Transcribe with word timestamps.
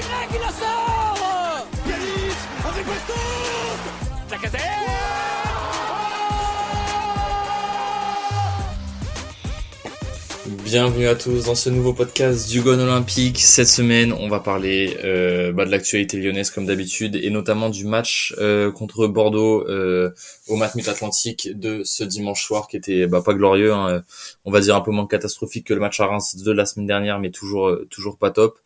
Qui 0.00 0.38
la 0.38 0.48
sort. 0.48 1.66
Yanis 1.86 2.36
avec 2.64 2.86
Bastos 2.86 3.50
Bienvenue 10.70 11.08
à 11.08 11.16
tous 11.16 11.46
dans 11.46 11.56
ce 11.56 11.68
nouveau 11.68 11.92
podcast 11.92 12.48
du 12.48 12.60
Gone 12.60 12.78
Olympique. 12.78 13.40
Cette 13.40 13.66
semaine, 13.66 14.12
on 14.12 14.28
va 14.28 14.38
parler 14.38 14.96
euh, 15.02 15.50
bah, 15.50 15.64
de 15.64 15.70
l'actualité 15.72 16.16
lyonnaise 16.16 16.50
comme 16.50 16.64
d'habitude 16.64 17.16
et 17.16 17.28
notamment 17.30 17.70
du 17.70 17.84
match 17.84 18.36
euh, 18.38 18.70
contre 18.70 19.08
Bordeaux 19.08 19.68
euh, 19.68 20.10
au 20.46 20.54
Matmut 20.54 20.86
Atlantique 20.86 21.48
de 21.58 21.82
ce 21.82 22.04
dimanche 22.04 22.44
soir 22.44 22.68
qui 22.68 22.76
était 22.76 23.08
bah, 23.08 23.20
pas 23.20 23.34
glorieux, 23.34 23.72
hein, 23.72 24.04
on 24.44 24.52
va 24.52 24.60
dire 24.60 24.76
un 24.76 24.80
peu 24.80 24.92
moins 24.92 25.08
catastrophique 25.08 25.66
que 25.66 25.74
le 25.74 25.80
match 25.80 25.98
à 25.98 26.06
Reims 26.06 26.36
de 26.36 26.52
la 26.52 26.64
semaine 26.64 26.86
dernière, 26.86 27.18
mais 27.18 27.32
toujours 27.32 27.76
toujours 27.90 28.16
pas 28.16 28.30
top. 28.30 28.60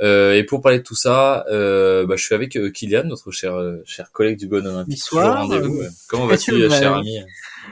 et 0.00 0.44
pour 0.48 0.62
parler 0.62 0.78
de 0.78 0.84
tout 0.84 0.96
ça, 0.96 1.44
bah, 1.50 2.16
je 2.16 2.24
suis 2.24 2.34
avec 2.34 2.58
Kylian, 2.72 3.04
notre 3.04 3.30
cher 3.30 3.62
cher 3.84 4.10
collègue 4.10 4.38
du 4.38 4.48
Gone 4.48 4.68
Olympique. 4.68 5.02
Bonsoir. 5.12 5.46
Comment 6.08 6.26
vas-tu, 6.28 6.70
cher 6.70 6.94
ami? 6.94 7.18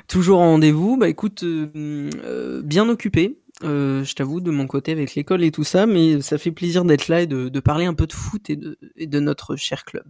Toujours 0.07 0.41
en 0.41 0.51
rendez-vous. 0.51 0.99
Bah 0.99 1.09
écoute, 1.09 1.45
bien 1.45 2.87
occupé. 2.87 3.40
Euh, 3.63 4.05
je 4.05 4.15
t'avoue, 4.15 4.41
de 4.41 4.51
mon 4.51 4.67
côté, 4.67 4.93
avec 4.93 5.15
l'école 5.15 5.45
et 5.45 5.51
tout 5.51 5.65
ça, 5.65 5.87
mais 5.87 6.21
ça 6.23 6.39
fait 6.39 6.51
plaisir 6.51 6.85
d'être 6.85 7.09
là 7.09 7.23
et 7.23 7.27
de, 7.27 7.61
parler 7.61 7.85
un 7.85 7.95
peu 7.95 8.07
de 8.07 8.13
foot 8.13 8.49
et 8.49 8.57
de, 8.57 8.79
et 8.97 9.07
de 9.07 9.21
notre 9.21 9.57
cher 9.57 9.85
club. 9.85 10.05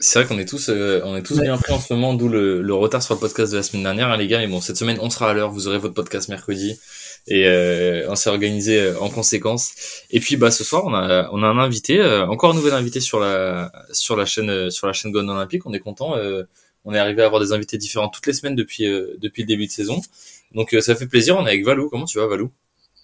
C'est 0.00 0.20
vrai 0.20 0.28
qu'on 0.28 0.38
est 0.38 0.48
tous, 0.48 0.68
euh, 0.68 1.00
on 1.04 1.16
est 1.16 1.24
tous 1.24 1.40
bien 1.40 1.56
pris 1.56 1.72
en 1.72 1.80
ce 1.80 1.92
moment, 1.92 2.14
d'où 2.14 2.28
le, 2.28 2.74
retard 2.74 3.02
sur 3.02 3.14
le 3.14 3.20
podcast 3.20 3.50
de 3.52 3.56
la 3.56 3.64
semaine 3.64 3.82
dernière, 3.82 4.10
hein, 4.10 4.16
les 4.16 4.28
gars. 4.28 4.38
Mais 4.38 4.46
bon, 4.46 4.60
cette 4.60 4.76
semaine, 4.76 4.98
on 5.00 5.10
sera 5.10 5.30
à 5.30 5.34
l'heure. 5.34 5.50
Vous 5.50 5.66
aurez 5.66 5.78
votre 5.78 5.94
podcast 5.94 6.28
mercredi 6.28 6.78
et 7.26 7.46
euh, 7.46 8.06
on 8.08 8.14
s'est 8.14 8.30
organisé 8.30 8.92
en 9.00 9.08
conséquence. 9.08 9.72
Et 10.10 10.20
puis, 10.20 10.36
bah, 10.36 10.50
ce 10.52 10.62
soir, 10.62 10.84
on 10.86 10.94
a, 10.94 11.28
on 11.32 11.42
a 11.42 11.46
un 11.46 11.58
invité, 11.58 12.04
encore 12.28 12.52
un 12.52 12.54
nouvel 12.54 12.74
invité 12.74 13.00
sur 13.00 13.18
la, 13.18 13.72
sur 13.92 14.14
la 14.14 14.24
chaîne, 14.24 14.70
sur 14.70 14.86
la 14.86 14.92
chaîne 14.92 15.10
Gone 15.10 15.28
Olympique. 15.30 15.66
On 15.66 15.72
est 15.72 15.80
content. 15.80 16.14
on 16.84 16.94
est 16.94 16.98
arrivé 16.98 17.22
à 17.22 17.26
avoir 17.26 17.40
des 17.40 17.52
invités 17.52 17.76
différents 17.76 18.08
toutes 18.08 18.26
les 18.28 18.34
semaines 18.34 18.54
depuis, 18.54 18.84
depuis 19.18 19.42
le 19.42 19.48
début 19.48 19.66
de 19.66 19.72
saison. 19.72 20.00
Donc 20.54 20.74
euh, 20.74 20.80
ça 20.80 20.94
fait 20.94 21.06
plaisir, 21.06 21.36
on 21.36 21.46
est 21.46 21.50
avec 21.50 21.64
Valou. 21.64 21.88
Comment 21.88 22.04
tu 22.04 22.18
vas 22.18 22.26
Valou? 22.26 22.50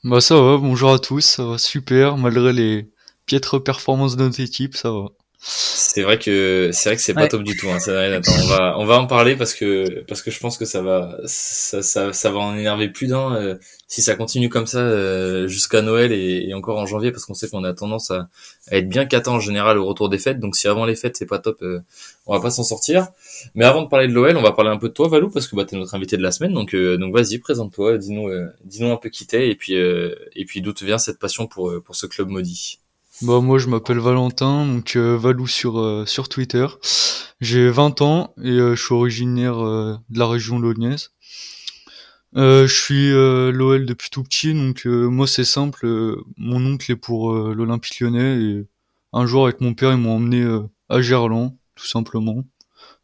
Bah 0.04 0.20
ça 0.20 0.40
va, 0.40 0.58
bonjour 0.58 0.92
à 0.92 0.98
tous, 0.98 1.22
ça 1.22 1.44
va 1.44 1.56
super, 1.58 2.18
malgré 2.18 2.52
les 2.52 2.90
piètres 3.24 3.58
performances 3.58 4.16
de 4.16 4.24
notre 4.24 4.40
équipe, 4.40 4.76
ça 4.76 4.90
va. 4.90 5.08
C'est 5.46 6.00
vrai 6.00 6.18
que 6.18 6.70
c'est 6.72 6.88
vrai 6.88 6.96
que 6.96 7.02
c'est 7.02 7.12
pas 7.12 7.28
top 7.28 7.42
du 7.42 7.54
tout. 7.54 7.68
Hein. 7.68 7.76
on 7.86 8.46
va 8.46 8.78
on 8.78 8.86
va 8.86 8.98
en 8.98 9.06
parler 9.06 9.36
parce 9.36 9.52
que 9.52 10.00
parce 10.04 10.22
que 10.22 10.30
je 10.30 10.40
pense 10.40 10.56
que 10.56 10.64
ça 10.64 10.80
va 10.80 11.18
ça 11.26 11.82
ça, 11.82 12.14
ça 12.14 12.30
va 12.30 12.38
en 12.38 12.56
énerver 12.56 12.88
plus 12.88 13.08
d'un 13.08 13.36
euh, 13.36 13.56
si 13.86 14.00
ça 14.00 14.14
continue 14.14 14.48
comme 14.48 14.66
ça 14.66 14.78
euh, 14.78 15.46
jusqu'à 15.46 15.82
Noël 15.82 16.12
et, 16.12 16.48
et, 16.48 16.54
encore 16.54 16.78
en 16.78 16.86
janvier 16.86 17.12
parce 17.12 17.26
qu'on 17.26 17.34
sait 17.34 17.46
qu'on 17.50 17.62
a 17.62 17.74
tendance 17.74 18.10
à, 18.10 18.30
à 18.70 18.78
être 18.78 18.88
bien 18.88 19.04
catant 19.04 19.34
en 19.34 19.40
général 19.40 19.76
au 19.76 19.84
retour 19.84 20.08
des 20.08 20.16
fêtes. 20.16 20.40
Donc 20.40 20.56
si 20.56 20.66
avant 20.66 20.86
les 20.86 20.96
fêtes 20.96 21.18
c'est 21.18 21.26
pas 21.26 21.40
top, 21.40 21.60
euh, 21.60 21.80
on 22.24 22.32
va 22.34 22.40
pas 22.40 22.50
s'en 22.50 22.64
sortir. 22.64 23.08
Mais 23.54 23.66
avant 23.66 23.82
de 23.82 23.88
parler 23.88 24.08
de 24.08 24.14
l'OL, 24.14 24.38
on 24.38 24.42
va 24.42 24.52
parler 24.52 24.70
un 24.70 24.78
peu 24.78 24.88
de 24.88 24.94
toi 24.94 25.08
Valou 25.08 25.28
parce 25.28 25.46
que 25.46 25.56
bah 25.56 25.66
t'es 25.66 25.76
notre 25.76 25.94
invité 25.94 26.16
de 26.16 26.22
la 26.22 26.30
semaine. 26.30 26.54
Donc 26.54 26.74
donc 26.74 27.14
vas-y 27.14 27.36
présente-toi, 27.36 27.98
dis-nous 27.98 28.30
dis-nous 28.64 28.90
un 28.90 28.96
peu 28.96 29.10
qui 29.10 29.26
t'es 29.26 29.50
et 29.50 29.56
puis 29.56 29.74
et 29.74 30.44
puis 30.46 30.62
d'où 30.62 30.72
te 30.72 30.86
vient 30.86 30.96
cette 30.96 31.18
passion 31.18 31.46
pour 31.46 31.70
pour 31.84 31.96
ce 31.96 32.06
club 32.06 32.28
maudit. 32.28 32.80
Bah 33.22 33.40
moi 33.40 33.58
je 33.58 33.68
m'appelle 33.68 34.00
Valentin, 34.00 34.66
donc 34.66 34.96
euh, 34.96 35.16
Valou 35.16 35.46
sur 35.46 35.78
euh, 35.78 36.04
sur 36.04 36.28
Twitter. 36.28 36.66
J'ai 37.40 37.70
20 37.70 38.02
ans 38.02 38.34
et 38.42 38.50
euh, 38.50 38.74
je 38.74 38.82
suis 38.82 38.92
originaire 38.92 39.56
de 39.56 40.18
la 40.18 40.26
région 40.26 40.58
lyonnaise. 40.58 41.12
je 42.34 42.66
suis 42.66 43.10
l'OL 43.10 43.86
depuis 43.86 44.10
tout 44.10 44.24
petit, 44.24 44.52
donc 44.52 44.84
moi 44.86 45.28
c'est 45.28 45.44
simple. 45.44 45.86
mon 46.36 46.66
oncle 46.66 46.90
est 46.90 46.96
pour 46.96 47.32
l'Olympique 47.32 48.00
Lyonnais 48.00 48.42
et 48.42 48.66
un 49.12 49.26
jour 49.26 49.44
avec 49.44 49.60
mon 49.60 49.74
père 49.74 49.92
ils 49.92 49.98
m'ont 49.98 50.16
emmené 50.16 50.44
à 50.88 51.00
Gerland, 51.00 51.56
tout 51.76 51.86
simplement. 51.86 52.44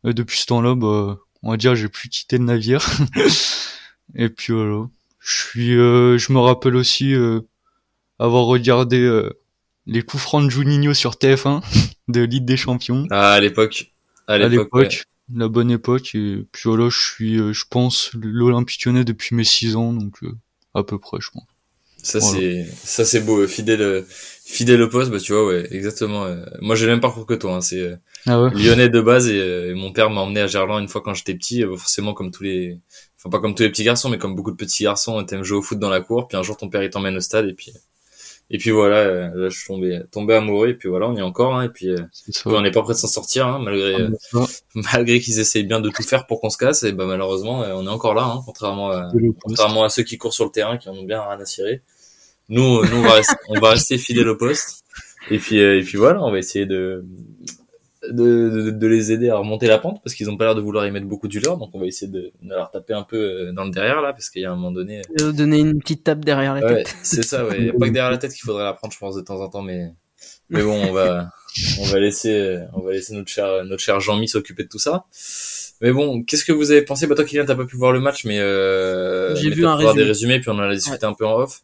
Et 0.04 0.12
depuis 0.12 0.38
ce 0.38 0.46
temps-là, 0.46 0.74
bah, 0.74 1.18
on 1.42 1.52
va 1.52 1.56
dire 1.56 1.76
j'ai 1.76 1.88
plus 1.88 2.08
quitté 2.08 2.38
le 2.38 2.44
navire. 2.44 2.84
et 4.16 4.28
puis 4.28 4.52
voilà. 4.52 4.88
Je 5.20 5.32
suis, 5.32 5.72
je 5.74 6.32
me 6.32 6.40
rappelle 6.40 6.74
aussi 6.74 7.14
avoir 8.18 8.46
regardé 8.46 9.30
les 9.86 10.02
coups 10.02 10.22
francs 10.22 10.44
de 10.44 10.50
Juninho 10.50 10.94
sur 10.94 11.12
TF1 11.12 11.62
de 12.08 12.20
Ligue 12.20 12.44
des 12.44 12.56
Champions. 12.56 13.06
Ah, 13.10 13.32
à 13.32 13.40
l'époque. 13.40 13.92
À 14.26 14.38
l'époque. 14.38 15.04
La 15.34 15.48
bonne 15.48 15.70
époque. 15.70 16.14
Et 16.14 16.44
puis 16.50 16.62
voilà, 16.64 16.88
je 16.88 16.98
suis, 16.98 17.38
euh, 17.38 17.52
je 17.52 17.64
pense, 17.68 18.10
l'Olympique 18.14 18.84
Lyonnais 18.84 19.04
depuis 19.04 19.34
mes 19.34 19.44
6 19.44 19.76
ans, 19.76 19.92
donc 19.92 20.22
euh, 20.22 20.32
à 20.74 20.82
peu 20.82 20.98
près, 20.98 21.18
je 21.20 21.30
pense. 21.30 21.44
Ça 22.02 22.18
c'est, 22.18 22.66
ça 22.82 23.04
c'est 23.04 23.20
beau, 23.20 23.46
fidèle, 23.46 24.06
fidèle 24.42 24.80
au 24.80 24.88
poste, 24.88 25.10
bah 25.10 25.20
tu 25.20 25.34
vois, 25.34 25.46
ouais, 25.46 25.68
exactement. 25.70 26.34
moi 26.62 26.74
j'ai 26.74 26.86
le 26.86 26.92
même 26.92 27.00
parcours 27.00 27.26
que 27.26 27.34
toi, 27.34 27.56
hein, 27.56 27.60
c'est 27.60 27.94
ah 28.24 28.40
ouais? 28.40 28.50
Lyonnais 28.54 28.88
de 28.88 29.02
base 29.02 29.28
et, 29.28 29.74
mon 29.74 29.92
père 29.92 30.08
m'a 30.08 30.22
emmené 30.22 30.40
à 30.40 30.46
Gerland 30.46 30.80
une 30.80 30.88
fois 30.88 31.02
quand 31.02 31.12
j'étais 31.12 31.34
petit, 31.34 31.62
forcément 31.62 32.14
comme 32.14 32.30
tous 32.30 32.44
les, 32.44 32.80
enfin 33.18 33.28
pas 33.28 33.38
comme 33.38 33.54
tous 33.54 33.64
les 33.64 33.68
petits 33.68 33.84
garçons, 33.84 34.08
mais 34.08 34.16
comme 34.16 34.34
beaucoup 34.34 34.50
de 34.50 34.56
petits 34.56 34.84
garçons, 34.84 35.22
t'aimes 35.24 35.42
jouer 35.42 35.58
au 35.58 35.62
foot 35.62 35.78
dans 35.78 35.90
la 35.90 36.00
cour, 36.00 36.26
puis 36.26 36.38
un 36.38 36.42
jour 36.42 36.56
ton 36.56 36.70
père 36.70 36.82
il 36.82 36.88
t'emmène 36.88 37.18
au 37.18 37.20
stade 37.20 37.46
et 37.46 37.52
puis 37.52 37.70
et 38.52 38.58
puis 38.58 38.70
voilà, 38.70 38.96
euh, 38.96 39.30
là, 39.32 39.48
je 39.48 39.56
suis 39.56 39.68
tombé, 39.68 40.00
tombé 40.10 40.34
amoureux, 40.34 40.70
et 40.70 40.74
puis 40.74 40.88
voilà, 40.88 41.08
on 41.08 41.14
y 41.14 41.20
est 41.20 41.22
encore, 41.22 41.54
hein, 41.54 41.66
et 41.66 41.68
puis 41.68 41.88
euh, 41.88 41.98
on 42.46 42.60
n'est 42.60 42.72
pas 42.72 42.82
prêt 42.82 42.94
de 42.94 42.98
s'en 42.98 43.06
sortir, 43.06 43.46
hein, 43.46 43.60
malgré 43.62 43.94
ah, 43.94 44.08
euh, 44.34 44.46
malgré 44.74 45.20
qu'ils 45.20 45.38
essayent 45.38 45.64
bien 45.64 45.80
de 45.80 45.88
tout 45.88 46.02
faire 46.02 46.26
pour 46.26 46.40
qu'on 46.40 46.50
se 46.50 46.58
casse, 46.58 46.82
et 46.82 46.90
ben 46.90 47.06
malheureusement, 47.06 47.60
on 47.60 47.86
est 47.86 47.90
encore 47.90 48.14
là, 48.14 48.24
hein, 48.24 48.42
contrairement 48.44 48.90
à 48.90 49.08
contrairement 49.40 49.84
à 49.84 49.88
ceux 49.88 50.02
qui 50.02 50.18
courent 50.18 50.34
sur 50.34 50.44
le 50.44 50.50
terrain, 50.50 50.78
qui 50.78 50.88
en 50.88 50.94
ont 50.94 51.04
bien 51.04 51.22
rien 51.22 51.38
à 51.38 51.44
cirer. 51.44 51.82
Nous, 52.48 52.84
nous 52.84 52.96
on 52.96 53.02
va 53.02 53.12
rester, 53.12 53.36
on 53.48 53.60
va 53.60 53.70
rester 53.70 53.98
fidèles 53.98 54.28
au 54.28 54.36
poste, 54.36 54.84
et 55.30 55.38
puis 55.38 55.58
et 55.58 55.82
puis 55.82 55.96
voilà, 55.96 56.20
on 56.20 56.32
va 56.32 56.38
essayer 56.38 56.66
de 56.66 57.04
de, 58.08 58.70
de, 58.70 58.86
les 58.86 59.12
aider 59.12 59.28
à 59.28 59.36
remonter 59.36 59.66
la 59.66 59.78
pente 59.78 60.00
parce 60.02 60.14
qu'ils 60.14 60.30
ont 60.30 60.36
pas 60.36 60.44
l'air 60.44 60.54
de 60.54 60.60
vouloir 60.60 60.86
y 60.86 60.90
mettre 60.90 61.06
beaucoup 61.06 61.28
du 61.28 61.38
leur 61.38 61.58
donc 61.58 61.70
on 61.74 61.80
va 61.80 61.86
essayer 61.86 62.10
de, 62.10 62.32
de, 62.40 62.48
leur 62.48 62.70
taper 62.70 62.94
un 62.94 63.02
peu 63.02 63.16
euh, 63.16 63.52
dans 63.52 63.64
le 63.64 63.70
derrière 63.70 64.00
là 64.00 64.12
parce 64.12 64.30
qu'il 64.30 64.40
y 64.40 64.46
a 64.46 64.52
un 64.52 64.54
moment 64.54 64.72
donné 64.72 65.02
de 65.18 65.30
donner 65.30 65.58
une 65.58 65.78
petite 65.80 66.04
tape 66.04 66.24
derrière 66.24 66.54
la 66.54 66.62
tête. 66.62 66.94
c'est 67.02 67.22
ça 67.22 67.46
ouais. 67.46 67.68
A 67.68 67.72
pas 67.72 67.88
que 67.88 67.92
derrière 67.92 68.10
la 68.10 68.18
tête 68.18 68.32
qu'il 68.32 68.42
faudrait 68.42 68.64
la 68.64 68.72
prendre 68.72 68.92
je 68.92 68.98
pense 68.98 69.16
de 69.16 69.20
temps 69.20 69.40
en 69.40 69.48
temps 69.48 69.62
mais 69.62 69.92
mais 70.48 70.62
bon 70.62 70.82
on 70.88 70.92
va 70.92 71.30
on 71.80 71.84
va 71.84 71.98
laisser 71.98 72.60
on 72.72 72.80
va 72.80 72.92
laisser 72.92 73.14
notre 73.14 73.28
cher 73.28 73.64
notre 73.64 73.82
cher 73.82 74.00
Jean-Mi 74.00 74.28
s'occuper 74.28 74.64
de 74.64 74.68
tout 74.68 74.78
ça. 74.78 75.04
Mais 75.82 75.92
bon 75.92 76.22
qu'est-ce 76.22 76.44
que 76.44 76.52
vous 76.52 76.70
avez 76.70 76.82
pensé? 76.82 77.06
Bah 77.06 77.14
toi 77.14 77.24
Kylian 77.24 77.44
t'as 77.44 77.54
pas 77.54 77.64
pu 77.64 77.76
voir 77.76 77.92
le 77.92 78.00
match 78.00 78.24
mais 78.24 78.38
euh, 78.38 79.34
j'ai 79.36 79.50
vu 79.50 79.66
un 79.66 79.76
résumé. 79.76 79.94
des 79.94 80.04
résumés 80.04 80.40
puis 80.40 80.48
on 80.48 80.54
en 80.54 80.60
a 80.60 80.74
discuté 80.74 81.04
un 81.04 81.14
peu 81.14 81.26
en 81.26 81.38
off 81.38 81.62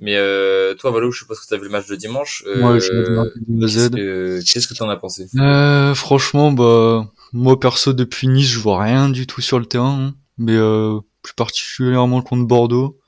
mais 0.00 0.16
euh, 0.16 0.74
toi, 0.74 0.92
Valo, 0.92 1.10
je 1.10 1.18
suppose 1.18 1.40
que 1.40 1.46
tu 1.46 1.54
as 1.54 1.56
vu 1.56 1.64
le 1.64 1.70
match 1.70 1.88
de 1.88 1.96
dimanche. 1.96 2.44
Euh, 2.46 2.60
moi, 2.60 2.78
je 2.78 4.40
Qu'est-ce 4.40 4.68
que 4.68 4.74
tu 4.74 4.82
en 4.82 4.88
as 4.88 4.96
pensé? 4.96 5.26
Euh, 5.36 5.94
Franchement, 5.94 6.52
bah 6.52 7.10
moi 7.32 7.58
perso 7.58 7.92
depuis 7.92 8.28
Nice, 8.28 8.48
je 8.48 8.58
vois 8.58 8.82
rien 8.82 9.08
du 9.08 9.26
tout 9.26 9.40
sur 9.40 9.58
le 9.58 9.66
terrain, 9.66 10.08
hein. 10.08 10.14
mais 10.38 10.56
euh, 10.56 10.98
plus 11.22 11.34
particulièrement 11.34 12.22
contre 12.22 12.46
Bordeaux, 12.46 12.98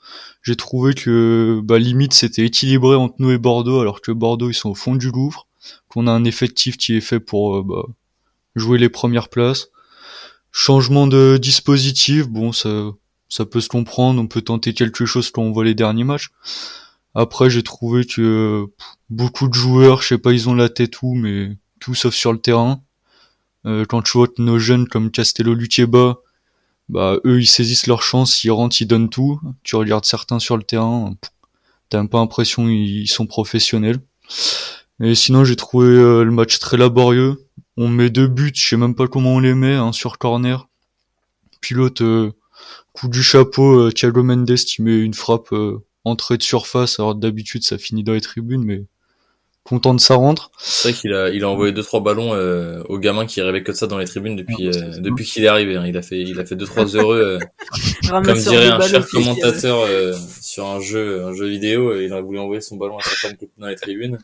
j'ai 0.43 0.56
trouvé 0.56 0.95
que 0.95 1.61
bah 1.62 1.79
limite 1.79 2.12
c'était 2.12 2.45
équilibré 2.45 2.97
entre 2.97 3.15
nous 3.19 3.31
et 3.31 3.39
Bordeaux, 3.39 3.81
alors 3.81 4.00
que 4.00 4.11
Bordeaux 4.12 4.50
ils 4.50 4.55
sont 4.55 4.71
au 4.71 4.75
fond 4.75 4.97
du 4.97 5.11
Louvre, 5.11 5.47
qu'on 5.89 6.06
a 6.06 6.11
un 6.11 6.25
effectif 6.25 6.77
qui 6.77 6.97
est 6.97 7.00
fait 7.00 7.21
pour 7.21 7.56
euh, 7.56 7.62
bah, 7.62 7.84
jouer 8.56 8.79
les 8.79 8.89
premières 8.89 9.29
places. 9.29 9.69
Changement 10.53 11.06
de 11.06 11.39
dispositif, 11.41 12.29
bon 12.29 12.53
ça 12.53 12.91
ça 13.29 13.47
peut 13.47 13.61
se 13.61 13.69
comprendre, 13.69 14.21
on 14.21 14.27
peut 14.27 14.43
tenter 14.43 14.75
quelque 14.75 15.06
chose 15.06 15.31
quand 15.31 15.43
on 15.43 15.53
voit 15.53 15.65
les 15.65 15.75
derniers 15.75 16.05
matchs. 16.05 16.31
Après, 17.15 17.50
j'ai 17.50 17.62
trouvé 17.62 18.04
que 18.04 18.66
beaucoup 19.09 19.48
de 19.48 19.54
joueurs, 19.54 20.03
je 20.03 20.09
sais 20.09 20.19
pas, 20.19 20.32
ils 20.32 20.48
ont 20.48 20.54
la 20.54 20.69
tête 20.69 21.03
où, 21.03 21.15
mais 21.15 21.56
tout 21.81 21.94
sauf 21.94 22.15
sur 22.15 22.32
le 22.32 22.38
terrain. 22.38 22.82
Euh, 23.66 23.84
quand 23.84 24.03
tu 24.03 24.12
vois 24.12 24.28
nos 24.38 24.59
jeunes 24.59 24.88
comme 24.88 25.10
Castello 25.10 25.54
Lutieba, 25.54 26.20
bah 26.88 27.19
eux 27.25 27.41
ils 27.41 27.47
saisissent 27.47 27.87
leur 27.87 28.03
chance, 28.03 28.43
ils 28.44 28.50
rentrent, 28.50 28.81
ils 28.81 28.87
donnent 28.87 29.10
tout. 29.10 29.41
Tu 29.62 29.76
regardes 29.76 30.04
certains 30.04 30.38
sur 30.38 30.56
le 30.56 30.62
terrain, 30.62 31.15
t'as 31.88 32.04
pas 32.06 32.19
l'impression 32.19 32.69
ils 32.69 33.06
sont 33.06 33.26
professionnels. 33.26 34.00
Et 35.02 35.14
sinon 35.14 35.44
j'ai 35.44 35.56
trouvé 35.56 35.87
euh, 35.88 36.25
le 36.25 36.31
match 36.31 36.58
très 36.58 36.76
laborieux. 36.76 37.46
On 37.76 37.88
met 37.88 38.11
deux 38.11 38.26
buts, 38.29 38.52
je 38.55 38.69
sais 38.69 38.76
même 38.76 38.94
pas 38.94 39.08
comment 39.08 39.35
on 39.35 39.40
les 39.40 39.55
met, 39.55 39.75
un 39.75 39.93
sur 39.93 40.19
corner. 40.19 40.69
Pilote 41.61 42.02
euh, 42.02 42.32
coup 42.93 43.08
du 43.08 43.23
chapeau, 43.23 43.87
euh, 43.87 43.93
Thiago 43.93 44.23
Mendes 44.23 44.55
qui 44.55 44.82
met 44.82 44.99
une 44.99 45.14
frappe 45.14 45.55
entrée 46.05 46.37
de 46.37 46.43
surface. 46.43 46.99
Alors 46.99 47.14
d'habitude 47.14 47.64
ça 47.64 47.79
finit 47.79 48.02
dans 48.02 48.12
les 48.12 48.20
tribunes, 48.20 48.64
mais 48.64 48.85
content 49.64 49.94
de 49.94 50.00
sa 50.00 50.14
rentre. 50.14 50.50
C'est 50.58 50.91
vrai 50.91 51.00
qu'il 51.00 51.12
a, 51.12 51.29
il 51.31 51.44
a 51.44 51.49
envoyé 51.49 51.73
deux 51.73 51.82
trois 51.82 52.00
ballons 52.00 52.35
euh, 52.35 52.82
aux 52.88 52.99
gamins 52.99 53.26
qui 53.26 53.41
rêvaient 53.43 53.62
que 53.62 53.73
de 53.73 53.76
ça 53.76 53.87
dans 53.87 53.99
les 53.99 54.06
tribunes 54.06 54.37
depuis 54.37 54.69
euh, 54.69 54.99
depuis 54.99 55.25
qu'il 55.25 55.44
est 55.44 55.49
arrivé. 55.49 55.76
Hein. 55.76 55.85
Il 55.87 55.97
a 55.97 56.02
fait, 56.02 56.20
il 56.20 56.38
a 56.41 56.44
fait 56.44 56.56
deux 56.56 56.67
trois 56.67 56.87
heureux, 56.87 57.38
comme 58.08 58.38
dirait 58.38 58.69
un 58.69 58.81
cher 58.81 59.06
commentateur 59.08 59.87
sur 60.41 60.67
un 60.67 60.81
jeu, 60.81 61.25
un 61.25 61.35
jeu 61.35 61.47
vidéo. 61.47 61.99
il 62.00 62.12
a 62.12 62.20
voulu 62.20 62.38
envoyer 62.38 62.61
son 62.61 62.76
ballon 62.76 62.99
à 62.99 63.02
sa 63.02 63.11
femme 63.11 63.37
qui 63.37 63.44
était 63.44 63.55
dans 63.58 63.69
les 63.69 63.76
tribunes. 63.76 64.19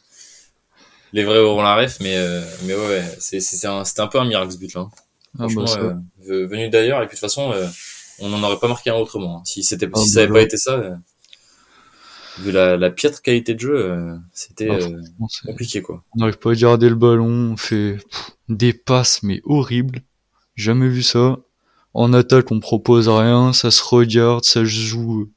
Les 1.12 1.22
vrais 1.22 1.38
auront 1.38 1.62
la 1.62 1.76
ref, 1.76 1.98
mais 2.00 2.16
mais 2.64 2.74
ouais, 2.74 3.04
c'est 3.18 3.40
c'est 3.40 3.66
un, 3.66 3.84
c'était 3.84 4.00
un 4.00 4.08
peu 4.08 4.18
un 4.18 4.24
miracle 4.24 4.52
ce 4.52 4.58
but 4.58 4.74
là. 4.74 4.82
Hein. 4.82 4.90
Ah, 5.38 5.46
bah, 5.54 5.98
venu 6.26 6.70
d'ailleurs 6.70 7.02
et 7.02 7.06
puis 7.06 7.16
de 7.16 7.20
toute 7.20 7.28
façon 7.28 7.52
on 8.18 8.28
n'en 8.28 8.42
aurait 8.42 8.58
pas 8.58 8.68
marqué 8.68 8.90
un 8.90 8.94
autrement. 8.94 9.38
Hein. 9.38 9.42
Si 9.44 9.62
c'était, 9.62 9.86
si 9.86 9.92
ah, 9.94 9.98
ça 9.98 10.20
n'avait 10.20 10.28
bah 10.28 10.34
pas 10.34 10.42
été 10.42 10.56
ça. 10.56 10.98
Vu 12.38 12.52
la, 12.52 12.76
la 12.76 12.90
piètre 12.90 13.22
qualité 13.22 13.54
de 13.54 13.60
jeu, 13.60 13.76
euh, 13.76 14.16
c'était 14.32 14.70
euh, 14.70 15.00
compliqué 15.46 15.80
quoi. 15.80 16.04
On 16.12 16.20
n'arrive 16.20 16.38
pas 16.38 16.52
à 16.52 16.54
garder 16.54 16.88
le 16.88 16.94
ballon, 16.94 17.52
on 17.52 17.56
fait 17.56 17.96
des 18.48 18.72
passes 18.72 19.22
mais 19.22 19.40
horribles. 19.44 20.02
Jamais 20.54 20.88
vu 20.88 21.02
ça. 21.02 21.38
En 21.94 22.12
attaque, 22.12 22.50
on 22.52 22.60
propose 22.60 23.08
rien, 23.08 23.52
ça 23.52 23.70
se 23.70 23.82
regarde, 23.82 24.44
ça 24.44 24.60
se 24.60 24.66
joue, 24.66 25.30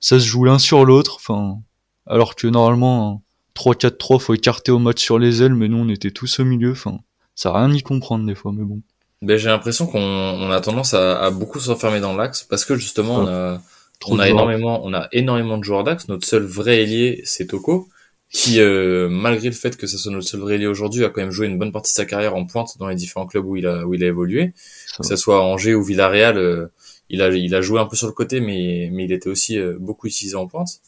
ça 0.00 0.20
se 0.20 0.26
joue 0.26 0.44
l'un 0.44 0.58
sur 0.58 0.84
l'autre. 0.84 1.16
Enfin, 1.16 1.60
alors 2.06 2.34
que 2.34 2.46
normalement, 2.46 3.22
3-4-3, 3.56 4.20
faut 4.20 4.34
écarter 4.34 4.70
au 4.70 4.78
match 4.78 5.02
sur 5.02 5.18
les 5.18 5.42
ailes, 5.42 5.54
mais 5.54 5.68
nous, 5.68 5.78
on 5.78 5.88
était 5.88 6.10
tous 6.10 6.40
au 6.40 6.44
milieu. 6.44 6.72
Enfin, 6.72 6.98
ça 7.34 7.50
a 7.50 7.58
rien 7.64 7.74
y 7.74 7.82
comprendre 7.82 8.26
des 8.26 8.34
fois, 8.34 8.52
mais 8.54 8.64
bon. 8.64 8.82
Ben, 9.22 9.36
j'ai 9.36 9.48
l'impression 9.48 9.86
qu'on 9.86 9.98
on 9.98 10.50
a 10.50 10.60
tendance 10.60 10.94
à, 10.94 11.20
à 11.20 11.30
beaucoup 11.30 11.58
s'enfermer 11.58 12.00
dans 12.00 12.14
l'axe 12.14 12.44
parce 12.44 12.64
que 12.64 12.76
justement, 12.76 13.16
on 13.16 13.26
a 13.26 13.60
on 14.06 14.18
a 14.18 14.28
énormément, 14.28 14.80
on 14.84 14.94
a 14.94 15.08
énormément 15.12 15.58
de 15.58 15.64
joueurs 15.64 15.84
d'axe. 15.84 16.08
Notre 16.08 16.26
seul 16.26 16.44
vrai 16.44 16.82
ailier, 16.82 17.20
c'est 17.24 17.48
Toko, 17.48 17.88
qui, 18.30 18.60
euh, 18.60 19.08
malgré 19.08 19.48
le 19.48 19.54
fait 19.54 19.76
que 19.76 19.86
ce 19.86 19.98
soit 19.98 20.12
notre 20.12 20.26
seul 20.26 20.40
vrai 20.40 20.54
ailier 20.54 20.66
aujourd'hui, 20.66 21.04
a 21.04 21.08
quand 21.08 21.20
même 21.20 21.30
joué 21.30 21.46
une 21.46 21.58
bonne 21.58 21.72
partie 21.72 21.92
de 21.92 21.96
sa 21.96 22.04
carrière 22.04 22.36
en 22.36 22.46
pointe 22.46 22.78
dans 22.78 22.88
les 22.88 22.94
différents 22.94 23.26
clubs 23.26 23.46
où 23.46 23.56
il 23.56 23.66
a, 23.66 23.86
où 23.86 23.94
il 23.94 24.04
a 24.04 24.06
évolué. 24.06 24.52
Que 24.98 25.06
ce 25.06 25.16
soit 25.16 25.42
Angers 25.42 25.74
ou 25.74 25.82
Villarreal, 25.82 26.38
euh, 26.38 26.66
il 27.10 27.22
a, 27.22 27.28
il 27.30 27.54
a 27.54 27.60
joué 27.60 27.80
un 27.80 27.86
peu 27.86 27.96
sur 27.96 28.06
le 28.06 28.12
côté, 28.12 28.40
mais, 28.40 28.90
mais 28.92 29.04
il 29.04 29.12
était 29.12 29.30
aussi 29.30 29.58
euh, 29.58 29.76
beaucoup 29.80 30.06
utilisé 30.06 30.36
en 30.36 30.46
pointe. 30.46 30.80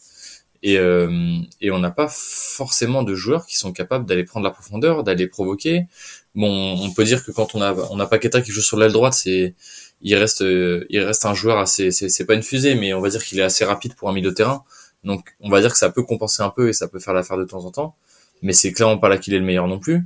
Et, 0.63 0.75
et 0.75 1.71
on 1.71 1.79
n'a 1.79 1.89
pas 1.89 2.07
forcément 2.07 3.01
de 3.01 3.15
joueurs 3.15 3.47
qui 3.47 3.57
sont 3.57 3.73
capables 3.73 4.05
d'aller 4.05 4.23
prendre 4.23 4.43
la 4.43 4.51
profondeur, 4.51 5.03
d'aller 5.03 5.25
provoquer. 5.25 5.87
Bon, 6.35 6.77
on 6.79 6.93
peut 6.93 7.03
dire 7.03 7.25
que 7.25 7.31
quand 7.31 7.55
on 7.55 7.63
a, 7.63 7.73
on 7.89 7.99
a 7.99 8.05
Paqueta 8.05 8.41
qui 8.41 8.51
joue 8.51 8.61
sur 8.61 8.77
l'aile 8.77 8.91
droite, 8.91 9.13
c'est, 9.13 9.55
il 10.01 10.15
reste, 10.15 10.41
euh, 10.41 10.85
il 10.89 10.99
reste 10.99 11.25
un 11.25 11.33
joueur 11.33 11.57
assez, 11.57 11.91
c'est 11.91 12.25
pas 12.25 12.33
une 12.33 12.43
fusée, 12.43 12.75
mais 12.75 12.93
on 12.93 13.01
va 13.01 13.09
dire 13.09 13.23
qu'il 13.23 13.39
est 13.39 13.43
assez 13.43 13.65
rapide 13.65 13.95
pour 13.95 14.09
un 14.09 14.13
milieu 14.13 14.29
de 14.31 14.35
terrain. 14.35 14.63
Donc, 15.03 15.35
on 15.39 15.49
va 15.49 15.61
dire 15.61 15.71
que 15.71 15.77
ça 15.77 15.89
peut 15.89 16.03
compenser 16.03 16.43
un 16.43 16.49
peu 16.49 16.69
et 16.69 16.73
ça 16.73 16.87
peut 16.87 16.99
faire 16.99 17.13
l'affaire 17.13 17.37
de 17.37 17.45
temps 17.45 17.65
en 17.65 17.71
temps. 17.71 17.95
Mais 18.41 18.53
c'est 18.53 18.71
clairement 18.71 18.97
pas 18.97 19.09
là 19.09 19.17
qu'il 19.17 19.33
est 19.33 19.39
le 19.39 19.45
meilleur 19.45 19.67
non 19.67 19.79
plus. 19.79 20.05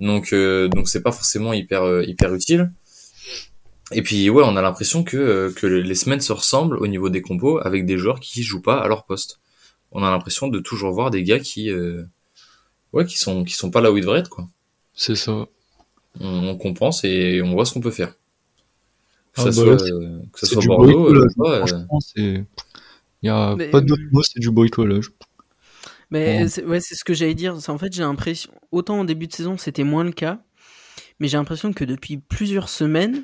Donc, 0.00 0.32
euh, 0.32 0.68
donc 0.68 0.88
c'est 0.88 1.02
pas 1.02 1.12
forcément 1.12 1.52
hyper, 1.52 1.82
euh, 1.82 2.04
hyper 2.04 2.34
utile. 2.34 2.72
Et 3.92 4.02
puis, 4.02 4.28
ouais, 4.28 4.44
on 4.44 4.56
a 4.56 4.62
l'impression 4.62 5.02
que, 5.02 5.52
que 5.56 5.66
les 5.66 5.94
semaines 5.94 6.20
se 6.20 6.32
ressemblent 6.32 6.76
au 6.76 6.86
niveau 6.86 7.08
des 7.08 7.22
compos 7.22 7.58
avec 7.64 7.86
des 7.86 7.96
joueurs 7.96 8.20
qui 8.20 8.42
jouent 8.42 8.62
pas 8.62 8.78
à 8.78 8.86
leur 8.86 9.06
poste. 9.06 9.40
On 9.92 10.04
a 10.04 10.10
l'impression 10.10 10.48
de 10.48 10.58
toujours 10.58 10.92
voir 10.92 11.10
des 11.10 11.22
gars 11.22 11.38
qui, 11.38 11.72
ouais, 12.92 13.06
qui 13.06 13.18
sont, 13.18 13.44
qui 13.44 13.54
sont 13.54 13.70
pas 13.70 13.80
là 13.80 13.90
où 13.90 13.96
ils 13.96 14.02
devraient 14.02 14.20
être, 14.20 14.28
quoi. 14.28 14.46
C'est 14.92 15.14
ça. 15.14 15.46
On, 16.20 16.48
on 16.48 16.56
compense 16.58 17.02
et 17.04 17.40
on 17.42 17.52
voit 17.52 17.64
ce 17.64 17.72
qu'on 17.72 17.80
peut 17.80 17.90
faire. 17.90 18.14
Que 19.44 19.52
ça 19.52 19.52
soit, 19.52 19.76
que 19.76 20.40
ça 20.40 20.46
soit 20.46 20.66
Bordeaux, 20.66 21.14
euh, 21.14 21.28
il 22.16 22.44
n'y 23.22 23.28
a 23.28 23.56
pas 23.70 23.80
d'autre 23.80 24.02
mot, 24.12 24.22
c'est 24.22 24.40
du 24.40 24.50
bricolage. 24.50 25.10
Mais 26.10 26.46
ouais, 26.64 26.80
c'est 26.80 26.94
ce 26.94 27.04
que 27.04 27.14
j'allais 27.14 27.34
dire. 27.34 27.56
En 27.68 27.78
fait, 27.78 27.92
j'ai 27.92 28.02
l'impression, 28.02 28.50
autant 28.72 29.00
en 29.00 29.04
début 29.04 29.26
de 29.26 29.32
saison, 29.32 29.58
c'était 29.58 29.84
moins 29.84 30.04
le 30.04 30.12
cas, 30.12 30.40
mais 31.20 31.28
j'ai 31.28 31.36
l'impression 31.36 31.72
que 31.72 31.84
depuis 31.84 32.16
plusieurs 32.16 32.68
semaines, 32.68 33.22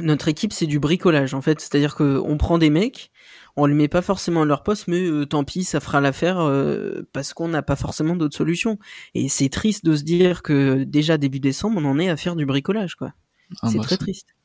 notre 0.00 0.28
équipe, 0.28 0.52
c'est 0.52 0.66
du 0.66 0.78
bricolage, 0.78 1.34
en 1.34 1.40
fait. 1.40 1.60
C'est-à-dire 1.60 1.94
qu'on 1.94 2.36
prend 2.36 2.58
des 2.58 2.70
mecs, 2.70 3.10
on 3.56 3.66
les 3.66 3.74
met 3.74 3.88
pas 3.88 4.02
forcément 4.02 4.42
à 4.42 4.44
leur 4.44 4.62
poste, 4.62 4.88
mais 4.88 5.02
euh, 5.06 5.24
tant 5.24 5.44
pis, 5.44 5.64
ça 5.64 5.80
fera 5.80 6.00
l'affaire 6.00 6.40
euh, 6.40 7.08
parce 7.12 7.32
qu'on 7.32 7.48
n'a 7.48 7.62
pas 7.62 7.76
forcément 7.76 8.14
d'autres 8.14 8.36
solutions. 8.36 8.78
Et 9.14 9.28
c'est 9.28 9.48
triste 9.48 9.84
de 9.84 9.96
se 9.96 10.02
dire 10.02 10.42
que 10.42 10.84
déjà 10.84 11.16
début 11.16 11.40
décembre, 11.40 11.80
on 11.82 11.84
en 11.86 11.98
est 11.98 12.10
à 12.10 12.16
faire 12.16 12.36
du 12.36 12.44
bricolage, 12.44 12.94
quoi. 12.96 13.14
Ah, 13.62 13.68
c'est 13.70 13.78
bah, 13.78 13.84
très 13.84 13.96
triste. 13.96 14.35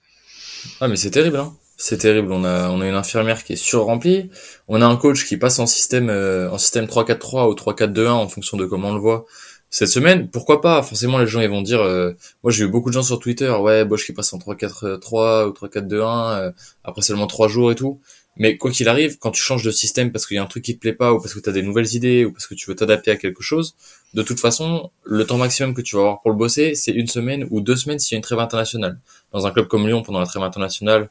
Ah 0.80 0.88
mais 0.88 0.96
c'est 0.96 1.12
terrible, 1.12 1.38
hein. 1.38 1.54
C'est 1.78 1.98
terrible. 1.98 2.32
On 2.32 2.44
a, 2.44 2.70
on 2.70 2.80
a 2.80 2.88
une 2.88 2.96
infirmière 2.96 3.44
qui 3.44 3.54
est 3.54 3.56
sur-remplie. 3.56 4.30
On 4.68 4.84
a 4.84 4.86
un 4.86 4.96
coach 4.96 5.26
qui 5.26 5.38
passe 5.38 5.58
en 5.58 5.66
système, 5.66 6.10
euh, 6.10 6.50
en 6.52 6.60
système 6.60 6.86
3-4-3 6.86 7.50
ou 7.50 7.56
3-4-2-1 7.56 8.10
en 8.10 8.28
fonction 8.28 8.56
de 8.56 8.66
comment 8.66 8.90
on 8.90 8.94
le 8.94 9.00
voit 9.00 9.26
cette 9.72 9.88
semaine. 9.88 10.30
Pourquoi 10.30 10.62
pas? 10.62 10.84
Forcément, 10.84 11.18
les 11.18 11.26
gens 11.26 11.42
ils 11.42 11.50
vont 11.50 11.62
dire. 11.64 11.82
Euh, 11.82 12.12
moi, 12.44 12.52
j'ai 12.52 12.66
eu 12.66 12.68
beaucoup 12.68 12.90
de 12.90 12.94
gens 12.94 13.04
sur 13.04 13.20
Twitter. 13.20 13.50
Ouais, 13.50 13.86
Bosch 13.86 14.06
qui 14.06 14.14
passe 14.14 14.32
en 14.34 14.38
3-4-3 14.38 15.48
ou 15.48 15.52
3-4-2-1 15.52 16.40
euh, 16.40 16.52
après 16.84 17.02
seulement 17.02 17.26
3 17.26 17.48
jours 17.48 17.72
et 17.72 17.76
tout. 17.76 18.00
Mais 18.38 18.58
quoi 18.58 18.72
qu'il 18.72 18.88
arrive, 18.88 19.18
quand 19.18 19.32
tu 19.32 19.42
changes 19.42 19.64
de 19.64 19.72
système 19.72 20.12
parce 20.12 20.26
qu'il 20.26 20.36
y 20.36 20.38
a 20.40 20.44
un 20.44 20.48
truc 20.48 20.64
qui 20.64 20.76
te 20.76 20.80
plaît 20.80 20.94
pas 20.94 21.14
ou 21.14 21.20
parce 21.20 21.34
que 21.34 21.40
tu 21.40 21.50
as 21.50 21.54
des 21.54 21.64
nouvelles 21.64 21.94
idées 21.96 22.24
ou 22.26 22.32
parce 22.32 22.48
que 22.48 22.56
tu 22.56 22.70
veux 22.70 22.76
t'adapter 22.76 23.12
à 23.12 23.18
quelque 23.18 23.44
chose, 23.44 23.76
de 24.14 24.24
toute 24.24 24.40
façon, 24.40 24.90
le 25.04 25.26
temps 25.26 25.38
maximum 25.38 25.74
que 25.74 25.82
tu 25.82 25.96
vas 25.96 26.02
avoir 26.02 26.22
pour 26.22 26.32
le 26.32 26.38
bosser, 26.38 26.74
c'est 26.76 26.92
une 26.92 27.08
semaine 27.08 27.46
ou 27.50 27.60
deux 27.60 27.76
semaines 27.76 28.00
s'il 28.00 28.16
y 28.16 28.16
a 28.16 28.20
une 28.20 28.24
trêve 28.24 28.40
internationale. 28.40 29.00
Dans 29.34 29.46
un 29.48 29.52
club 29.52 29.68
comme 29.68 29.86
Lyon, 29.86 30.02
pendant 30.02 30.20
la 30.20 30.26
trêve 30.26 30.44
internationale, 30.44 31.10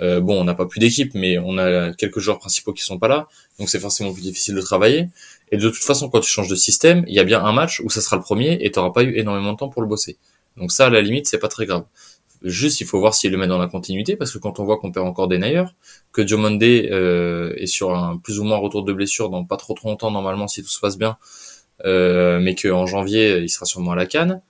euh, 0.00 0.20
bon, 0.20 0.40
on 0.40 0.44
n'a 0.44 0.54
pas 0.54 0.66
plus 0.66 0.80
d'équipe, 0.80 1.12
mais 1.14 1.38
on 1.38 1.58
a 1.58 1.92
quelques 1.92 2.20
joueurs 2.20 2.38
principaux 2.38 2.72
qui 2.72 2.82
sont 2.82 2.98
pas 2.98 3.08
là, 3.08 3.28
donc 3.58 3.68
c'est 3.68 3.80
forcément 3.80 4.12
plus 4.12 4.22
difficile 4.22 4.54
de 4.54 4.60
travailler. 4.60 5.08
Et 5.52 5.56
de 5.56 5.68
toute 5.68 5.82
façon, 5.82 6.08
quand 6.08 6.20
tu 6.20 6.30
changes 6.30 6.48
de 6.48 6.54
système, 6.54 7.04
il 7.08 7.14
y 7.14 7.18
a 7.18 7.24
bien 7.24 7.42
un 7.44 7.52
match 7.52 7.80
où 7.80 7.90
ça 7.90 8.00
sera 8.00 8.16
le 8.16 8.22
premier 8.22 8.58
et 8.60 8.70
tu 8.70 8.78
n'auras 8.78 8.92
pas 8.92 9.02
eu 9.02 9.14
énormément 9.16 9.52
de 9.52 9.58
temps 9.58 9.68
pour 9.68 9.82
le 9.82 9.88
bosser. 9.88 10.16
Donc 10.56 10.72
ça, 10.72 10.86
à 10.86 10.90
la 10.90 11.00
limite, 11.00 11.26
c'est 11.26 11.38
pas 11.38 11.48
très 11.48 11.66
grave. 11.66 11.84
Juste, 12.42 12.80
il 12.80 12.86
faut 12.86 12.98
voir 12.98 13.14
s'il 13.14 13.32
le 13.32 13.36
met 13.38 13.46
dans 13.46 13.58
la 13.58 13.66
continuité, 13.66 14.16
parce 14.16 14.32
que 14.32 14.38
quand 14.38 14.60
on 14.60 14.64
voit 14.64 14.78
qu'on 14.78 14.92
perd 14.92 15.06
encore 15.06 15.28
des 15.28 15.36
nailleurs, 15.36 15.74
que 16.12 16.22
Diomande 16.22 16.62
euh, 16.62 17.52
est 17.56 17.66
sur 17.66 17.94
un 17.94 18.16
plus 18.16 18.40
ou 18.40 18.44
moins 18.44 18.56
retour 18.56 18.82
de 18.84 18.92
blessure 18.92 19.28
dans 19.28 19.44
pas 19.44 19.58
trop 19.58 19.74
trop 19.74 19.90
longtemps 19.90 20.10
normalement 20.10 20.48
si 20.48 20.62
tout 20.62 20.70
se 20.70 20.80
passe 20.80 20.96
bien, 20.96 21.18
euh, 21.84 22.40
mais 22.40 22.54
qu'en 22.54 22.86
janvier 22.86 23.38
il 23.38 23.48
sera 23.50 23.66
sûrement 23.66 23.92
à 23.92 23.96
la 23.96 24.06
canne, 24.06 24.40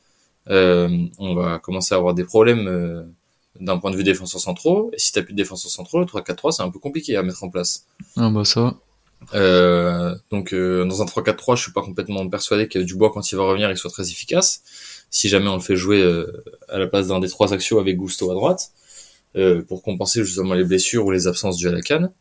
euh, 0.49 1.06
on 1.19 1.35
va 1.35 1.58
commencer 1.58 1.94
à 1.94 1.99
avoir 1.99 2.14
des 2.14 2.25
problèmes 2.25 2.67
euh, 2.67 3.02
d'un 3.58 3.79
point 3.79 3.91
de 3.91 3.97
vue 3.97 4.05
défenseur 4.05 4.41
centraux. 4.41 4.91
Et 4.93 4.99
si 4.99 5.12
t'as 5.12 5.23
plus 5.23 5.32
de 5.32 5.38
défenseurs 5.38 5.70
centraux, 5.70 5.99
le 5.99 6.06
3-4-3 6.06 6.52
c'est 6.52 6.62
un 6.62 6.70
peu 6.70 6.79
compliqué 6.79 7.17
à 7.17 7.23
mettre 7.23 7.43
en 7.43 7.50
place. 7.50 7.87
Ah 8.17 8.31
bah 8.31 8.44
ça. 8.44 8.76
Euh, 9.35 10.14
donc 10.31 10.55
euh, 10.55 10.85
dans 10.85 11.02
un 11.02 11.05
3-4-3, 11.05 11.56
je 11.56 11.62
suis 11.62 11.73
pas 11.73 11.82
complètement 11.82 12.26
persuadé 12.29 12.69
que 12.69 12.79
Dubois 12.79 13.11
quand 13.12 13.32
il 13.32 13.37
va 13.37 13.44
revenir, 13.44 13.70
il 13.70 13.76
soit 13.76 13.91
très 13.91 14.08
efficace 14.08 14.62
si 15.11 15.29
jamais 15.29 15.49
on 15.49 15.56
le 15.56 15.61
fait 15.61 15.76
jouer 15.76 16.00
euh, 16.00 16.43
à 16.69 16.79
la 16.79 16.87
place 16.87 17.08
d'un 17.08 17.19
des 17.19 17.29
trois 17.29 17.52
axios 17.52 17.79
avec 17.79 17.97
Gusto 17.97 18.31
à 18.31 18.35
droite, 18.35 18.70
euh, 19.37 19.62
pour 19.62 19.82
compenser 19.82 20.25
justement 20.25 20.55
les 20.55 20.64
blessures 20.64 21.05
ou 21.05 21.11
les 21.11 21.26
absences 21.26 21.56
dues 21.56 21.69
à 21.69 21.73
la 21.73 21.82
canne. 21.82 22.12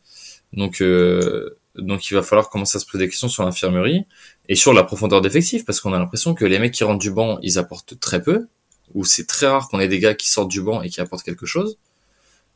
Donc, 0.52 0.82
euh, 0.82 1.56
donc 1.76 2.10
il 2.10 2.14
va 2.14 2.22
falloir 2.22 2.50
commencer 2.50 2.76
à 2.76 2.80
se 2.80 2.86
poser 2.86 3.04
des 3.04 3.08
questions 3.08 3.28
sur 3.28 3.44
l'infirmerie 3.44 4.04
et 4.48 4.56
sur 4.56 4.72
la 4.72 4.82
profondeur 4.82 5.20
d'effectif, 5.20 5.64
parce 5.64 5.80
qu'on 5.80 5.92
a 5.92 5.98
l'impression 5.98 6.34
que 6.34 6.44
les 6.44 6.58
mecs 6.58 6.74
qui 6.74 6.84
rentrent 6.84 6.98
du 6.98 7.12
banc, 7.12 7.38
ils 7.42 7.58
apportent 7.58 7.98
très 8.00 8.20
peu, 8.20 8.48
ou 8.94 9.04
c'est 9.04 9.26
très 9.26 9.46
rare 9.46 9.68
qu'on 9.68 9.80
ait 9.80 9.88
des 9.88 9.98
gars 9.98 10.14
qui 10.14 10.30
sortent 10.30 10.50
du 10.50 10.62
banc 10.62 10.82
et 10.82 10.88
qui 10.88 11.00
apportent 11.00 11.22
quelque 11.22 11.46
chose. 11.46 11.78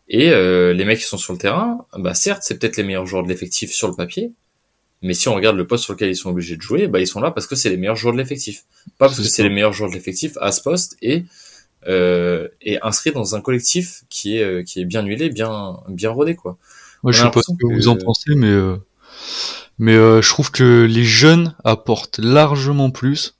Et 0.09 0.31
les 0.31 0.85
mecs 0.85 0.99
qui 0.99 1.07
sont 1.07 1.17
sur 1.17 1.33
le 1.33 1.39
terrain, 1.39 1.87
bah 1.97 2.15
certes, 2.15 2.43
c'est 2.45 2.59
peut-être 2.59 2.77
les 2.77 2.83
meilleurs 2.83 3.07
joueurs 3.07 3.23
de 3.23 3.29
l'effectif 3.29 3.73
sur 3.73 3.89
le 3.89 3.95
papier, 3.95 4.33
mais 5.05 5.13
si 5.13 5.29
on 5.29 5.35
regarde 5.35 5.57
le 5.57 5.67
poste 5.67 5.85
sur 5.85 5.93
lequel 5.93 6.09
ils 6.09 6.17
sont 6.17 6.31
obligés 6.31 6.57
de 6.57 6.63
jouer, 6.63 6.89
bah 6.89 6.99
ils 6.99 7.07
sont 7.07 7.21
là 7.21 7.31
parce 7.31 7.47
que 7.47 7.55
c'est 7.55 7.69
les 7.69 7.77
meilleurs 7.77 7.95
joueurs 7.95 8.15
de 8.15 8.19
l'effectif, 8.19 8.65
pas 8.97 9.07
parce 9.07 9.19
que 9.19 9.23
c'est 9.25 9.43
les 9.43 9.50
meilleurs 9.50 9.75
joueurs 9.75 9.91
de 9.91 9.95
l'effectif 9.95 10.38
à 10.41 10.50
ce 10.50 10.62
poste 10.62 10.97
et 11.03 11.26
euh, 11.87 12.49
et 12.62 12.79
inscrit 12.81 13.12
dans 13.12 13.35
un 13.35 13.43
collectif 13.43 14.05
qui 14.09 14.38
est 14.38 14.43
euh, 14.43 14.62
qui 14.62 14.81
est 14.81 14.87
bien 14.87 15.05
huilé, 15.05 15.29
bien 15.29 15.79
bien 15.88 16.09
rodé 16.09 16.35
quoi. 16.35 16.57
Moi 17.03 17.12
je 17.12 17.21
sais 17.21 17.31
pas 17.31 17.43
ce 17.43 17.53
que, 17.53 17.67
vous 17.71 17.88
en 17.88 17.97
pensez, 17.97 18.35
mais 18.35 18.47
euh, 18.47 18.79
mais 19.79 19.95
euh, 19.95 20.23
je 20.23 20.29
trouve 20.31 20.50
que 20.50 20.87
les 20.88 21.05
jeunes 21.05 21.55
apportent 21.64 22.19
largement 22.19 22.91
plus 22.91 23.37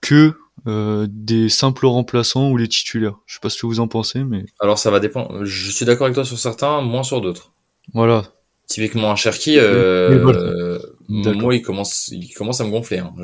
que 0.00 0.34
euh, 0.66 1.06
des 1.10 1.48
simples 1.48 1.86
remplaçants 1.86 2.50
ou 2.50 2.56
les 2.56 2.68
titulaires. 2.68 3.18
Je 3.26 3.34
sais 3.34 3.40
pas 3.40 3.50
ce 3.50 3.60
que 3.60 3.66
vous 3.66 3.80
en 3.80 3.88
pensez, 3.88 4.24
mais 4.24 4.44
alors 4.60 4.78
ça 4.78 4.90
va 4.90 5.00
dépendre. 5.00 5.44
Je 5.44 5.70
suis 5.70 5.84
d'accord 5.84 6.06
avec 6.06 6.14
toi 6.14 6.24
sur 6.24 6.38
certains, 6.38 6.80
moins 6.80 7.02
sur 7.02 7.20
d'autres. 7.20 7.52
Voilà, 7.94 8.24
Typiquement 8.66 9.12
un 9.12 9.16
Cherki, 9.16 9.58
euh, 9.58 10.80
moi 11.08 11.54
il 11.54 11.62
commence, 11.62 12.08
il 12.08 12.32
commence 12.34 12.60
à 12.60 12.64
me 12.64 12.70
gonfler. 12.70 12.98
Hein. 12.98 13.14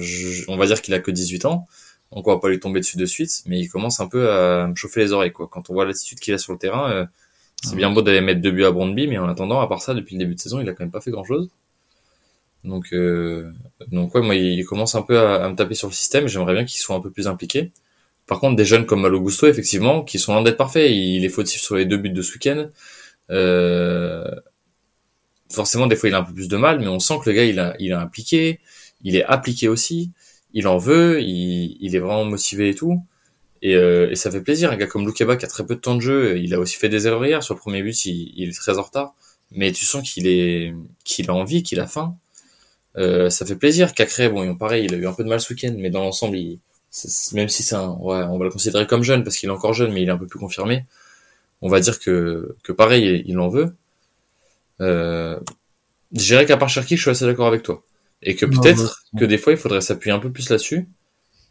on 0.47 0.57
va 0.57 0.67
dire 0.67 0.81
qu'il 0.81 0.95
a 0.95 1.01
que 1.01 1.11
18 1.11 1.47
ans, 1.47 1.67
donc 2.13 2.29
on 2.29 2.31
va 2.33 2.39
pas 2.39 2.49
lui 2.49 2.61
tomber 2.61 2.79
dessus 2.79 2.97
de 2.97 3.07
suite, 3.07 3.43
mais 3.47 3.59
il 3.59 3.69
commence 3.69 3.99
un 3.99 4.07
peu 4.07 4.31
à 4.31 4.69
me 4.69 4.77
chauffer 4.77 5.01
les 5.01 5.13
oreilles 5.13 5.33
quoi. 5.33 5.49
Quand 5.51 5.69
on 5.69 5.73
voit 5.73 5.85
l'attitude 5.85 6.21
qu'il 6.21 6.33
a 6.33 6.39
sur 6.39 6.53
le 6.53 6.61
terrain, 6.61 6.93
euh, 6.93 7.07
c'est 7.65 7.75
bien 7.75 7.91
beau 7.91 8.03
d'aller 8.03 8.21
mettre 8.21 8.41
deux 8.41 8.53
buts 8.53 8.65
à 8.65 8.71
Brondby, 8.71 9.09
mais 9.09 9.19
en 9.19 9.29
attendant, 9.29 9.61
à 9.61 9.67
part 9.67 9.83
ça, 9.83 9.95
depuis 9.95 10.15
le 10.15 10.21
début 10.21 10.37
de 10.37 10.41
saison, 10.41 10.61
il 10.61 10.69
a 10.69 10.75
quand 10.75 10.85
même 10.85 10.93
pas 10.93 11.01
fait 11.01 11.11
grand 11.11 11.25
chose. 11.25 11.49
Donc, 12.65 12.93
euh, 12.93 13.53
donc 13.89 14.15
ouais, 14.15 14.23
moi 14.23 14.35
il 14.35 14.65
commence 14.65 14.95
un 14.95 15.03
peu 15.03 15.19
à, 15.19 15.49
me 15.49 15.57
taper 15.57 15.75
sur 15.75 15.89
le 15.89 15.95
système. 15.95 16.29
J'aimerais 16.29 16.55
bien 16.55 16.65
qu'il 16.65 16.81
soit 16.81 16.97
un 16.97 17.01
peu 17.01 17.11
plus 17.11 17.27
impliqué. 17.27 17.73
Par 18.27 18.41
contre, 18.41 18.57
des 18.57 18.65
jeunes 18.65 18.87
comme 18.87 19.03
Malo 19.03 19.21
Gusto, 19.21 19.47
effectivement, 19.49 20.03
qui 20.05 20.19
sont 20.19 20.33
loin 20.33 20.43
d'être 20.43 20.57
parfaits, 20.57 20.91
il 20.91 21.25
est 21.25 21.29
fautif 21.29 21.61
sur 21.61 21.77
les 21.77 21.87
deux 21.87 21.97
buts 21.97 22.11
de 22.11 22.23
ce 22.23 22.35
week-end. 22.35 22.69
Euh, 23.31 24.25
forcément 25.51 25.87
des 25.87 25.97
fois 25.97 26.09
il 26.09 26.15
a 26.15 26.19
un 26.19 26.25
peu 26.25 26.35
plus 26.35 26.49
de 26.49 26.57
mal, 26.57 26.81
mais 26.81 26.89
on 26.89 26.99
sent 26.99 27.15
que 27.23 27.31
le 27.31 27.37
gars 27.37 27.45
il 27.45 27.59
a, 27.61 27.75
il 27.79 27.93
a 27.93 28.01
impliqué, 28.01 28.61
il 29.03 29.17
est 29.17 29.25
appliqué 29.25 29.69
aussi, 29.69 30.11
il 30.55 30.67
en 30.67 30.79
veut, 30.79 31.21
il, 31.23 31.77
il 31.81 31.97
est 31.97 31.99
vraiment 31.99 32.25
motivé 32.25 32.71
et 32.71 32.75
tout. 32.75 33.03
Et, 33.63 33.77
euh, 33.77 34.11
et, 34.11 34.17
ça 34.17 34.31
fait 34.31 34.41
plaisir. 34.43 34.73
Un 34.73 34.77
gars 34.77 34.89
comme 34.89 35.07
Lukeba 35.07 35.37
qui 35.37 35.45
a 35.45 35.49
très 35.49 35.65
peu 35.65 35.77
de 35.77 35.81
temps 35.81 35.95
de 35.95 36.01
jeu, 36.01 36.39
il 36.39 36.53
a 36.55 36.59
aussi 36.59 36.77
fait 36.77 36.89
des 36.89 37.07
erreurs 37.07 37.25
hier 37.25 37.43
sur 37.43 37.55
le 37.55 37.61
premier 37.61 37.83
but, 37.83 38.05
il, 38.07 38.33
il 38.37 38.49
est 38.49 38.53
très 38.53 38.79
en 38.79 38.83
retard, 38.83 39.15
mais 39.53 39.73
tu 39.73 39.85
sens 39.85 40.03
qu'il 40.09 40.27
est, 40.27 40.75
qu'il 41.05 41.31
a 41.31 41.35
envie, 41.35 41.63
qu'il 41.63 41.81
a 41.81 41.87
faim. 41.87 42.17
Euh, 42.99 43.31
ça 43.31 43.47
fait 43.47 43.57
plaisir. 43.57 43.95
Cacré, 43.95 44.29
bon, 44.29 44.55
pareil, 44.57 44.85
il 44.85 44.95
a 44.95 44.97
eu 44.97 45.07
un 45.07 45.13
peu 45.13 45.25
de 45.25 45.29
mal 45.29 45.41
ce 45.41 45.53
week-end, 45.53 45.75
mais 45.79 45.91
dans 45.91 46.03
l'ensemble, 46.03 46.37
il, 46.37 46.59
même 47.33 47.49
si 47.49 47.63
c'est 47.63 47.75
un, 47.75 47.89
ouais, 47.89 48.23
on 48.25 48.39
va 48.39 48.45
le 48.45 48.51
considérer 48.51 48.87
comme 48.87 49.03
jeune 49.03 49.25
parce 49.25 49.37
qu'il 49.37 49.49
est 49.49 49.53
encore 49.53 49.73
jeune, 49.73 49.93
mais 49.93 50.03
il 50.03 50.09
est 50.09 50.13
un 50.13 50.19
peu 50.19 50.27
plus 50.27 50.39
confirmé. 50.39 50.85
On 51.63 51.69
va 51.69 51.81
dire 51.81 51.99
que, 51.99 52.57
que 52.63 52.73
pareil, 52.73 53.23
il 53.27 53.39
en 53.39 53.49
veut. 53.49 53.75
Euh, 54.81 55.39
Je 56.13 56.25
dirais 56.25 56.45
qu'à 56.45 56.57
part 56.57 56.69
Cherki, 56.69 56.97
je 56.97 57.03
suis 57.03 57.11
assez 57.11 57.25
d'accord 57.25 57.47
avec 57.47 57.63
toi. 57.63 57.83
Et 58.23 58.37
que 58.37 58.47
peut-être 58.47 59.05
que 59.19 59.25
des 59.25 59.39
fois, 59.39 59.53
il 59.53 59.59
faudrait 59.59 59.81
s'appuyer 59.81 60.13
un 60.15 60.19
peu 60.19 60.31
plus 60.31 60.51
là-dessus. 60.51 60.87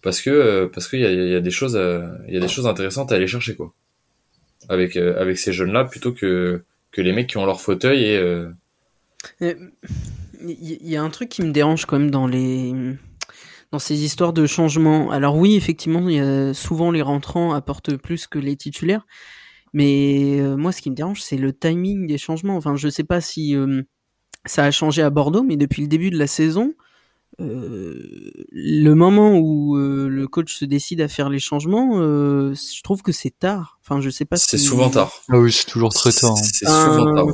Parce 0.01 0.21
que, 0.21 0.29
euh, 0.29 0.67
parce 0.67 0.88
qu'il 0.88 1.00
y 1.00 1.05
a, 1.05 1.12
y 1.12 1.36
a 1.36 1.41
des 1.41 1.51
choses, 1.51 1.79
il 2.27 2.33
y 2.33 2.38
a 2.38 2.39
des 2.39 2.48
choses 2.48 2.67
intéressantes 2.67 3.12
à 3.12 3.15
aller 3.15 3.27
chercher, 3.27 3.55
quoi. 3.55 3.74
Avec, 4.69 4.95
euh, 4.95 5.19
avec 5.19 5.38
ces 5.38 5.53
jeunes-là, 5.53 5.86
plutôt 5.86 6.12
que, 6.12 6.63
que 6.91 7.01
les 7.01 7.13
mecs 7.13 7.27
qui 7.27 7.38
ont 7.38 7.45
leur 7.45 7.62
fauteuil 7.62 8.03
et, 8.03 8.17
euh, 8.17 8.50
il 10.48 10.89
y 10.89 10.95
a 10.95 11.03
un 11.03 11.10
truc 11.10 11.29
qui 11.29 11.41
me 11.41 11.51
dérange 11.51 11.86
quand 11.86 12.00
même 12.00 12.12
dans 12.12 12.27
les 12.27 12.74
dans 13.71 13.79
ces 13.79 14.03
histoires 14.03 14.33
de 14.33 14.45
changement. 14.45 15.12
Alors 15.12 15.38
oui, 15.38 15.55
effectivement, 15.55 16.10
il 16.10 16.15
y 16.15 16.19
a 16.19 16.53
souvent 16.53 16.91
les 16.91 17.01
rentrants 17.01 17.53
apportent 17.53 17.95
plus 17.95 18.27
que 18.27 18.39
les 18.39 18.55
titulaires, 18.55 19.05
mais 19.74 20.41
moi, 20.57 20.71
ce 20.71 20.81
qui 20.81 20.89
me 20.89 20.95
dérange, 20.95 21.21
c'est 21.21 21.38
le 21.38 21.53
timing 21.53 22.07
des 22.07 22.17
changements. 22.17 22.57
Enfin, 22.57 22.75
je 22.75 22.89
sais 22.89 23.05
pas 23.05 23.21
si 23.21 23.55
ça 24.45 24.65
a 24.65 24.71
changé 24.71 25.01
à 25.01 25.10
Bordeaux, 25.10 25.43
mais 25.43 25.55
depuis 25.55 25.81
le 25.81 25.88
début 25.88 26.10
de 26.10 26.17
la 26.17 26.27
saison, 26.27 26.74
euh, 27.39 28.31
le 28.51 28.93
moment 28.93 29.38
où 29.38 29.77
euh, 29.77 30.07
le 30.10 30.27
coach 30.27 30.53
se 30.53 30.65
décide 30.65 31.01
à 31.01 31.07
faire 31.07 31.29
les 31.29 31.39
changements, 31.39 32.00
euh, 32.00 32.53
je 32.53 32.83
trouve 32.83 33.01
que 33.01 33.12
c'est 33.12 33.38
tard. 33.38 33.79
Enfin, 33.81 34.01
je 34.01 34.10
sais 34.10 34.25
pas. 34.25 34.38
C'est 34.38 34.57
souvent 34.57 34.89
tard. 34.89 35.12
Ah 35.29 35.39
oui, 35.39 35.51
c'est 35.51 35.65
toujours 35.65 35.93
très 35.93 36.12
tard. 36.12 36.31
Hein. 36.31 36.43
C'est 36.43 36.65
souvent 36.65 37.15
tard. 37.15 37.27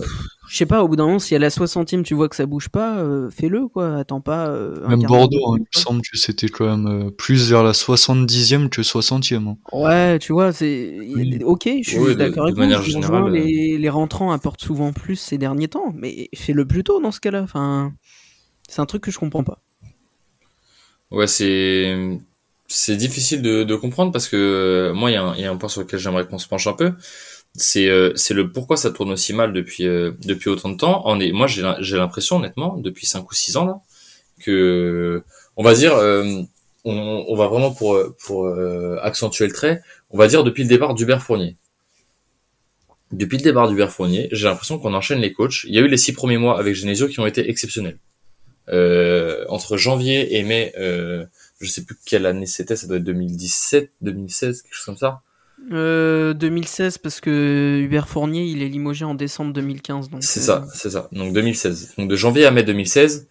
Je 0.48 0.58
sais 0.58 0.66
pas, 0.66 0.84
au 0.84 0.88
bout 0.88 0.96
d'un 0.96 1.06
moment, 1.06 1.20
si 1.20 1.36
à 1.36 1.39
la 1.39 1.50
60e 1.50 2.04
tu 2.04 2.13
vois 2.13 2.30
que 2.30 2.36
ça 2.36 2.46
bouge 2.46 2.70
pas, 2.70 3.04
fais-le 3.30 3.68
quoi. 3.68 3.96
Attends 3.98 4.22
pas. 4.22 4.50
même 4.88 5.04
Bordeaux, 5.04 5.54
hein, 5.54 5.58
il 5.58 5.62
me 5.62 5.82
semble 5.82 6.01
que 6.01 6.18
c'était 6.18 6.48
quand 6.48 6.77
même 6.77 7.12
plus 7.12 7.50
vers 7.50 7.63
la 7.63 7.74
70e 7.74 8.70
que 8.70 8.82
60e. 8.82 9.48
Hein. 9.48 9.58
Ouais, 9.72 10.20
tu 10.20 10.34
vois, 10.34 10.54
c'est 10.54 10.98
ok, 11.44 11.70
je 11.84 11.89
suis 11.89 12.16
d'accord 12.16 12.46
avec 12.46 12.58
manière 12.58 12.82
générale, 12.82 13.32
les, 13.32 13.77
les 13.77 13.89
rentrants 13.89 14.32
apportent 14.32 14.62
souvent 14.62 14.94
plus 14.94 15.16
ces 15.16 15.38
derniers 15.38 15.68
temps, 15.68 15.94
mais 15.96 16.30
fais-le 16.36 16.66
plus 16.66 16.84
tôt 16.84 17.01
dans 17.01 17.12
ce 17.12 17.20
cas-là. 17.20 17.42
Enfin, 17.42 17.94
c'est 18.68 18.82
un 18.82 18.86
truc 18.86 19.04
que 19.04 19.12
je 19.12 19.20
comprends 19.20 19.44
pas. 19.44 19.62
Ouais, 21.12 21.27
c'est 21.27 22.20
c'est 22.68 22.98
difficile 22.98 23.42
de, 23.42 23.63
de, 23.63 23.75
comprendre 23.75 24.12
parce 24.12 24.27
que 24.27 24.36
euh, 24.36 24.94
moi, 24.94 25.10
il 25.10 25.13
y 25.13 25.46
a 25.46 25.51
un 25.51 25.56
point 25.56 25.70
sur 25.70 25.82
lequel 25.82 26.00
j'aimerais 26.00 26.27
qu'on 26.27 26.38
se 26.38 26.48
penche 26.48 26.68
un 26.68 26.74
peu. 26.74 26.94
C'est 27.56 27.88
euh, 27.88 28.13
c'est 28.16 28.34
le 28.34 28.51
pourquoi 28.51 28.77
ça 28.77 28.92
tourne 28.92 29.12
aussi 29.12 29.34
mal 29.34 29.51
depuis 29.54 29.88
euh, 29.88 30.12
depuis 30.24 30.50
autant 30.50 30.70
de 30.70 30.77
temps. 30.77 31.01
On 31.06 31.20
est, 31.20 31.32
moi, 31.32 31.48
j'ai 31.48 31.98
l'impression, 31.98 32.38
honnêtement, 32.38 32.77
depuis 32.77 33.06
5 33.08 33.30
ou 33.30 33.34
6 33.34 33.58
ans 33.58 33.66
là, 33.66 33.82
que 34.39 35.24
on 35.56 35.63
va 35.63 35.74
dire, 35.74 35.94
on, 35.96 37.25
on, 37.27 37.36
va 37.36 37.48
vraiment 37.48 37.72
pour 37.72 37.98
pour 38.24 38.48
accentuer 39.01 39.48
le 39.48 39.54
trait, 39.54 39.82
on 40.12 40.18
va 40.18 40.27
dire 40.27 40.44
depuis 40.44 40.63
le 40.63 40.70
départ 40.70 40.94
d'Hubert 40.94 41.24
Fournier. 41.24 41.58
Depuis 43.12 43.38
le 43.38 43.44
départ 43.44 43.70
d'Hubert 43.70 43.92
Fournier, 43.92 44.27
j'ai 44.32 44.48
l'impression 44.48 44.80
qu'on 44.80 44.94
enchaîne 44.94 45.20
les 45.20 45.32
coachs. 45.32 45.63
Il 45.63 45.74
y 45.74 45.77
a 45.77 45.82
eu 45.82 45.88
les 45.88 45.98
six 45.98 46.12
premiers 46.12 46.38
mois 46.38 46.60
avec 46.60 46.75
Genesio 46.75 47.08
qui 47.08 47.20
ont 47.20 47.25
été 47.25 47.50
exceptionnels. 47.50 48.00
Euh, 48.70 49.46
entre 49.48 49.77
janvier 49.77 50.38
et 50.38 50.44
mai, 50.44 50.74
euh, 50.77 51.25
je 51.62 51.70
sais 51.70 51.86
plus 51.86 51.96
quelle 52.06 52.25
année 52.25 52.46
c'était, 52.46 52.75
ça 52.75 52.86
doit 52.86 52.98
être 52.98 53.04
2017, 53.06 53.92
2016, 54.01 54.62
quelque 54.62 54.74
chose 54.74 54.86
comme 54.86 54.98
ça. 54.98 55.22
Euh, 55.72 56.34
2016 56.34 57.00
parce 57.00 57.20
que 57.20 57.82
Hubert 57.84 58.08
Fournier 58.08 58.46
il 58.46 58.62
est 58.62 58.68
limogé 58.70 59.04
en 59.04 59.16
décembre 59.16 59.54
2015 59.54 60.10
donc 60.10 60.24
c'est 60.24 60.40
ça 60.40 60.66
c'est 60.74 60.92
ça. 60.92 61.10
Donc 61.12 61.34
2016 61.34 61.96
donc 61.98 62.10
de 62.10 62.16
janvier 62.16 62.46
à 62.46 62.52
mai 62.52 62.64
2016 62.64 63.28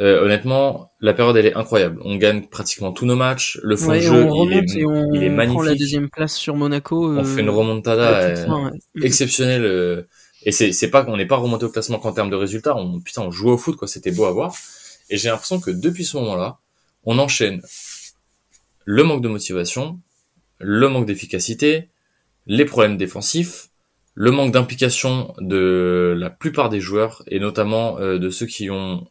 euh, 0.00 0.24
honnêtement 0.24 0.92
la 1.00 1.14
période 1.14 1.36
elle 1.36 1.46
est 1.46 1.54
incroyable. 1.54 2.00
On 2.04 2.16
gagne 2.16 2.46
pratiquement 2.48 2.92
tous 2.92 3.06
nos 3.06 3.16
matchs. 3.16 3.58
Le 3.62 3.76
fond 3.76 3.92
de 3.92 4.00
jeu 4.00 4.28
il 4.46 4.52
est, 4.52 5.14
il 5.14 5.22
est 5.22 5.30
magnifique 5.30 5.58
prend 5.58 5.62
la 5.62 5.74
deuxième 5.74 6.10
place 6.10 6.34
sur 6.34 6.56
Monaco 6.56 7.16
on 7.16 7.24
fait 7.24 7.40
une 7.40 7.48
euh, 7.48 7.52
remontada 7.52 8.34
exceptionnelle 9.02 10.06
et 10.42 10.52
c'est 10.52 10.72
c'est 10.72 10.88
pas 10.88 11.04
qu'on 11.04 11.16
n'est 11.16 11.26
pas 11.26 11.36
remonté 11.36 11.64
au 11.64 11.70
classement 11.70 11.98
qu'en 11.98 12.12
termes 12.12 12.30
de 12.30 12.36
résultats, 12.36 12.76
on 12.76 13.00
putain 13.00 13.22
on 13.22 13.30
jouait 13.30 13.52
au 13.52 13.58
foot 13.58 13.76
quoi, 13.76 13.88
c'était 13.88 14.10
beau 14.10 14.24
à 14.24 14.32
voir. 14.32 14.54
Et 15.10 15.16
j'ai 15.16 15.28
l'impression 15.28 15.60
que 15.60 15.70
depuis 15.70 16.04
ce 16.04 16.16
moment-là, 16.18 16.58
on 17.04 17.18
enchaîne 17.18 17.60
le 18.84 19.04
manque 19.04 19.22
de 19.22 19.28
motivation, 19.28 20.00
le 20.60 20.88
manque 20.88 21.06
d'efficacité, 21.06 21.88
les 22.46 22.64
problèmes 22.64 22.96
défensifs, 22.96 23.68
le 24.14 24.30
manque 24.30 24.52
d'implication 24.52 25.34
de 25.40 26.14
la 26.18 26.30
plupart 26.30 26.68
des 26.68 26.80
joueurs 26.80 27.22
et 27.26 27.40
notamment 27.40 27.98
euh, 27.98 28.18
de 28.18 28.30
ceux 28.30 28.46
qui 28.46 28.70
ont 28.70 29.06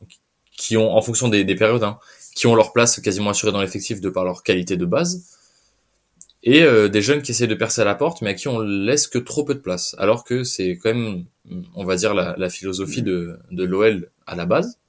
qui 0.52 0.76
ont 0.76 0.94
en 0.96 1.02
fonction 1.02 1.30
des, 1.30 1.46
des 1.46 1.56
périodes 1.56 1.84
hein, 1.84 2.00
qui 2.36 2.48
ont 2.48 2.56
leur 2.56 2.74
place 2.74 3.00
quasiment 3.00 3.30
assurée 3.30 3.52
dans 3.52 3.62
l'effectif 3.62 4.02
de 4.02 4.10
par 4.10 4.26
leur 4.26 4.44
qualité 4.44 4.78
de 4.78 4.86
base 4.86 5.40
et 6.44 6.64
euh, 6.64 6.88
des 6.88 7.02
jeunes 7.02 7.22
qui 7.22 7.32
essaient 7.32 7.48
de 7.48 7.56
percer 7.56 7.82
à 7.82 7.86
la 7.86 7.96
porte, 7.96 8.22
mais 8.22 8.30
à 8.32 8.34
qui 8.34 8.48
on 8.48 8.60
laisse 8.60 9.08
que 9.08 9.18
trop 9.18 9.44
peu 9.44 9.56
de 9.56 9.60
place, 9.60 9.96
alors 9.98 10.24
que 10.24 10.44
c'est 10.44 10.78
quand 10.78 10.94
même, 10.94 11.26
on 11.76 11.84
va 11.84 11.96
dire, 11.96 12.14
la, 12.14 12.36
la 12.38 12.50
philosophie 12.50 13.02
de, 13.02 13.38
de 13.52 13.64
l'OL 13.66 14.10
à 14.26 14.36
la 14.36 14.46
base. 14.46 14.80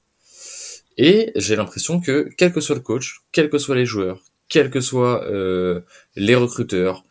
Et 0.97 1.31
j'ai 1.35 1.55
l'impression 1.55 1.99
que, 1.99 2.29
quel 2.37 2.53
que 2.53 2.61
soit 2.61 2.75
le 2.75 2.81
coach, 2.81 3.21
quels 3.31 3.49
que 3.49 3.57
soient 3.57 3.75
les 3.75 3.85
joueurs, 3.85 4.21
quels 4.51 4.69
que 4.69 4.81
soient 4.81 5.25
euh, 5.25 5.81
les 6.15 6.35
recruteurs, 6.35 7.03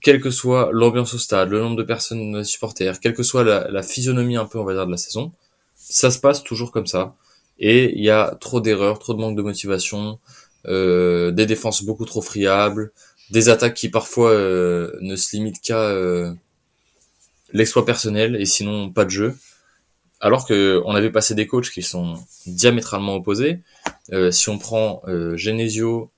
quelle 0.00 0.20
que 0.20 0.30
soit 0.30 0.70
l'ambiance 0.72 1.14
au 1.14 1.18
stade, 1.18 1.50
le 1.50 1.60
nombre 1.60 1.76
de 1.76 1.82
personnes 1.82 2.44
supporters, 2.44 3.00
quelle 3.00 3.14
que 3.14 3.24
soit 3.24 3.42
la, 3.42 3.68
la, 3.70 3.82
physionomie 3.82 4.36
un 4.36 4.46
peu, 4.46 4.58
on 4.58 4.64
va 4.64 4.74
dire, 4.74 4.86
de 4.86 4.92
la 4.92 4.96
saison, 4.96 5.32
ça 5.74 6.12
se 6.12 6.20
passe 6.20 6.44
toujours 6.44 6.70
comme 6.70 6.86
ça. 6.86 7.16
Et 7.58 7.96
il 7.96 8.04
y 8.04 8.10
a 8.10 8.36
trop 8.40 8.60
d'erreurs, 8.60 9.00
trop 9.00 9.14
de 9.14 9.20
manque 9.20 9.36
de 9.36 9.42
motivation, 9.42 10.20
euh, 10.66 11.32
des 11.32 11.46
défenses 11.46 11.82
beaucoup 11.82 12.04
trop 12.04 12.22
friables, 12.22 12.92
des 13.30 13.48
attaques 13.48 13.74
qui 13.74 13.88
parfois 13.88 14.30
euh, 14.30 14.92
ne 15.00 15.16
se 15.16 15.34
limitent 15.34 15.60
qu'à 15.60 15.80
euh, 15.80 16.32
l'exploit 17.52 17.84
personnel 17.84 18.36
et 18.36 18.46
sinon 18.46 18.90
pas 18.90 19.04
de 19.04 19.10
jeu. 19.10 19.36
Alors 20.20 20.46
que 20.46 20.80
on 20.84 20.94
avait 20.94 21.10
passé 21.10 21.34
des 21.34 21.48
coachs 21.48 21.70
qui 21.70 21.82
sont 21.82 22.14
diamétralement 22.46 23.16
opposés. 23.16 23.60
Euh, 24.12 24.30
si 24.30 24.50
on 24.50 24.58
prend 24.58 25.02
Genesio, 25.34 26.11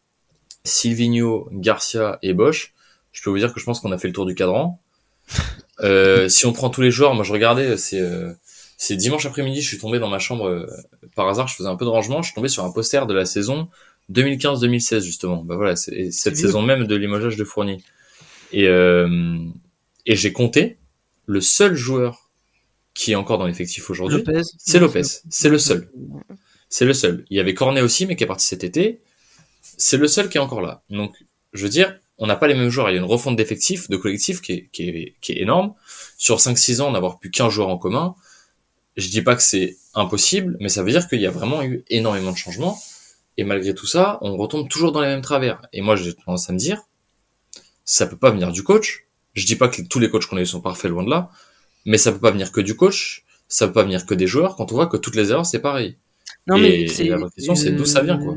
Silvino, 0.64 1.48
Garcia 1.52 2.18
et 2.22 2.32
Bosch, 2.32 2.74
je 3.12 3.22
peux 3.22 3.30
vous 3.30 3.38
dire 3.38 3.52
que 3.52 3.60
je 3.60 3.64
pense 3.64 3.80
qu'on 3.80 3.92
a 3.92 3.98
fait 3.98 4.08
le 4.08 4.14
tour 4.14 4.26
du 4.26 4.34
cadran. 4.34 4.80
si 6.28 6.46
on 6.46 6.52
prend 6.52 6.70
tous 6.70 6.80
les 6.80 6.90
joueurs, 6.90 7.14
moi 7.14 7.24
je 7.24 7.32
regardais, 7.32 7.76
c'est 7.76 8.02
c'est 8.76 8.96
dimanche 8.96 9.24
après-midi, 9.24 9.62
je 9.62 9.68
suis 9.68 9.78
tombé 9.78 9.98
dans 9.98 10.08
ma 10.08 10.18
chambre 10.18 10.66
par 11.14 11.28
hasard, 11.28 11.48
je 11.48 11.54
faisais 11.54 11.68
un 11.68 11.76
peu 11.76 11.84
de 11.84 11.90
rangement, 11.90 12.22
je 12.22 12.26
suis 12.26 12.34
tombé 12.34 12.48
sur 12.48 12.64
un 12.64 12.70
poster 12.70 13.06
de 13.06 13.14
la 13.14 13.24
saison 13.24 13.68
2015-2016 14.12 15.00
justement. 15.00 15.42
Bah 15.42 15.56
voilà, 15.56 15.76
c'est 15.76 16.10
cette 16.10 16.36
saison 16.36 16.62
même 16.62 16.86
de 16.86 16.96
limogeage 16.96 17.36
de 17.36 17.44
Fournier. 17.44 17.78
Et 18.52 18.68
euh, 18.68 19.38
et 20.06 20.16
j'ai 20.16 20.32
compté 20.32 20.78
le 21.26 21.40
seul 21.40 21.74
joueur 21.74 22.30
qui 22.92 23.12
est 23.12 23.16
encore 23.16 23.38
dans 23.38 23.46
l'effectif 23.46 23.90
aujourd'hui, 23.90 24.22
c'est 24.58 24.78
Lopez. 24.78 25.02
C'est 25.28 25.48
le 25.48 25.58
seul. 25.58 25.90
C'est 26.68 26.84
le 26.84 26.92
seul. 26.92 27.24
Il 27.30 27.36
y 27.36 27.40
avait 27.40 27.54
Cornet 27.54 27.80
aussi, 27.80 28.06
mais 28.06 28.16
qui 28.16 28.24
est 28.24 28.28
parti 28.28 28.46
cet 28.46 28.64
été. 28.64 29.00
C'est 29.76 29.96
le 29.96 30.06
seul 30.06 30.28
qui 30.28 30.38
est 30.38 30.40
encore 30.40 30.60
là. 30.60 30.82
Donc, 30.90 31.16
je 31.52 31.62
veux 31.62 31.68
dire, 31.68 31.98
on 32.18 32.26
n'a 32.26 32.36
pas 32.36 32.46
les 32.46 32.54
mêmes 32.54 32.70
joueurs. 32.70 32.90
Il 32.90 32.92
y 32.92 32.96
a 32.96 33.00
une 33.00 33.06
refonte 33.06 33.36
d'effectifs, 33.36 33.88
de 33.88 33.96
collectif 33.96 34.40
qui 34.40 34.52
est, 34.52 34.68
qui 34.72 34.88
est, 34.88 35.14
qui 35.20 35.32
est 35.32 35.42
énorme. 35.42 35.74
Sur 36.16 36.38
5-6 36.38 36.80
ans, 36.80 36.90
n'avoir 36.90 37.18
plus 37.18 37.30
qu'un 37.30 37.50
joueur 37.50 37.68
en 37.68 37.78
commun. 37.78 38.14
Je 38.96 39.08
dis 39.08 39.22
pas 39.22 39.34
que 39.34 39.42
c'est 39.42 39.76
impossible, 39.94 40.56
mais 40.60 40.68
ça 40.68 40.82
veut 40.82 40.90
dire 40.90 41.08
qu'il 41.08 41.20
y 41.20 41.26
a 41.26 41.30
vraiment 41.30 41.62
eu 41.62 41.84
énormément 41.88 42.30
de 42.30 42.36
changements. 42.36 42.78
Et 43.36 43.44
malgré 43.44 43.74
tout 43.74 43.86
ça, 43.86 44.18
on 44.20 44.36
retombe 44.36 44.68
toujours 44.68 44.92
dans 44.92 45.00
les 45.00 45.08
mêmes 45.08 45.22
travers. 45.22 45.60
Et 45.72 45.80
moi, 45.80 45.96
j'ai 45.96 46.14
tendance 46.14 46.48
à 46.48 46.52
me 46.52 46.58
dire, 46.58 46.82
ça 47.84 48.06
peut 48.06 48.16
pas 48.16 48.30
venir 48.30 48.52
du 48.52 48.62
coach. 48.62 49.06
Je 49.32 49.44
dis 49.44 49.56
pas 49.56 49.68
que 49.68 49.82
tous 49.82 49.98
les 49.98 50.08
coachs 50.08 50.26
qu'on 50.26 50.36
a 50.36 50.42
eu 50.42 50.46
sont 50.46 50.60
parfaits, 50.60 50.90
loin 50.90 51.02
de 51.02 51.10
là. 51.10 51.30
Mais 51.84 51.98
ça 51.98 52.12
peut 52.12 52.20
pas 52.20 52.30
venir 52.30 52.52
que 52.52 52.60
du 52.60 52.76
coach. 52.76 53.24
Ça 53.48 53.66
peut 53.66 53.72
pas 53.72 53.82
venir 53.82 54.06
que 54.06 54.14
des 54.14 54.28
joueurs 54.28 54.54
quand 54.56 54.70
on 54.70 54.76
voit 54.76 54.86
que 54.86 54.96
toutes 54.96 55.16
les 55.16 55.30
erreurs, 55.30 55.46
c'est 55.46 55.58
pareil. 55.58 55.96
Non, 56.46 56.58
mais 56.58 56.86
la 56.86 57.30
question, 57.30 57.54
c'est 57.56 57.72
d'où 57.72 57.84
ça 57.84 58.02
vient, 58.02 58.18
quoi. 58.18 58.36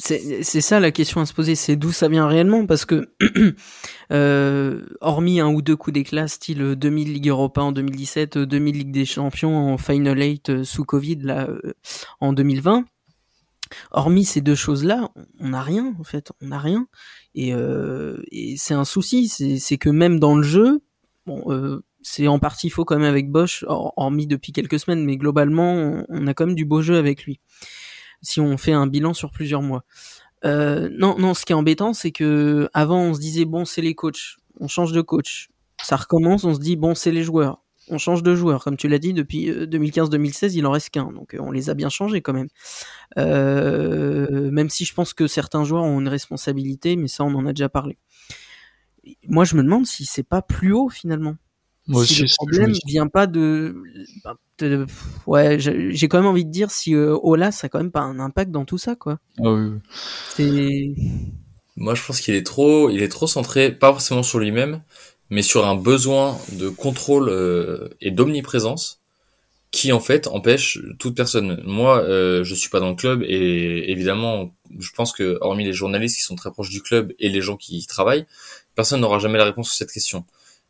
C'est 0.00 0.60
ça 0.60 0.78
la 0.78 0.92
question 0.92 1.20
à 1.20 1.26
se 1.26 1.34
poser, 1.34 1.56
c'est 1.56 1.74
d'où 1.74 1.90
ça 1.90 2.08
vient 2.08 2.28
réellement, 2.28 2.66
parce 2.66 2.84
que 2.84 3.08
euh, 4.12 4.86
hormis 5.00 5.40
un 5.40 5.48
ou 5.48 5.60
deux 5.60 5.74
coups 5.74 5.94
d'éclat, 5.94 6.28
style 6.28 6.76
2000 6.76 7.12
Ligue 7.12 7.28
Europa 7.28 7.62
en 7.62 7.72
2017, 7.72 8.38
2000 8.38 8.78
Ligue 8.78 8.92
des 8.92 9.04
Champions 9.04 9.56
en 9.56 9.76
Final 9.76 10.16
8 10.16 10.50
euh, 10.50 10.64
sous 10.64 10.84
Covid 10.84 11.16
là 11.16 11.48
euh, 11.48 11.74
en 12.20 12.32
2020, 12.32 12.84
Hormis 13.90 14.24
ces 14.24 14.40
deux 14.40 14.54
choses-là, 14.54 15.10
on 15.40 15.48
n'a 15.48 15.62
rien 15.62 15.94
en 15.98 16.04
fait, 16.04 16.32
on 16.40 16.48
n'a 16.48 16.58
rien. 16.58 16.86
Et, 17.34 17.52
euh, 17.54 18.22
et 18.30 18.56
c'est 18.56 18.74
un 18.74 18.84
souci, 18.84 19.28
c'est 19.28 19.78
que 19.78 19.90
même 19.90 20.18
dans 20.18 20.36
le 20.36 20.42
jeu, 20.42 20.80
bon, 21.26 21.42
euh, 21.48 21.84
c'est 22.02 22.28
en 22.28 22.38
partie 22.38 22.70
faux 22.70 22.84
quand 22.84 22.98
même 22.98 23.08
avec 23.08 23.30
Bosch, 23.30 23.64
hormis 23.68 24.26
depuis 24.26 24.52
quelques 24.52 24.78
semaines, 24.80 25.04
mais 25.04 25.16
globalement, 25.16 26.04
on, 26.08 26.26
a 26.26 26.34
quand 26.34 26.46
même 26.46 26.54
du 26.54 26.64
beau 26.64 26.80
jeu 26.80 26.96
avec 26.96 27.24
lui. 27.24 27.40
Si 28.22 28.40
on 28.40 28.56
fait 28.56 28.72
un 28.72 28.86
bilan 28.86 29.14
sur 29.14 29.30
plusieurs 29.30 29.62
mois. 29.62 29.84
Euh, 30.44 30.88
non, 30.92 31.18
non, 31.18 31.34
ce 31.34 31.44
qui 31.44 31.52
est 31.52 31.56
embêtant, 31.56 31.92
c'est 31.92 32.12
que 32.12 32.68
avant 32.74 33.00
on 33.00 33.14
se 33.14 33.20
disait 33.20 33.44
bon, 33.44 33.64
c'est 33.64 33.82
les 33.82 33.94
coachs, 33.94 34.36
on 34.60 34.68
change 34.68 34.92
de 34.92 35.00
coach, 35.00 35.50
ça 35.82 35.96
recommence, 35.96 36.44
on 36.44 36.54
se 36.54 36.60
dit 36.60 36.76
bon, 36.76 36.94
c'est 36.94 37.10
les 37.10 37.22
joueurs 37.22 37.62
on 37.90 37.98
change 37.98 38.22
de 38.22 38.34
joueur. 38.34 38.62
Comme 38.62 38.76
tu 38.76 38.88
l'as 38.88 38.98
dit, 38.98 39.12
depuis 39.14 39.50
2015-2016, 39.50 40.44
euh, 40.44 40.48
il 40.54 40.66
en 40.66 40.70
reste 40.70 40.90
qu'un. 40.90 41.10
Donc 41.12 41.34
euh, 41.34 41.38
on 41.40 41.50
les 41.50 41.70
a 41.70 41.74
bien 41.74 41.88
changés 41.88 42.20
quand 42.20 42.34
même. 42.34 42.48
Même 43.16 44.70
si 44.70 44.84
je 44.84 44.94
pense 44.94 45.14
que 45.14 45.26
certains 45.26 45.64
joueurs 45.64 45.84
ont 45.84 46.00
une 46.00 46.08
responsabilité, 46.08 46.96
mais 46.96 47.08
ça 47.08 47.24
on 47.24 47.34
en 47.34 47.46
a 47.46 47.52
déjà 47.52 47.68
parlé. 47.68 47.98
Moi 49.26 49.44
je 49.44 49.56
me 49.56 49.62
demande 49.62 49.86
si 49.86 50.04
c'est 50.04 50.22
pas 50.22 50.42
plus 50.42 50.72
haut 50.72 50.88
finalement. 50.88 51.36
Moi 51.88 52.04
si 52.04 52.22
le 52.22 52.28
problème 52.36 52.72
vient 52.86 53.08
pas 53.08 53.26
de, 53.26 53.74
bah, 54.22 54.36
ouais, 55.26 55.58
j'ai 55.58 56.08
quand 56.08 56.18
même 56.18 56.26
envie 56.26 56.44
de 56.44 56.50
dire 56.50 56.70
si 56.70 56.94
euh, 56.94 57.16
Ola 57.22 57.50
ça 57.50 57.66
a 57.66 57.68
quand 57.68 57.78
même 57.78 57.90
pas 57.90 58.00
un 58.00 58.20
impact 58.20 58.50
dans 58.50 58.64
tout 58.64 58.78
ça 58.78 58.94
quoi. 58.94 59.18
Ah 59.42 59.50
oui. 59.50 59.70
C'est. 60.36 60.94
Moi 61.76 61.94
je 61.94 62.04
pense 62.04 62.20
qu'il 62.20 62.34
est 62.34 62.46
trop, 62.46 62.90
il 62.90 63.02
est 63.02 63.08
trop 63.08 63.26
centré, 63.26 63.72
pas 63.72 63.92
forcément 63.92 64.22
sur 64.22 64.38
lui-même, 64.38 64.82
mais 65.30 65.42
sur 65.42 65.66
un 65.66 65.76
besoin 65.76 66.38
de 66.52 66.68
contrôle 66.68 67.28
euh, 67.30 67.88
et 68.00 68.10
d'omniprésence 68.10 69.00
qui 69.70 69.92
en 69.92 70.00
fait 70.00 70.26
empêche 70.28 70.78
toute 70.98 71.14
personne. 71.14 71.62
Moi, 71.64 72.00
euh, 72.00 72.42
je 72.42 72.54
suis 72.54 72.70
pas 72.70 72.80
dans 72.80 72.88
le 72.88 72.94
club 72.94 73.22
et 73.22 73.90
évidemment, 73.90 74.54
je 74.78 74.90
pense 74.92 75.12
que 75.12 75.38
hormis 75.42 75.64
les 75.64 75.74
journalistes 75.74 76.16
qui 76.16 76.22
sont 76.22 76.36
très 76.36 76.50
proches 76.50 76.70
du 76.70 76.82
club 76.82 77.12
et 77.18 77.28
les 77.28 77.42
gens 77.42 77.56
qui 77.56 77.76
y 77.76 77.86
travaillent, 77.86 78.26
personne 78.74 79.00
n'aura 79.00 79.18
jamais 79.18 79.38
la 79.38 79.44
réponse 79.44 79.68
sur 79.68 79.76
cette 79.76 79.92
question. 79.92 80.24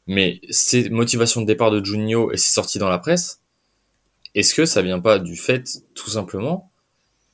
Mais 0.08 0.40
ces 0.50 0.88
motivations 0.88 1.42
de 1.42 1.46
départ 1.46 1.70
de 1.70 1.84
Juninho 1.84 2.32
et 2.32 2.36
ses 2.36 2.50
sorties 2.50 2.78
dans 2.78 2.88
la 2.88 2.98
presse, 2.98 3.40
est-ce 4.34 4.54
que 4.54 4.64
ça 4.64 4.82
vient 4.82 5.00
pas 5.00 5.18
du 5.18 5.36
fait, 5.36 5.68
tout 5.94 6.10
simplement, 6.10 6.70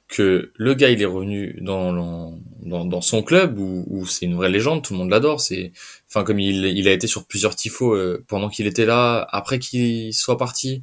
que 0.09 0.53
le 0.55 0.75
gars 0.75 0.91
il 0.91 1.01
est 1.01 1.07
revenu 1.07 1.59
dans 1.61 2.39
dans, 2.63 3.01
son 3.01 3.23
club 3.23 3.59
où, 3.59 3.85
où 3.89 4.07
c'est 4.07 4.27
une 4.27 4.37
vraie 4.37 4.49
légende, 4.49 4.83
tout 4.83 4.93
le 4.93 4.99
monde 4.99 5.11
l'adore. 5.11 5.41
C'est, 5.41 5.73
enfin 6.09 6.25
comme 6.25 6.41
il, 6.41 6.65
il 6.65 6.89
a 6.89 6.93
été 6.93 7.07
sur 7.07 7.27
plusieurs 7.27 7.57
tifos 7.57 7.95
euh, 7.95 8.25
pendant 8.27 8.49
qu'il 8.49 8.67
était 8.67 8.87
là, 8.87 9.27
après 9.31 9.59
qu'il 9.59 10.13
soit 10.15 10.39
parti 10.39 10.83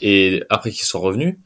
et 0.00 0.42
après 0.50 0.70
qu'il 0.70 0.84
soit 0.84 1.00
revenu. 1.00 1.38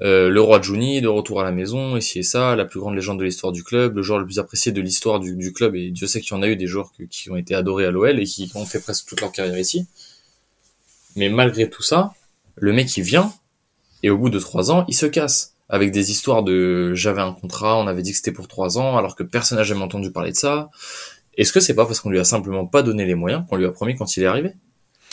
Euh, 0.00 0.28
le 0.28 0.40
roi 0.40 0.62
Juni 0.62 1.00
de 1.00 1.08
retour 1.08 1.40
à 1.40 1.44
la 1.44 1.50
maison, 1.50 1.96
et 1.96 2.00
c'est 2.00 2.22
ça, 2.22 2.54
la 2.54 2.64
plus 2.64 2.78
grande 2.78 2.94
légende 2.94 3.18
de 3.18 3.24
l'histoire 3.24 3.52
du 3.52 3.64
club, 3.64 3.96
le 3.96 4.02
joueur 4.02 4.20
le 4.20 4.26
plus 4.26 4.38
apprécié 4.38 4.70
de 4.70 4.80
l'histoire 4.80 5.18
du, 5.18 5.34
du, 5.34 5.52
club, 5.52 5.74
et 5.74 5.90
Dieu 5.90 6.06
sait 6.06 6.20
qu'il 6.20 6.36
y 6.36 6.38
en 6.38 6.42
a 6.42 6.48
eu 6.48 6.56
des 6.56 6.68
joueurs 6.68 6.92
qui 7.10 7.30
ont 7.30 7.36
été 7.36 7.54
adorés 7.54 7.84
à 7.84 7.90
l'OL 7.90 8.18
et 8.20 8.24
qui 8.24 8.50
ont 8.54 8.64
fait 8.64 8.80
presque 8.80 9.08
toute 9.08 9.20
leur 9.20 9.32
carrière 9.32 9.58
ici. 9.58 9.86
Mais 11.16 11.28
malgré 11.28 11.68
tout 11.68 11.82
ça, 11.82 12.12
le 12.54 12.72
mec 12.72 12.96
il 12.96 13.02
vient, 13.02 13.32
et 14.02 14.10
au 14.10 14.18
bout 14.18 14.30
de 14.30 14.38
trois 14.38 14.70
ans, 14.70 14.84
il 14.88 14.94
se 14.94 15.06
casse. 15.06 15.54
Avec 15.68 15.90
des 15.90 16.10
histoires 16.10 16.44
de 16.44 16.94
j'avais 16.94 17.20
un 17.20 17.32
contrat, 17.32 17.76
on 17.76 17.86
avait 17.88 18.00
dit 18.02 18.12
que 18.12 18.16
c'était 18.16 18.32
pour 18.32 18.48
trois 18.48 18.78
ans, 18.78 18.96
alors 18.96 19.16
que 19.16 19.22
personne 19.22 19.58
n'a 19.58 19.64
jamais 19.64 19.82
entendu 19.82 20.12
parler 20.12 20.30
de 20.30 20.36
ça. 20.36 20.70
Est-ce 21.36 21.52
que 21.52 21.60
c'est 21.60 21.74
pas 21.74 21.84
parce 21.84 22.00
qu'on 22.00 22.10
lui 22.10 22.18
a 22.18 22.24
simplement 22.24 22.66
pas 22.66 22.82
donné 22.82 23.04
les 23.04 23.14
moyens 23.14 23.44
qu'on 23.48 23.56
lui 23.56 23.66
a 23.66 23.70
promis 23.70 23.94
quand 23.96 24.16
il 24.16 24.22
est 24.22 24.26
arrivé? 24.26 24.54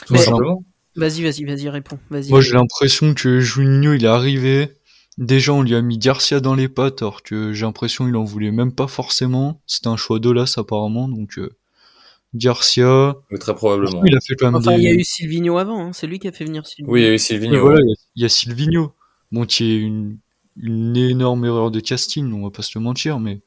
Tout 0.06 0.15
simplement. 0.15 0.63
Vas-y, 0.96 1.24
vas-y, 1.24 1.44
vas-y, 1.44 1.70
réponds. 1.70 2.00
Vas 2.10 2.22
Moi, 2.30 2.42
j'ai 2.42 2.54
l'impression 2.54 3.14
que 3.14 3.40
Juninho, 3.40 3.94
il 3.94 4.06
est 4.06 4.08
arrivé. 4.08 4.70
Déjà, 5.18 5.54
on 5.54 5.62
lui 5.62 5.75
a 5.75 5.82
mis 5.82 5.98
Garcia 5.98 6.40
dans 6.40 6.56
les 6.56 6.68
pattes, 6.68 7.02
alors 7.02 7.24
que 7.24 7.54
j'ai 7.54 7.66
l'impression 7.66 8.06
qu'il 8.06 8.16
en 8.16 8.24
voulait 8.24 8.52
même 8.52 8.74
pas 8.74 8.88
forcément. 8.88 9.62
C'était 9.66 9.88
un 9.88 9.98
choix 9.98 10.20
d'Olas, 10.20 10.56
apparemment, 10.58 11.08
donc, 11.08 11.38
euh, 11.38 11.56
Garcia. 12.34 13.16
Mais 13.32 13.38
très 13.38 13.56
probablement. 13.56 14.04
Il 14.06 14.16
a 14.16 14.20
fait 14.20 14.36
quand 14.36 14.48
même 14.48 14.56
enfin, 14.56 14.74
il 14.74 14.84
y 14.84 14.88
a 14.88 14.94
eu 14.94 15.04
Silvino 15.04 15.58
avant, 15.58 15.88
hein. 15.88 15.94
c'est 15.94 16.08
lui 16.08 16.20
qui 16.20 16.28
a 16.28 16.32
fait 16.32 16.46
venir 16.46 16.68
Silvino. 16.68 16.94
Oui, 16.94 17.02
il 17.02 17.06
y 17.06 17.08
a 17.08 17.14
eu 17.14 17.20
Silvino. 17.20 17.62
voilà, 17.62 17.80
il 18.16 18.22
y 18.22 18.25
a 18.25 18.30
Silvino. 18.30 18.94
Bon, 19.32 19.46
qui 19.46 19.72
est 19.72 19.78
une, 19.78 20.18
une 20.58 20.96
énorme 20.96 21.46
erreur 21.46 21.72
de 21.72 21.80
casting, 21.80 22.32
on 22.34 22.44
va 22.44 22.52
pas 22.52 22.62
se 22.62 22.78
le 22.78 22.84
mentir, 22.84 23.20
mais, 23.20 23.42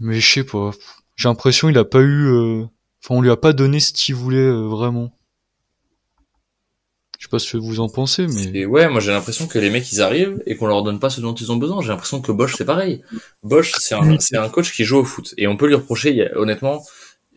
mais 0.00 0.20
je 0.20 0.32
sais 0.32 0.44
pas. 0.44 0.70
J'ai 1.16 1.28
l'impression 1.28 1.68
qu'il 1.68 1.78
a 1.78 1.84
pas 1.84 2.00
eu, 2.00 2.26
euh, 2.26 2.64
enfin, 3.02 3.16
on 3.16 3.20
lui 3.20 3.30
a 3.30 3.36
pas 3.36 3.52
donné 3.52 3.80
ce 3.80 3.92
qu'il 3.92 4.14
voulait 4.14 4.38
euh, 4.38 4.66
vraiment. 4.66 5.16
Je 7.24 7.28
sais 7.28 7.30
pas 7.30 7.38
ce 7.38 7.52
que 7.52 7.56
vous 7.56 7.80
en 7.80 7.88
pensez, 7.88 8.26
mais. 8.26 8.66
ouais, 8.66 8.86
moi 8.90 9.00
j'ai 9.00 9.10
l'impression 9.10 9.46
que 9.46 9.58
les 9.58 9.70
mecs 9.70 9.90
ils 9.90 10.02
arrivent 10.02 10.42
et 10.44 10.56
qu'on 10.56 10.66
leur 10.66 10.82
donne 10.82 11.00
pas 11.00 11.08
ce 11.08 11.22
dont 11.22 11.32
ils 11.32 11.50
ont 11.50 11.56
besoin. 11.56 11.80
J'ai 11.80 11.88
l'impression 11.88 12.20
que 12.20 12.30
Bosch 12.32 12.54
c'est 12.54 12.66
pareil. 12.66 13.02
Bosch 13.42 13.72
c'est 13.78 13.94
un, 13.94 14.18
un 14.42 14.48
coach 14.50 14.74
qui 14.74 14.84
joue 14.84 14.98
au 14.98 15.04
foot 15.04 15.32
et 15.38 15.46
on 15.46 15.56
peut 15.56 15.66
lui 15.66 15.74
reprocher, 15.74 16.30
honnêtement, 16.34 16.84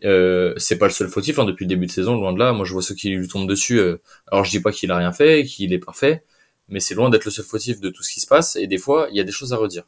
euh, 0.04 0.52
c'est 0.58 0.76
pas 0.76 0.88
le 0.88 0.92
seul 0.92 1.08
fautif 1.08 1.38
hein, 1.38 1.46
depuis 1.46 1.64
le 1.64 1.70
début 1.70 1.86
de 1.86 1.90
saison, 1.90 2.16
loin 2.16 2.34
de 2.34 2.38
là. 2.38 2.52
Moi 2.52 2.66
je 2.66 2.74
vois 2.74 2.82
ceux 2.82 2.94
qui 2.94 3.08
lui 3.08 3.28
tombent 3.28 3.48
dessus. 3.48 3.80
Euh, 3.80 3.96
alors 4.30 4.44
je 4.44 4.50
dis 4.50 4.60
pas 4.60 4.72
qu'il 4.72 4.90
a 4.90 4.96
rien 4.98 5.10
fait, 5.10 5.46
qu'il 5.46 5.72
est 5.72 5.78
parfait, 5.78 6.22
mais 6.68 6.80
c'est 6.80 6.94
loin 6.94 7.08
d'être 7.08 7.24
le 7.24 7.30
seul 7.30 7.46
fautif 7.46 7.80
de 7.80 7.88
tout 7.88 8.02
ce 8.02 8.12
qui 8.12 8.20
se 8.20 8.26
passe 8.26 8.56
et 8.56 8.66
des 8.66 8.76
fois 8.76 9.08
il 9.10 9.16
y 9.16 9.20
a 9.20 9.24
des 9.24 9.32
choses 9.32 9.54
à 9.54 9.56
redire. 9.56 9.84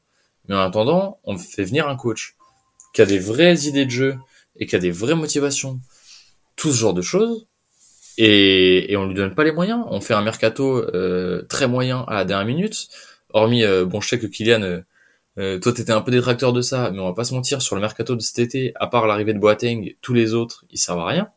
Mais 0.48 0.54
en 0.54 0.60
attendant, 0.60 1.20
on 1.24 1.36
fait 1.36 1.64
venir 1.64 1.88
un 1.88 1.96
coach 1.96 2.36
qui 2.94 3.02
a 3.02 3.04
des 3.04 3.18
vraies 3.18 3.66
idées 3.66 3.84
de 3.84 3.90
jeu 3.90 4.16
et 4.56 4.64
qui 4.64 4.74
a 4.76 4.78
des 4.78 4.92
vraies 4.92 5.14
motivations, 5.14 5.78
tout 6.56 6.72
ce 6.72 6.78
genre 6.78 6.94
de 6.94 7.02
choses 7.02 7.48
et, 8.18 8.92
et 8.92 8.96
on 8.96 9.06
lui 9.06 9.14
donne 9.14 9.34
pas 9.34 9.44
les 9.44 9.52
moyens. 9.52 9.84
On 9.88 10.00
fait 10.00 10.14
un 10.14 10.22
mercato 10.22 10.78
euh, 10.94 11.42
très 11.48 11.68
moyen 11.68 12.04
à 12.08 12.14
la 12.14 12.24
dernière 12.24 12.46
minute. 12.46 12.88
Hormis, 13.32 13.64
euh, 13.64 13.84
bon, 13.84 14.00
je 14.00 14.08
sais 14.08 14.18
que 14.18 14.26
Kylian, 14.26 14.62
euh, 14.62 14.80
euh, 15.38 15.58
toi 15.58 15.72
t'étais 15.72 15.92
un 15.92 16.00
peu 16.00 16.10
détracteur 16.10 16.52
de 16.52 16.60
ça, 16.60 16.90
mais 16.90 17.00
on 17.00 17.06
va 17.06 17.14
pas 17.14 17.24
se 17.24 17.34
mentir, 17.34 17.62
sur 17.62 17.76
le 17.76 17.80
mercato 17.80 18.16
de 18.16 18.20
cet 18.20 18.38
été, 18.38 18.72
à 18.76 18.86
part 18.88 19.06
l'arrivée 19.06 19.32
de 19.32 19.38
Boateng, 19.38 19.94
tous 20.00 20.12
les 20.12 20.34
autres, 20.34 20.64
ils 20.70 20.78
servent 20.78 21.00
à 21.00 21.06
rien. 21.06 21.28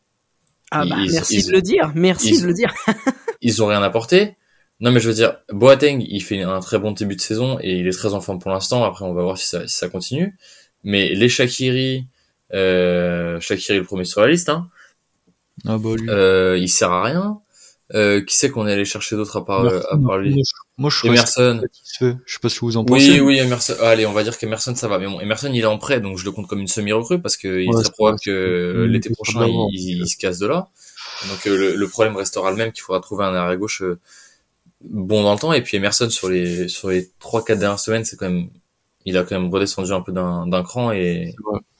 Ah 0.70 0.84
bah, 0.84 0.96
merci 1.10 1.44
de 1.46 1.52
le 1.52 1.62
dire, 1.62 1.92
merci 1.94 2.40
de 2.40 2.46
le 2.46 2.52
dire. 2.52 2.74
ils 3.40 3.62
ont 3.62 3.66
rien 3.66 3.82
apporté. 3.82 4.36
Non 4.80 4.90
mais 4.90 4.98
je 4.98 5.08
veux 5.08 5.14
dire, 5.14 5.36
Boateng, 5.50 6.04
il 6.06 6.20
fait 6.20 6.42
un 6.42 6.58
très 6.58 6.78
bon 6.78 6.90
début 6.90 7.14
de 7.14 7.20
saison 7.20 7.58
et 7.60 7.78
il 7.78 7.86
est 7.86 7.92
très 7.92 8.12
en 8.12 8.20
forme 8.20 8.40
pour 8.40 8.50
l'instant. 8.50 8.82
Après, 8.84 9.04
on 9.04 9.14
va 9.14 9.22
voir 9.22 9.38
si 9.38 9.46
ça, 9.46 9.66
si 9.68 9.76
ça 9.76 9.88
continue. 9.88 10.36
Mais 10.82 11.14
les 11.14 11.28
Shakiri, 11.28 12.08
euh, 12.52 13.38
Shakiri 13.38 13.78
le 13.78 13.84
premier 13.84 14.04
sur 14.04 14.20
la 14.20 14.26
liste, 14.26 14.48
hein, 14.48 14.68
ah 15.64 15.78
bah 15.78 15.90
lui. 15.96 16.08
Euh, 16.08 16.58
il 16.58 16.68
sert 16.68 16.90
à 16.90 17.02
rien. 17.02 17.40
Euh, 17.92 18.22
qui 18.24 18.34
sait 18.34 18.50
qu'on 18.50 18.66
est 18.66 18.72
allé 18.72 18.86
chercher 18.86 19.14
d'autres 19.14 19.36
à 19.36 19.44
part, 19.44 19.66
euh, 19.66 19.80
à 19.90 19.98
part 19.98 20.16
lui? 20.16 20.42
Moi, 20.78 20.90
je 20.90 20.98
suis 20.98 21.08
Emerson. 21.08 21.60
Je 22.00 22.14
sais 22.26 22.38
pas 22.40 22.48
ce 22.48 22.58
que 22.58 22.64
vous 22.64 22.76
en 22.78 22.84
pensez. 22.84 23.12
Oui, 23.12 23.20
oui, 23.20 23.38
Emerson. 23.38 23.74
allez, 23.82 24.06
on 24.06 24.12
va 24.12 24.22
dire 24.24 24.38
qu'Emerson, 24.38 24.74
ça 24.74 24.88
va. 24.88 24.98
Mais 24.98 25.06
bon, 25.06 25.20
Emerson, 25.20 25.50
il 25.52 25.60
est 25.60 25.66
en 25.66 25.76
prêt, 25.76 26.00
donc 26.00 26.18
je 26.18 26.24
le 26.24 26.32
compte 26.32 26.48
comme 26.48 26.60
une 26.60 26.66
semi-recrue 26.66 27.20
parce 27.20 27.36
qu'il 27.36 27.50
est 27.50 27.72
très 27.72 27.90
probable 27.90 28.18
que 28.24 28.86
l'été 28.88 29.10
prochain, 29.10 29.46
il, 29.46 29.98
il, 30.00 30.08
se 30.08 30.16
casse 30.16 30.38
de 30.38 30.46
là. 30.46 30.70
Donc 31.28 31.46
euh, 31.46 31.56
le, 31.56 31.74
le, 31.76 31.88
problème 31.88 32.16
restera 32.16 32.50
le 32.50 32.56
même, 32.56 32.72
qu'il 32.72 32.82
faudra 32.82 33.00
trouver 33.00 33.24
un 33.24 33.34
arrière 33.34 33.58
gauche 33.58 33.82
euh, 33.82 34.00
bon 34.80 35.22
dans 35.22 35.34
le 35.34 35.38
temps. 35.38 35.52
Et 35.52 35.62
puis 35.62 35.76
Emerson, 35.76 36.08
sur 36.08 36.28
les 36.28 36.68
sur 36.68 36.88
les 36.88 37.10
trois 37.20 37.44
quatre 37.44 37.58
dernières 37.58 37.78
semaines, 37.78 38.04
c'est 38.04 38.16
quand 38.16 38.30
même, 38.30 38.48
il 39.04 39.16
a 39.16 39.24
quand 39.24 39.38
même 39.38 39.52
redescendu 39.52 39.92
un 39.92 40.00
peu 40.00 40.10
d'un 40.10 40.62
cran 40.64 40.90
et 40.90 41.34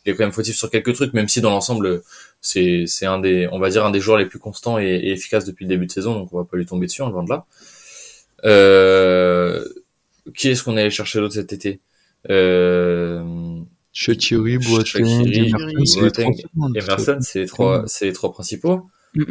il 0.04 0.12
est 0.12 0.14
quand 0.14 0.24
même 0.24 0.32
fautif 0.32 0.54
sur 0.54 0.70
quelques 0.70 0.94
trucs, 0.94 1.14
même 1.14 1.28
si 1.28 1.40
dans 1.40 1.50
l'ensemble 1.50 2.02
c'est 2.44 2.84
c'est 2.86 3.06
un 3.06 3.18
des 3.18 3.48
on 3.50 3.58
va 3.58 3.70
dire 3.70 3.84
un 3.86 3.90
des 3.90 4.00
joueurs 4.00 4.18
les 4.18 4.26
plus 4.26 4.38
constants 4.38 4.78
et, 4.78 4.84
et, 4.84 5.12
efficaces 5.12 5.46
depuis 5.46 5.64
le 5.64 5.70
début 5.70 5.86
de 5.86 5.90
saison, 5.90 6.14
donc 6.14 6.32
on 6.32 6.36
va 6.36 6.44
pas 6.44 6.58
lui 6.58 6.66
tomber 6.66 6.86
dessus, 6.86 7.02
en 7.02 7.08
loin 7.08 7.24
de 7.24 7.30
là. 7.30 7.46
Euh, 8.44 9.64
qui 10.36 10.50
est-ce 10.50 10.62
qu'on 10.62 10.76
est 10.76 10.82
allé 10.82 10.90
chercher 10.90 11.20
d'autre 11.20 11.34
cet 11.34 11.54
été? 11.54 11.80
Euh, 12.28 13.24
Chachiri, 13.92 14.58
Boateng, 14.58 15.34
Emerson, 16.74 17.18
c'est 17.22 17.40
les 17.40 17.46
trois 17.46 17.84
c'est 17.86 18.06
les 18.06 18.12
trois 18.12 18.30
principaux. 18.30 18.88
Ouais. 19.16 19.24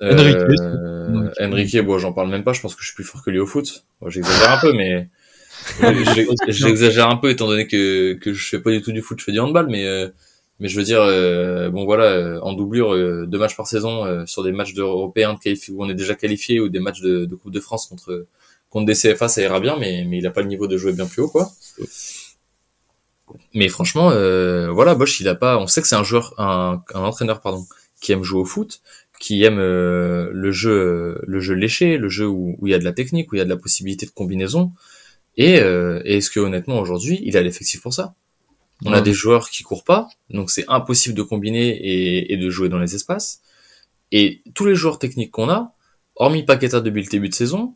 Euh, 0.00 0.12
Enrique, 0.12 1.40
Enrique, 1.40 1.84
bon, 1.84 1.98
j'en 1.98 2.12
parle 2.12 2.30
même 2.30 2.44
pas. 2.44 2.54
Je 2.54 2.60
pense 2.60 2.74
que 2.74 2.80
je 2.80 2.86
suis 2.86 2.94
plus 2.94 3.04
fort 3.04 3.22
que 3.22 3.30
lui 3.30 3.40
au 3.40 3.46
foot. 3.46 3.84
Bon, 4.00 4.08
J'exagère 4.08 4.52
un 4.52 4.60
peu, 4.60 4.72
mais 4.72 5.08
j'exagère 6.48 7.10
un 7.10 7.16
peu 7.16 7.28
étant 7.28 7.46
donné 7.46 7.66
que 7.66 8.14
que 8.14 8.32
je 8.32 8.48
fais 8.48 8.60
pas 8.60 8.70
du 8.70 8.80
tout 8.80 8.92
du 8.92 9.02
foot, 9.02 9.18
je 9.18 9.24
fais 9.24 9.32
du 9.32 9.40
handball, 9.40 9.66
mais 9.68 9.84
euh, 9.86 10.08
mais 10.60 10.68
je 10.68 10.76
veux 10.76 10.82
dire, 10.82 11.00
euh, 11.02 11.70
bon 11.70 11.84
voilà, 11.84 12.04
euh, 12.04 12.40
en 12.40 12.52
doublure, 12.52 12.94
euh, 12.94 13.26
deux 13.26 13.38
matchs 13.38 13.56
par 13.56 13.66
saison 13.66 14.26
sur 14.26 14.42
des 14.42 14.52
matchs 14.52 14.74
européens 14.76 15.34
de 15.34 15.72
où 15.72 15.84
on 15.84 15.88
est 15.88 15.94
déjà 15.94 16.14
qualifié 16.14 16.60
ou 16.60 16.68
des 16.68 16.80
matchs 16.80 17.00
de, 17.00 17.24
de, 17.26 17.34
Coupe 17.36 17.52
de 17.52 17.60
France 17.60 17.86
contre 17.86 18.26
contre 18.70 18.86
des 18.86 18.94
CFA, 18.94 19.28
ça 19.28 19.40
ira 19.40 19.60
bien, 19.60 19.76
mais 19.78 20.04
mais 20.04 20.18
il 20.18 20.26
a 20.26 20.30
pas 20.30 20.42
le 20.42 20.48
niveau 20.48 20.66
de 20.66 20.76
jouer 20.76 20.92
bien 20.92 21.06
plus 21.06 21.22
haut, 21.22 21.28
quoi. 21.28 21.50
Mais 23.54 23.68
franchement, 23.68 24.10
voilà, 24.72 24.94
Bosch, 24.94 25.20
il 25.20 25.28
a 25.28 25.34
pas. 25.34 25.58
On 25.58 25.66
sait 25.66 25.82
que 25.82 25.88
c'est 25.88 25.96
un 25.96 26.04
joueur, 26.04 26.34
un, 26.38 26.82
un, 26.94 27.00
entraîneur, 27.00 27.40
pardon, 27.40 27.64
qui 28.00 28.12
aime 28.12 28.22
jouer 28.24 28.40
au 28.40 28.44
foot, 28.44 28.80
qui 29.20 29.42
aime 29.44 29.58
le 29.58 30.50
jeu, 30.50 31.20
le 31.26 31.40
jeu 31.40 31.54
léché, 31.54 31.98
le 31.98 32.08
jeu 32.08 32.26
où, 32.26 32.56
où 32.58 32.66
il 32.66 32.70
y 32.70 32.74
a 32.74 32.78
de 32.78 32.84
la 32.84 32.92
technique, 32.92 33.32
où 33.32 33.36
il 33.36 33.38
y 33.38 33.42
a 33.42 33.44
de 33.44 33.50
la 33.50 33.56
possibilité 33.56 34.06
de 34.06 34.10
combinaison. 34.10 34.72
Et, 35.36 35.54
et 35.56 36.16
est-ce 36.16 36.30
que 36.30 36.40
honnêtement 36.40 36.80
aujourd'hui, 36.80 37.20
il 37.22 37.36
a 37.36 37.42
l'effectif 37.42 37.82
pour 37.82 37.94
ça? 37.94 38.14
On 38.84 38.92
a 38.92 39.00
des 39.00 39.12
joueurs 39.12 39.50
qui 39.50 39.62
courent 39.62 39.84
pas, 39.84 40.08
donc 40.30 40.50
c'est 40.50 40.64
impossible 40.68 41.14
de 41.14 41.22
combiner 41.22 41.68
et, 41.68 42.32
et, 42.32 42.36
de 42.36 42.50
jouer 42.50 42.68
dans 42.68 42.78
les 42.78 42.94
espaces. 42.94 43.40
Et 44.12 44.42
tous 44.54 44.66
les 44.66 44.74
joueurs 44.74 44.98
techniques 44.98 45.32
qu'on 45.32 45.48
a, 45.48 45.74
hormis 46.16 46.44
Paqueta 46.44 46.80
depuis 46.80 47.02
le 47.02 47.08
début 47.08 47.28
de 47.28 47.34
saison, 47.34 47.74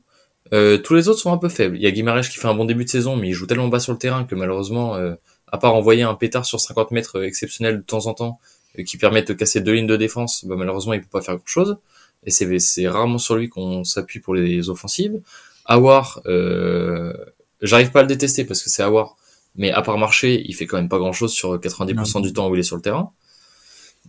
euh, 0.52 0.78
tous 0.78 0.94
les 0.94 1.08
autres 1.08 1.18
sont 1.18 1.32
un 1.32 1.38
peu 1.38 1.48
faibles. 1.48 1.76
Il 1.76 1.82
y 1.82 1.86
a 1.86 1.90
Guimarães 1.90 2.22
qui 2.22 2.38
fait 2.38 2.48
un 2.48 2.54
bon 2.54 2.64
début 2.64 2.84
de 2.84 2.90
saison, 2.90 3.16
mais 3.16 3.28
il 3.28 3.32
joue 3.32 3.46
tellement 3.46 3.68
bas 3.68 3.80
sur 3.80 3.92
le 3.92 3.98
terrain 3.98 4.24
que 4.24 4.34
malheureusement, 4.34 4.94
euh, 4.94 5.14
à 5.52 5.58
part 5.58 5.74
envoyer 5.74 6.02
un 6.02 6.14
pétard 6.14 6.46
sur 6.46 6.60
50 6.60 6.90
mètres 6.90 7.18
euh, 7.18 7.26
exceptionnel 7.26 7.78
de 7.78 7.82
temps 7.82 8.06
en 8.06 8.14
temps, 8.14 8.40
euh, 8.78 8.82
qui 8.82 8.96
permet 8.96 9.22
de 9.22 9.32
casser 9.34 9.60
deux 9.60 9.74
lignes 9.74 9.86
de 9.86 9.96
défense, 9.96 10.44
bah, 10.44 10.56
malheureusement 10.56 10.94
il 10.94 11.00
peut 11.00 11.08
pas 11.10 11.20
faire 11.20 11.36
grand 11.36 11.46
chose. 11.46 11.76
Et 12.24 12.30
c'est 12.30 12.88
rarement 12.88 13.18
sur 13.18 13.34
lui 13.34 13.48
qu'on 13.48 13.84
s'appuie 13.84 14.20
pour 14.20 14.34
les 14.34 14.70
offensives. 14.70 15.20
Awar, 15.64 16.22
euh, 16.26 17.12
j'arrive 17.60 17.90
pas 17.90 18.00
à 18.00 18.02
le 18.02 18.08
détester 18.08 18.44
parce 18.44 18.62
que 18.62 18.70
c'est 18.70 18.82
Awar 18.82 19.16
mais 19.56 19.70
à 19.72 19.82
part 19.82 19.98
marcher, 19.98 20.42
il 20.46 20.54
fait 20.54 20.66
quand 20.66 20.76
même 20.78 20.88
pas 20.88 20.98
grand 20.98 21.12
chose 21.12 21.32
sur 21.32 21.58
90% 21.58 22.20
du 22.20 22.32
temps 22.32 22.48
où 22.48 22.54
il 22.54 22.60
est 22.60 22.64
sur 22.64 22.76
le 22.76 22.82
terrain. 22.82 23.12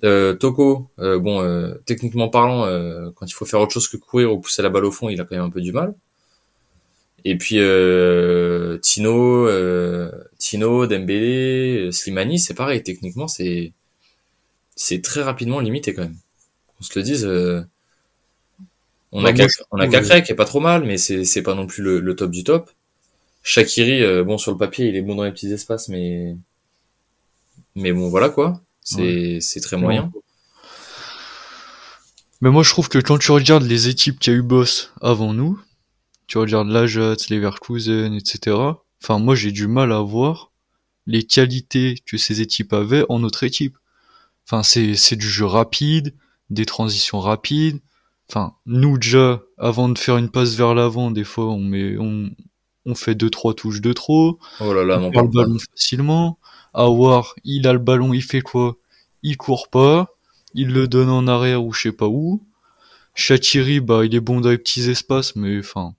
Euh, 0.03 0.33
Toko, 0.33 0.89
euh, 0.99 1.19
bon, 1.19 1.41
euh, 1.41 1.75
techniquement 1.85 2.27
parlant, 2.29 2.65
euh, 2.65 3.09
quand 3.15 3.25
il 3.25 3.33
faut 3.33 3.45
faire 3.45 3.61
autre 3.61 3.71
chose 3.73 3.87
que 3.87 3.97
courir 3.97 4.33
ou 4.33 4.39
pousser 4.39 4.61
la 4.61 4.69
balle 4.69 4.85
au 4.85 4.91
fond, 4.91 5.09
il 5.09 5.19
a 5.21 5.23
quand 5.23 5.35
même 5.35 5.45
un 5.45 5.49
peu 5.49 5.61
du 5.61 5.71
mal. 5.71 5.93
Et 7.25 7.37
puis 7.37 7.55
euh, 7.59 8.77
Tino, 8.79 9.47
Tino, 10.37 10.87
Dembélé, 10.87 11.89
Slimani, 11.91 12.37
c'est 12.39 12.53
pareil. 12.53 12.83
Techniquement, 12.83 13.27
c'est 13.27 13.71
c'est 14.75 15.01
très 15.01 15.23
rapidement 15.23 15.59
limité 15.59 15.93
quand 15.93 16.03
même. 16.03 16.17
On 16.79 16.83
se 16.83 16.97
le 16.99 17.03
dise. 17.03 17.25
On 19.13 19.23
a 19.23 19.31
on 19.71 19.77
a 19.79 19.87
Cacré 19.87 20.23
qui 20.23 20.31
est 20.31 20.35
pas 20.35 20.45
trop 20.45 20.59
mal, 20.59 20.83
mais 20.83 20.97
c'est 20.97 21.23
c'est 21.23 21.43
pas 21.43 21.53
non 21.55 21.67
plus 21.67 21.83
le, 21.83 21.99
le 21.99 22.15
top 22.15 22.31
du 22.31 22.43
top. 22.43 22.69
Shakiri, 23.43 24.01
euh, 24.01 24.23
bon 24.23 24.37
sur 24.37 24.51
le 24.53 24.57
papier, 24.57 24.87
il 24.87 24.95
est 24.95 25.01
bon 25.01 25.15
dans 25.15 25.23
les 25.23 25.31
petits 25.31 25.51
espaces, 25.51 25.89
mais 25.89 26.37
mais 27.75 27.91
bon 27.91 28.09
voilà 28.09 28.29
quoi. 28.29 28.61
C'est 28.81 29.39
c'est 29.41 29.59
très 29.59 29.77
moyen. 29.77 30.11
Mais 32.41 32.49
moi 32.49 32.63
je 32.63 32.69
trouve 32.69 32.89
que 32.89 32.99
quand 32.99 33.17
tu 33.17 33.31
regardes 33.31 33.63
les 33.63 33.89
équipes 33.89 34.19
qui 34.19 34.29
a 34.29 34.33
eu 34.33 34.41
boss 34.41 34.93
avant 35.01 35.33
nous, 35.33 35.59
tu 36.27 36.37
regardes 36.37 36.69
l'Ajax, 36.69 37.29
les 37.29 37.37
Leverkusen, 37.37 38.13
etc. 38.13 38.57
Enfin 39.01 39.19
moi 39.19 39.35
j'ai 39.35 39.51
du 39.51 39.67
mal 39.67 39.91
à 39.91 39.99
voir 39.99 40.51
les 41.05 41.23
qualités 41.23 41.95
que 42.05 42.17
ces 42.17 42.41
équipes 42.41 42.71
avaient 42.71 43.05
en 43.09 43.19
notre 43.19 43.43
équipe. 43.43 43.77
Enfin 44.47 44.63
c'est 44.63 44.95
c'est 44.95 45.17
du 45.17 45.27
jeu 45.27 45.45
rapide, 45.45 46.15
des 46.49 46.65
transitions 46.65 47.19
rapides. 47.19 47.81
Enfin 48.29 48.55
nous 48.65 48.97
déjà 48.97 49.41
avant 49.57 49.89
de 49.89 49.97
faire 49.97 50.17
une 50.17 50.29
passe 50.29 50.55
vers 50.55 50.73
l'avant, 50.75 51.11
des 51.11 51.25
fois 51.25 51.47
on 51.47 51.59
met 51.59 51.97
on 51.97 52.29
on 52.85 52.95
fait 52.95 53.15
deux 53.15 53.29
trois 53.29 53.53
touches 53.53 53.81
de 53.81 53.93
trop. 53.93 54.39
Oh 54.59 54.73
là 54.73 54.83
là, 54.83 54.99
on 54.99 55.11
perd 55.11 55.27
le 55.27 55.31
ballon 55.31 55.57
facilement. 55.59 56.37
Awar, 56.73 57.35
il 57.43 57.67
a 57.67 57.73
le 57.73 57.79
ballon, 57.79 58.13
il 58.13 58.23
fait 58.23 58.41
quoi? 58.41 58.77
Il 59.21 59.37
court 59.37 59.69
pas, 59.69 60.15
il 60.53 60.73
le 60.73 60.87
donne 60.87 61.09
en 61.09 61.27
arrière 61.27 61.63
ou 61.63 61.71
je 61.73 61.81
sais 61.81 61.91
pas 61.91 62.07
où. 62.07 62.41
Chatiri, 63.15 63.79
bah 63.79 64.05
il 64.05 64.15
est 64.15 64.19
bon 64.19 64.41
dans 64.41 64.49
les 64.49 64.57
petits 64.57 64.89
espaces, 64.89 65.35
mais 65.35 65.59
enfin, 65.59 65.93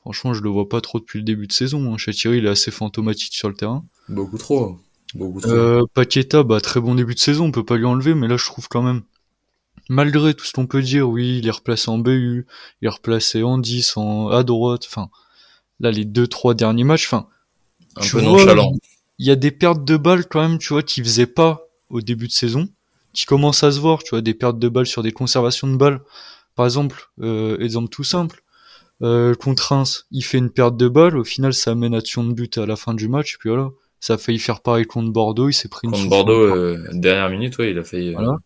franchement 0.00 0.32
je 0.32 0.42
le 0.42 0.48
vois 0.48 0.68
pas 0.68 0.80
trop 0.80 1.00
depuis 1.00 1.18
le 1.18 1.24
début 1.24 1.48
de 1.48 1.52
saison. 1.52 1.92
Hein. 1.92 1.98
Chatiri, 1.98 2.38
il 2.38 2.46
est 2.46 2.50
assez 2.50 2.70
fantomatique 2.70 3.34
sur 3.34 3.48
le 3.48 3.54
terrain. 3.54 3.84
Beaucoup 4.08 4.38
trop. 4.38 4.78
Beaucoup 5.14 5.40
trop. 5.40 5.50
Euh, 5.50 5.82
Paqueta, 5.92 6.42
bah 6.44 6.60
très 6.60 6.80
bon 6.80 6.94
début 6.94 7.14
de 7.14 7.20
saison, 7.20 7.46
on 7.46 7.50
peut 7.50 7.64
pas 7.64 7.76
lui 7.76 7.84
enlever, 7.84 8.14
mais 8.14 8.28
là 8.28 8.36
je 8.36 8.44
trouve 8.46 8.68
quand 8.68 8.82
même 8.82 9.02
malgré 9.88 10.34
tout 10.34 10.44
ce 10.44 10.52
qu'on 10.52 10.66
peut 10.66 10.82
dire, 10.82 11.08
oui, 11.08 11.38
il 11.38 11.46
est 11.46 11.50
replacé 11.50 11.90
en 11.90 11.98
BU, 11.98 12.46
il 12.80 12.86
est 12.86 12.88
replacé 12.88 13.42
en 13.42 13.58
10, 13.58 13.96
en 13.96 14.28
à 14.28 14.42
droite, 14.42 14.84
enfin, 14.86 15.10
là, 15.82 15.90
les 15.90 16.04
deux, 16.04 16.26
trois 16.26 16.54
derniers 16.54 16.84
matchs, 16.84 17.06
enfin, 17.06 17.26
un 17.96 18.08
peu 18.08 18.22
nonchalant. 18.22 18.72
Il 19.18 19.26
y 19.26 19.30
a 19.30 19.36
des 19.36 19.50
pertes 19.50 19.84
de 19.84 19.96
balles 19.96 20.26
quand 20.26 20.40
même, 20.40 20.58
tu 20.58 20.72
vois, 20.72 20.82
qui 20.82 21.02
faisaient 21.02 21.26
pas 21.26 21.68
au 21.90 22.00
début 22.00 22.28
de 22.28 22.32
saison, 22.32 22.68
qui 23.12 23.26
commencent 23.26 23.62
à 23.62 23.70
se 23.70 23.78
voir, 23.78 24.02
tu 24.02 24.10
vois, 24.10 24.22
des 24.22 24.34
pertes 24.34 24.58
de 24.58 24.68
balles 24.68 24.86
sur 24.86 25.02
des 25.02 25.12
conservations 25.12 25.68
de 25.68 25.76
balles. 25.76 26.00
Par 26.54 26.64
exemple, 26.64 27.10
euh, 27.20 27.58
exemple 27.58 27.90
tout 27.90 28.04
simple, 28.04 28.42
euh, 29.02 29.34
contre 29.34 29.72
Reims, 29.72 30.06
il 30.10 30.22
fait 30.22 30.38
une 30.38 30.50
perte 30.50 30.76
de 30.76 30.88
balles, 30.88 31.18
au 31.18 31.24
final, 31.24 31.52
ça 31.52 31.72
amène 31.72 31.94
action 31.94 32.24
de 32.24 32.32
but 32.32 32.56
à 32.58 32.66
la 32.66 32.76
fin 32.76 32.94
du 32.94 33.08
match, 33.08 33.36
puis 33.38 33.50
voilà, 33.50 33.70
ça 34.00 34.14
a 34.14 34.18
failli 34.18 34.38
faire 34.38 34.60
pareil 34.60 34.84
contre 34.84 35.10
Bordeaux, 35.10 35.48
il 35.48 35.54
s'est 35.54 35.68
pris 35.68 35.86
une 35.86 35.92
Contre 35.92 36.08
Bordeaux, 36.08 36.40
euh, 36.40 36.88
dernière 36.92 37.30
minute, 37.30 37.58
ouais, 37.58 37.70
il 37.70 37.78
a 37.78 37.84
failli. 37.84 38.12
Voilà. 38.12 38.36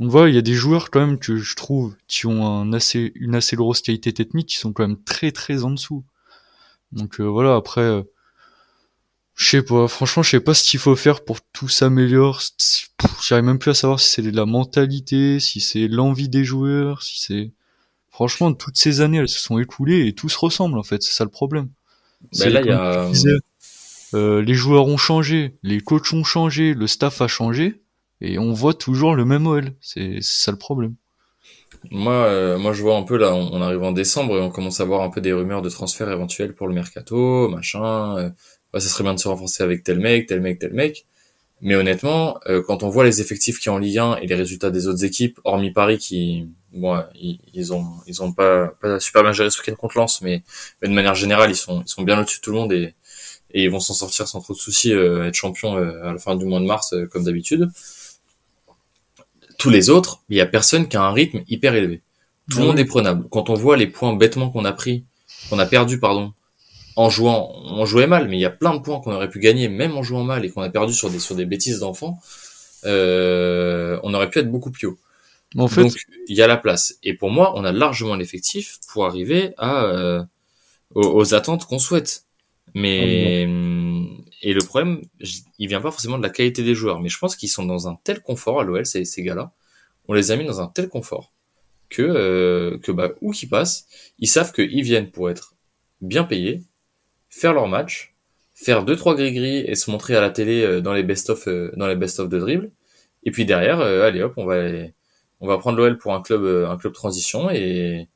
On 0.00 0.08
voit, 0.08 0.28
il 0.28 0.34
y 0.34 0.38
a 0.38 0.42
des 0.42 0.54
joueurs 0.54 0.90
quand 0.90 1.06
même 1.06 1.18
que 1.18 1.36
je 1.36 1.54
trouve 1.54 1.94
qui 2.08 2.26
ont 2.26 2.46
un 2.46 2.72
assez, 2.72 3.12
une 3.14 3.34
assez 3.34 3.56
grosse 3.56 3.80
qualité 3.80 4.12
technique, 4.12 4.48
qui 4.48 4.56
sont 4.56 4.72
quand 4.72 4.86
même 4.86 5.02
très 5.02 5.30
très 5.30 5.64
en 5.64 5.70
dessous. 5.70 6.04
Donc 6.94 7.20
euh, 7.20 7.24
voilà, 7.24 7.56
après, 7.56 7.82
euh, 7.82 8.02
je 9.34 9.48
sais 9.48 9.62
pas, 9.62 9.88
franchement, 9.88 10.22
je 10.22 10.30
sais 10.30 10.40
pas 10.40 10.54
ce 10.54 10.64
qu'il 10.64 10.80
faut 10.80 10.96
faire 10.96 11.24
pour 11.24 11.40
que 11.40 11.46
tout 11.52 11.68
s'améliore. 11.68 12.40
J'arrive 13.26 13.44
même 13.44 13.58
plus 13.58 13.72
à 13.72 13.74
savoir 13.74 14.00
si 14.00 14.10
c'est 14.10 14.22
la 14.22 14.46
mentalité, 14.46 15.40
si 15.40 15.60
c'est 15.60 15.88
l'envie 15.88 16.28
des 16.28 16.44
joueurs, 16.44 17.02
si 17.02 17.20
c'est... 17.20 17.52
Franchement, 18.08 18.54
toutes 18.54 18.76
ces 18.76 19.00
années, 19.00 19.18
elles 19.18 19.28
se 19.28 19.40
sont 19.40 19.58
écoulées 19.58 20.06
et 20.06 20.14
tout 20.14 20.28
se 20.28 20.38
ressemble, 20.38 20.78
en 20.78 20.84
fait, 20.84 21.02
c'est 21.02 21.12
ça 21.12 21.24
le 21.24 21.30
problème. 21.30 21.68
Ben 22.38 22.48
là, 22.48 22.60
il 22.60 22.66
y 22.66 22.70
a... 22.70 23.10
Euh, 24.14 24.40
les 24.40 24.54
joueurs 24.54 24.86
ont 24.86 24.96
changé, 24.96 25.58
les 25.64 25.80
coachs 25.80 26.12
ont 26.12 26.22
changé, 26.22 26.74
le 26.74 26.86
staff 26.86 27.20
a 27.20 27.26
changé, 27.26 27.82
et 28.20 28.38
on 28.38 28.52
voit 28.52 28.74
toujours 28.74 29.16
le 29.16 29.24
même 29.24 29.48
OL. 29.48 29.74
C'est 29.80 30.18
ça 30.20 30.52
le 30.52 30.58
problème. 30.58 30.94
Moi, 31.90 32.12
euh, 32.12 32.58
moi, 32.58 32.72
je 32.72 32.82
vois 32.82 32.96
un 32.96 33.02
peu 33.02 33.16
là, 33.16 33.34
on, 33.34 33.60
arrive 33.60 33.82
en 33.82 33.92
décembre 33.92 34.36
et 34.36 34.40
on 34.40 34.50
commence 34.50 34.80
à 34.80 34.84
voir 34.84 35.02
un 35.02 35.10
peu 35.10 35.20
des 35.20 35.32
rumeurs 35.32 35.62
de 35.62 35.68
transfert 35.70 36.10
éventuels 36.10 36.54
pour 36.54 36.68
le 36.68 36.74
mercato, 36.74 37.48
machin. 37.48 38.18
Euh, 38.18 38.30
ça 38.74 38.88
serait 38.88 39.04
bien 39.04 39.14
de 39.14 39.20
se 39.20 39.28
renforcer 39.28 39.62
avec 39.62 39.84
tel 39.84 40.00
mec, 40.00 40.26
tel 40.26 40.40
mec, 40.40 40.58
tel 40.58 40.72
mec. 40.72 41.06
Mais 41.60 41.76
honnêtement, 41.76 42.38
euh, 42.46 42.62
quand 42.62 42.82
on 42.82 42.88
voit 42.90 43.04
les 43.04 43.20
effectifs 43.20 43.58
qui 43.60 43.70
en 43.70 43.78
Ligue 43.78 43.98
1 43.98 44.16
et 44.16 44.26
les 44.26 44.34
résultats 44.34 44.70
des 44.70 44.88
autres 44.88 45.04
équipes, 45.04 45.40
hormis 45.44 45.72
Paris 45.72 45.98
qui, 45.98 46.48
bon, 46.72 47.02
ils, 47.14 47.72
ont, 47.72 47.86
ils 48.06 48.22
ont 48.22 48.32
pas, 48.32 48.68
pas 48.80 49.00
super 49.00 49.22
bien 49.22 49.32
géré 49.32 49.50
ce 49.50 49.60
week-end 49.60 49.76
contre 49.76 49.98
Lens, 49.98 50.20
mais, 50.22 50.42
de 50.82 50.88
manière 50.88 51.14
générale, 51.14 51.50
ils 51.50 51.56
sont, 51.56 51.82
ils 51.82 51.88
sont 51.88 52.02
bien 52.02 52.20
au-dessus 52.20 52.38
de 52.38 52.42
tout 52.42 52.50
le 52.50 52.58
monde 52.58 52.72
et, 52.72 52.94
et 53.52 53.64
ils 53.64 53.70
vont 53.70 53.80
s'en 53.80 53.94
sortir 53.94 54.26
sans 54.26 54.40
trop 54.40 54.54
de 54.54 54.58
soucis, 54.58 54.92
être 54.92 55.34
champions 55.34 55.76
à 55.76 56.12
la 56.12 56.18
fin 56.18 56.34
du 56.34 56.44
mois 56.44 56.60
de 56.60 56.66
mars 56.66 56.94
comme 57.12 57.24
d'habitude 57.24 57.70
tous 59.58 59.70
les 59.70 59.90
autres, 59.90 60.22
il 60.28 60.36
y 60.36 60.40
a 60.40 60.46
personne 60.46 60.88
qui 60.88 60.96
a 60.96 61.02
un 61.02 61.12
rythme 61.12 61.42
hyper 61.48 61.74
élevé. 61.74 62.02
Tout 62.50 62.58
le 62.58 62.66
monde 62.66 62.78
est 62.78 62.84
prenable. 62.84 63.26
Quand 63.30 63.48
on 63.48 63.54
voit 63.54 63.76
les 63.76 63.86
points 63.86 64.14
bêtement 64.14 64.50
qu'on 64.50 64.64
a 64.64 64.72
pris, 64.72 65.04
qu'on 65.48 65.58
a 65.58 65.66
perdu, 65.66 65.98
pardon, 65.98 66.32
en 66.96 67.10
jouant, 67.10 67.52
on 67.64 67.84
jouait 67.86 68.06
mal, 68.06 68.28
mais 68.28 68.36
il 68.36 68.40
y 68.40 68.44
a 68.44 68.50
plein 68.50 68.74
de 68.74 68.80
points 68.80 69.00
qu'on 69.00 69.12
aurait 69.12 69.30
pu 69.30 69.40
gagner 69.40 69.68
même 69.68 69.96
en 69.96 70.02
jouant 70.02 70.24
mal 70.24 70.44
et 70.44 70.50
qu'on 70.50 70.62
a 70.62 70.68
perdu 70.68 70.92
sur 70.92 71.10
des 71.10 71.18
sur 71.18 71.34
des 71.34 71.46
bêtises 71.46 71.80
d'enfants. 71.80 72.20
Euh, 72.84 73.98
on 74.02 74.14
aurait 74.14 74.30
pu 74.30 74.38
être 74.38 74.50
beaucoup 74.50 74.70
plus 74.70 74.88
haut. 74.88 74.98
En 75.56 75.68
fait, 75.68 75.82
Donc 75.82 75.94
il 76.28 76.36
y 76.36 76.42
a 76.42 76.46
la 76.46 76.56
place. 76.56 76.98
Et 77.02 77.14
pour 77.14 77.30
moi, 77.30 77.52
on 77.56 77.64
a 77.64 77.72
largement 77.72 78.16
l'effectif 78.16 78.78
pour 78.92 79.06
arriver 79.06 79.54
à 79.56 79.84
euh, 79.84 80.22
aux, 80.94 81.34
attentes 81.34 81.64
qu'on 81.64 81.78
souhaite. 81.78 82.24
Mais 82.74 83.46
et 84.46 84.52
le 84.52 84.60
problème, 84.60 85.00
il 85.58 85.68
vient 85.68 85.80
pas 85.80 85.90
forcément 85.90 86.18
de 86.18 86.22
la 86.22 86.28
qualité 86.28 86.62
des 86.62 86.74
joueurs, 86.74 87.00
mais 87.00 87.08
je 87.08 87.18
pense 87.18 87.34
qu'ils 87.34 87.48
sont 87.48 87.64
dans 87.64 87.88
un 87.88 87.98
tel 88.04 88.20
confort 88.20 88.60
à 88.60 88.64
l'OL, 88.64 88.84
ces, 88.84 89.06
ces 89.06 89.22
gars-là. 89.22 89.52
On 90.06 90.12
les 90.12 90.32
a 90.32 90.36
mis 90.36 90.44
dans 90.44 90.60
un 90.60 90.66
tel 90.66 90.90
confort 90.90 91.32
que, 91.88 92.02
euh, 92.02 92.78
que 92.78 92.92
bah, 92.92 93.12
où 93.22 93.32
qu'ils 93.32 93.48
passent, 93.48 93.86
ils 94.18 94.28
savent 94.28 94.52
qu'ils 94.52 94.82
viennent 94.82 95.10
pour 95.10 95.30
être 95.30 95.54
bien 96.02 96.24
payés, 96.24 96.62
faire 97.30 97.54
leur 97.54 97.68
match, 97.68 98.14
faire 98.54 98.84
deux 98.84 98.96
trois 98.96 99.14
gris-gris 99.14 99.60
et 99.60 99.74
se 99.76 99.90
montrer 99.90 100.14
à 100.14 100.20
la 100.20 100.28
télé 100.28 100.62
euh, 100.62 100.82
dans 100.82 100.92
les 100.92 101.04
best-of 101.04 101.48
euh, 101.48 101.72
dans 101.76 101.86
les 101.86 101.96
best-of 101.96 102.28
de 102.28 102.38
dribble. 102.38 102.70
Et 103.22 103.30
puis 103.30 103.46
derrière, 103.46 103.80
allez 103.80 104.20
hop, 104.22 104.34
on 104.36 104.44
va 104.44 104.60
on 105.40 105.48
va 105.48 105.56
prendre 105.56 105.78
l'OL 105.78 105.96
pour 105.96 106.12
un 106.14 106.20
club 106.20 106.44
un 106.68 106.76
club 106.76 106.92
transition 106.92 107.50
et, 107.50 108.08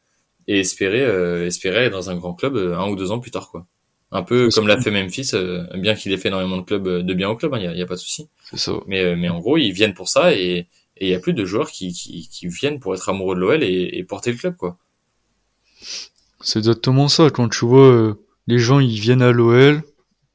espérer 0.46 1.46
espérer 1.46 1.86
être 1.86 1.92
dans 1.92 2.10
un 2.10 2.16
grand 2.16 2.34
club 2.34 2.56
un 2.56 2.88
ou 2.90 2.96
deux 2.96 3.10
ans 3.12 3.18
plus 3.20 3.30
tard 3.30 3.50
quoi. 3.50 3.66
Un 4.10 4.22
peu 4.22 4.48
comme 4.48 4.66
l'a 4.66 4.80
fait 4.80 4.90
Memphis, 4.90 5.30
euh, 5.34 5.66
bien 5.74 5.94
qu'il 5.94 6.12
ait 6.12 6.16
fait 6.16 6.28
énormément 6.28 6.56
de 6.56 6.62
clubs 6.62 6.86
euh, 6.86 7.02
de 7.02 7.14
bien 7.14 7.28
au 7.28 7.36
club, 7.36 7.52
il 7.56 7.66
hein, 7.66 7.74
n'y 7.74 7.80
a, 7.80 7.84
a, 7.84 7.86
pas 7.86 7.94
de 7.94 8.00
souci. 8.00 8.28
Mais, 8.86 9.00
euh, 9.00 9.16
mais 9.16 9.28
en 9.28 9.38
gros, 9.38 9.58
ils 9.58 9.72
viennent 9.72 9.92
pour 9.92 10.08
ça 10.08 10.32
et 10.32 10.66
il 11.00 11.08
y 11.08 11.14
a 11.14 11.20
plus 11.20 11.34
de 11.34 11.44
joueurs 11.44 11.70
qui, 11.70 11.92
qui, 11.92 12.26
qui, 12.28 12.48
viennent 12.48 12.80
pour 12.80 12.94
être 12.94 13.08
amoureux 13.08 13.34
de 13.34 13.40
l'OL 13.40 13.62
et, 13.62 13.90
et, 13.92 14.04
porter 14.04 14.32
le 14.32 14.38
club, 14.38 14.56
quoi. 14.56 14.78
C'est 16.40 16.58
exactement 16.58 17.08
ça. 17.08 17.28
Quand 17.30 17.48
tu 17.48 17.66
vois 17.66 18.16
les 18.46 18.58
gens, 18.58 18.80
ils 18.80 18.98
viennent 18.98 19.22
à 19.22 19.30
l'OL, 19.30 19.82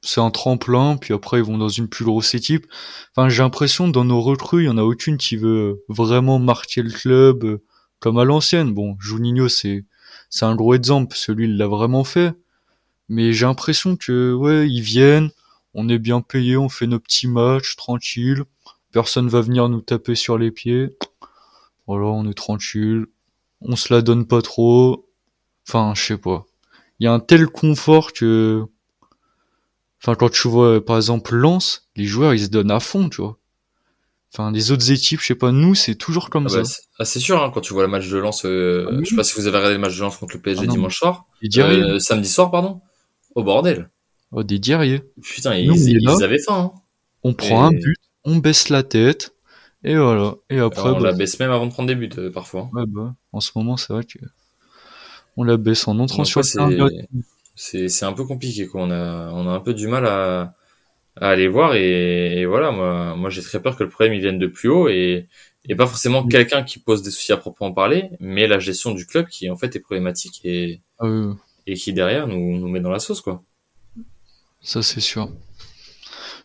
c'est 0.02 0.22
un 0.22 0.30
tremplin, 0.30 0.98
puis 0.98 1.14
après 1.14 1.40
ils 1.40 1.44
vont 1.44 1.58
dans 1.58 1.70
une 1.70 1.88
plus 1.88 2.06
grosse 2.06 2.36
équipe. 2.36 2.68
Enfin, 3.16 3.28
j'ai 3.30 3.42
l'impression 3.42 3.88
dans 3.88 4.06
nos 4.06 4.22
recrues, 4.22 4.64
il 4.64 4.66
y 4.68 4.70
en 4.70 4.78
a 4.78 4.84
aucune 4.84 5.18
qui 5.18 5.36
veut 5.36 5.84
vraiment 5.90 6.40
marquer 6.40 6.84
le 6.84 6.92
club 6.92 7.60
comme 8.00 8.20
à 8.20 8.24
l'ancienne. 8.24 8.74
Bon, 8.74 8.98
Juninho, 9.00 9.48
c'est 9.48 9.86
c'est 10.30 10.46
un 10.46 10.56
gros 10.56 10.74
exemple, 10.74 11.16
celui 11.16 11.46
il 11.46 11.58
l'a 11.58 11.68
vraiment 11.68 12.04
fait. 12.04 12.34
Mais 13.10 13.34
j'ai 13.34 13.46
l'impression 13.46 13.96
que, 13.96 14.34
ouais, 14.34 14.70
ils 14.70 14.82
viennent, 14.82 15.30
on 15.74 15.90
est 15.90 16.00
bien 16.00 16.22
payé, 16.22 16.58
on 16.58 16.70
fait 16.70 16.88
nos 16.88 17.00
petits 17.00 17.28
matchs, 17.28 17.76
tranquille. 17.76 18.44
Personne 18.92 19.28
va 19.28 19.42
venir 19.42 19.70
nous 19.70 19.82
taper 19.82 20.16
sur 20.16 20.38
les 20.38 20.52
pieds. 20.52 20.96
Voilà, 21.88 22.06
on 22.06 22.30
est 22.30 22.34
tranquille. 22.34 23.06
On 23.62 23.76
se 23.76 23.94
la 23.94 24.02
donne 24.02 24.28
pas 24.28 24.42
trop. 24.42 25.10
Enfin, 25.68 25.94
je 25.96 26.04
sais 26.04 26.18
pas. 26.18 26.46
Il 27.00 27.06
y 27.06 27.08
a 27.08 27.14
un 27.14 27.20
tel 27.20 27.48
confort 27.48 28.14
que, 28.14 28.64
enfin, 30.02 30.16
quand 30.16 30.30
tu 30.30 30.48
vois, 30.48 30.84
par 30.84 30.98
exemple, 30.98 31.36
Lens, 31.36 31.90
les 31.96 32.06
joueurs, 32.06 32.34
ils 32.34 32.46
se 32.46 32.50
donnent 32.50 32.72
à 32.72 32.80
fond, 32.80 33.10
tu 33.10 33.22
vois. 33.22 33.38
Enfin, 34.34 34.52
les 34.52 34.72
autres 34.72 34.92
équipes, 34.92 35.20
je 35.20 35.28
sais 35.28 35.36
pas, 35.36 35.52
nous, 35.52 35.76
c'est 35.76 35.96
toujours 35.96 36.30
comme 36.30 36.48
ah 36.48 36.50
ça. 36.50 36.62
Bah, 36.62 36.70
ah, 37.00 37.06
c'est 37.06 37.20
sûr, 37.20 37.42
hein, 37.42 37.52
quand 37.54 37.62
tu 37.62 37.74
vois 37.74 37.84
le 37.84 37.90
match 37.90 38.08
de 38.10 38.18
Lens, 38.18 38.46
euh, 38.46 38.88
ah 38.90 38.96
je 39.04 39.10
sais 39.10 39.16
pas 39.16 39.24
si 39.24 39.36
vous 39.36 39.46
avez 39.46 39.58
regardé 39.58 39.76
le 39.76 39.82
match 39.82 39.96
de 39.96 40.02
Lens 40.02 40.18
contre 40.18 40.36
le 40.36 40.42
PSG 40.42 40.64
ah 40.64 40.72
dimanche 40.72 40.98
soir. 40.98 41.26
Euh, 41.58 42.00
samedi 42.00 42.30
soir, 42.30 42.50
pardon. 42.50 42.82
Au 43.36 43.44
bordel. 43.44 43.90
Oh, 44.32 44.44
des 44.44 44.60
guerriers. 44.60 45.02
Putain, 45.22 45.56
ils, 45.56 46.10
avaient 46.24 46.40
faim. 46.40 46.72
Hein. 46.76 46.80
On 47.24 47.34
prend 47.34 47.66
un 47.66 47.72
but, 47.72 47.98
on 48.26 48.38
baisse 48.38 48.70
la 48.70 48.84
tête, 48.84 49.34
et 49.84 49.96
voilà. 49.96 50.36
Et 50.50 50.60
après, 50.60 50.90
on 50.90 51.00
la 51.00 51.12
bah, 51.12 51.18
baisse 51.18 51.40
même 51.40 51.52
avant 51.52 51.68
de 51.68 51.72
prendre 51.72 51.88
des 51.88 51.96
buts, 51.96 52.10
euh, 52.18 52.32
parfois. 52.32 52.70
Ouais, 52.74 52.84
bah, 52.88 53.16
en 53.32 53.40
ce 53.40 53.52
moment, 53.56 53.78
c'est 53.78 53.94
vrai 53.94 54.04
que 54.04 54.20
on 55.38 55.44
la 55.44 55.58
baisse 55.58 55.88
en 55.88 56.00
entrant 56.00 56.24
sur 56.24 56.42
le 56.42 56.90
C'est, 57.56 57.90
c'est 57.90 58.06
un 58.06 58.14
peu 58.14 58.26
compliqué, 58.26 58.68
quoi. 58.68 58.82
On 58.82 58.92
a, 58.92 59.30
on 59.32 59.48
a 59.48 59.52
un 59.52 59.60
peu 59.60 59.74
du 59.74 59.88
mal 59.88 60.06
à, 60.06 60.56
à 61.16 61.30
aller 61.30 61.48
voir, 61.48 61.76
et, 61.76 62.46
voilà, 62.46 62.72
moi, 62.72 63.16
moi, 63.16 63.30
j'ai 63.30 63.42
très 63.42 63.62
peur 63.62 63.76
que 63.76 63.84
le 63.84 63.90
problème, 63.90 64.16
il 64.16 64.22
vienne 64.22 64.40
de 64.40 64.48
plus 64.48 64.70
haut, 64.70 64.90
et, 64.90 65.28
et 65.70 65.76
pas 65.76 65.86
forcément 65.86 66.24
mm. 66.24 66.30
quelqu'un 66.30 66.64
qui 66.64 66.80
pose 66.80 67.04
des 67.04 67.12
soucis 67.12 67.34
à 67.34 67.38
proprement 67.38 67.72
parler, 67.72 68.10
mais 68.20 68.48
la 68.48 68.60
gestion 68.60 68.92
du 68.92 69.06
club 69.06 69.28
qui, 69.28 69.50
en 69.50 69.58
fait, 69.58 69.76
est 69.76 69.80
problématique, 69.80 70.42
et, 70.44 70.82
ah 71.00 71.08
et 71.66 71.76
qui 71.76 71.94
derrière 71.94 72.28
nous, 72.28 72.58
nous 72.58 72.68
met 72.68 72.80
dans 72.80 72.92
la 72.92 73.00
sauce 73.00 73.22
quoi. 73.22 73.44
Ça 74.62 74.82
c'est 74.82 75.02
sûr. 75.02 75.30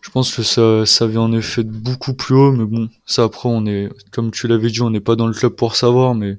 Je 0.01 0.11
pense 0.11 0.35
que 0.35 0.43
ça, 0.43 0.87
ça 0.87 1.07
vient 1.07 1.23
en 1.23 1.33
effet 1.33 1.65
de 1.65 1.71
beaucoup 1.71 2.15
plus 2.15 2.35
haut, 2.35 2.53
mais 2.53 2.65
bon, 2.65 2.89
ça 3.05 3.25
après 3.25 3.49
on 3.49 3.67
est, 3.67 3.89
comme 4.13 4.31
tu 4.31 4.47
l'avais 4.47 4.71
dit, 4.71 4.81
on 4.81 4.91
n'est 4.91 5.01
pas 5.01 5.17
dans 5.17 5.27
le 5.27 5.35
club 5.35 5.55
pour 5.55 5.77
savoir, 5.77 6.15
mais 6.15 6.39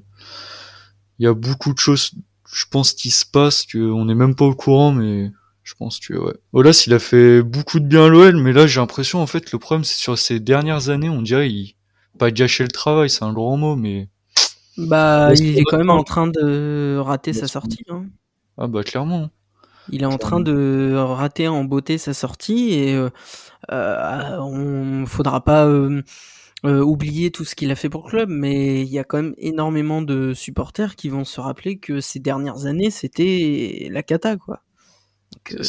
il 1.18 1.24
y 1.24 1.28
a 1.28 1.34
beaucoup 1.34 1.74
de 1.74 1.78
choses, 1.78 2.12
je 2.52 2.64
pense, 2.70 2.92
qui 2.92 3.10
se 3.10 3.26
passent, 3.26 3.66
qu'on 3.70 4.06
n'est 4.06 4.14
même 4.14 4.34
pas 4.34 4.46
au 4.46 4.54
courant, 4.54 4.92
mais 4.92 5.30
je 5.62 5.74
pense 5.74 6.00
que 6.00 6.14
ouais. 6.14 6.32
Olas, 6.52 6.84
il 6.86 6.94
a 6.94 6.98
fait 6.98 7.42
beaucoup 7.42 7.80
de 7.80 7.86
bien 7.86 8.06
à 8.06 8.08
l'OL, 8.08 8.36
mais 8.36 8.52
là 8.52 8.66
j'ai 8.66 8.80
l'impression 8.80 9.20
en 9.20 9.26
fait 9.26 9.52
le 9.52 9.58
problème 9.58 9.84
c'est 9.84 9.98
sur 9.98 10.18
ces 10.18 10.40
dernières 10.40 10.88
années, 10.88 11.10
on 11.10 11.22
dirait 11.22 11.50
il 11.50 11.74
pas 12.18 12.30
gâcher 12.30 12.64
le 12.64 12.70
travail, 12.70 13.08
c'est 13.08 13.24
un 13.24 13.32
grand 13.32 13.56
mot, 13.56 13.76
mais 13.76 14.08
bah 14.76 15.32
il 15.34 15.58
est 15.58 15.64
quand 15.64 15.78
même 15.78 15.90
en 15.90 16.02
train 16.02 16.26
de 16.26 16.98
rater 17.00 17.32
sa 17.32 17.46
sortie. 17.46 17.84
Hein. 17.88 18.06
Ah 18.60 18.66
bah 18.66 18.84
clairement. 18.84 19.30
Il 19.88 20.02
est 20.02 20.06
en 20.06 20.18
train 20.18 20.38
de 20.38 20.94
rater 20.94 21.48
en 21.48 21.64
beauté 21.64 21.96
sa 21.96 22.12
sortie 22.12 22.74
et 22.74 22.94
euh, 22.94 23.08
euh 23.72 24.38
on 24.38 25.06
faudra 25.06 25.42
pas 25.42 25.66
euh, 25.66 26.02
euh, 26.66 26.82
oublier 26.82 27.30
tout 27.30 27.46
ce 27.46 27.54
qu'il 27.54 27.70
a 27.70 27.74
fait 27.74 27.88
pour 27.88 28.04
le 28.04 28.10
club, 28.10 28.28
mais 28.28 28.82
il 28.82 28.88
y 28.88 28.98
a 28.98 29.04
quand 29.04 29.16
même 29.16 29.34
énormément 29.38 30.02
de 30.02 30.34
supporters 30.34 30.94
qui 30.94 31.08
vont 31.08 31.24
se 31.24 31.40
rappeler 31.40 31.78
que 31.78 32.00
ces 32.00 32.20
dernières 32.20 32.66
années 32.66 32.90
c'était 32.90 33.88
la 33.90 34.02
cata 34.02 34.36
quoi. 34.36 34.62
Euh, 35.54 35.62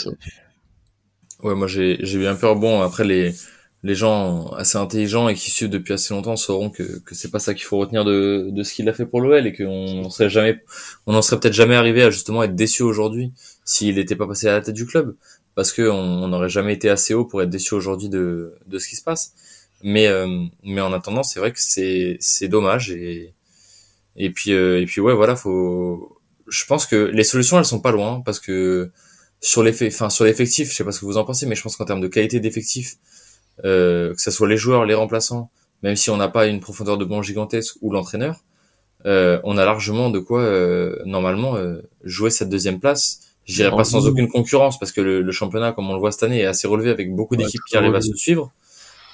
ouais, 1.44 1.56
moi 1.56 1.68
j'ai 1.68 1.98
j'ai 2.02 2.28
un 2.28 2.36
peur. 2.36 2.58
Bon, 2.58 2.82
après 2.82 3.06
les 3.06 3.34
les 3.84 3.96
gens 3.96 4.50
assez 4.52 4.78
intelligents 4.78 5.28
et 5.28 5.34
qui 5.34 5.50
suivent 5.50 5.70
depuis 5.70 5.94
assez 5.94 6.14
longtemps 6.14 6.36
sauront 6.36 6.70
que 6.70 7.00
que 7.00 7.16
c'est 7.16 7.32
pas 7.32 7.40
ça 7.40 7.54
qu'il 7.54 7.64
faut 7.64 7.78
retenir 7.78 8.06
de 8.06 8.50
de 8.52 8.64
ce 8.64 8.74
qu'il 8.74 8.88
a 8.90 8.94
fait 8.94 9.06
pour 9.06 9.22
l'OL 9.22 9.48
et 9.48 9.54
qu'on 9.54 10.10
serait 10.10 10.30
jamais 10.30 10.62
on 11.08 11.16
en 11.16 11.22
serait 11.22 11.40
peut-être 11.40 11.54
jamais 11.54 11.76
arrivé 11.76 12.04
à 12.04 12.12
justement 12.12 12.44
être 12.44 12.56
déçu 12.56 12.84
aujourd'hui 12.84 13.34
s'il 13.66 13.96
n'était 13.96 14.16
pas 14.16 14.28
passé 14.28 14.48
à 14.48 14.54
la 14.54 14.62
tête 14.62 14.76
du 14.76 14.86
club 14.86 15.16
parce 15.56 15.72
que 15.72 15.90
on 15.90 16.28
n'aurait 16.28 16.50
jamais 16.50 16.74
été 16.74 16.90
assez 16.90 17.14
haut 17.14 17.26
pour 17.26 17.42
être 17.42 17.50
déçu 17.50 17.74
aujourd'hui 17.74 18.10
de 18.10 18.54
de 18.68 18.80
ce 18.80 18.88
qui 18.88 18.96
se 18.96 19.04
passe. 19.04 19.34
Mais 19.84 20.08
euh, 20.08 20.46
mais 20.64 20.82
en 20.82 20.94
attendant, 20.94 21.24
c'est 21.24 21.40
vrai 21.40 21.52
que 21.52 21.60
c'est 21.60 22.18
c'est 22.20 22.48
dommage 22.48 22.92
et 22.92 23.34
et 24.16 24.30
puis 24.32 24.54
euh, 24.54 24.82
et 24.82 24.86
puis 24.86 25.02
ouais 25.02 25.14
voilà 25.14 25.36
faut 25.36 26.20
je 26.48 26.66
pense 26.66 26.86
que 26.86 26.96
les 26.96 27.24
solutions 27.24 27.58
elles 27.58 27.66
sont 27.66 27.80
pas 27.80 27.92
loin 27.92 28.22
parce 28.22 28.40
que 28.40 28.92
sur 29.42 29.64
l'effet, 29.64 29.88
enfin 29.88 30.10
sur 30.10 30.26
l'effectif, 30.26 30.70
je 30.72 30.76
sais 30.76 30.84
pas 30.84 30.92
ce 30.92 31.00
que 31.00 31.06
vous 31.06 31.18
en 31.18 31.26
pensez, 31.26 31.46
mais 31.48 31.56
je 31.56 31.64
pense 31.64 31.76
qu'en 31.76 31.86
termes 31.86 32.02
de 32.02 32.08
qualité 32.08 32.40
d'effectif, 32.40 32.96
que 33.64 34.14
ce 34.18 34.32
soit 34.32 34.48
les 34.48 34.58
joueurs, 34.58 34.86
les 34.86 34.94
remplaçants, 34.94 35.50
même 35.84 35.96
si 35.96 36.10
on 36.10 36.18
n'a 36.18 36.28
pas 36.28 36.48
une 36.48 36.60
profondeur 36.60 36.98
de 36.98 37.06
banc 37.06 37.22
gigantesque 37.22 37.76
ou 37.82 37.92
l'entraîneur, 37.92 38.44
euh, 39.06 39.40
on 39.44 39.58
a 39.58 39.66
largement 39.66 40.10
de 40.10 40.20
quoi 40.20 40.42
euh, 40.42 40.96
normalement 41.06 41.56
euh, 41.56 41.82
jouer 42.04 42.30
cette 42.30 42.50
deuxième 42.50 42.80
place. 42.80 43.22
Je 43.46 43.56
dirais 43.56 43.76
pas 43.76 43.84
sans 43.84 44.08
aucune 44.08 44.28
concurrence 44.28 44.78
parce 44.78 44.92
que 44.92 45.02
le, 45.02 45.32
championnat, 45.32 45.72
comme 45.72 45.90
on 45.90 45.94
le 45.94 46.00
voit 46.00 46.12
cette 46.12 46.24
année, 46.24 46.42
est 46.42 46.46
assez 46.46 46.68
relevé 46.68 46.92
avec 46.92 47.14
beaucoup 47.14 47.36
d'équipes 47.36 47.62
qui 47.68 47.76
arrivent 47.76 47.96
à 47.96 48.02
se 48.02 48.14
suivre. 48.14 48.52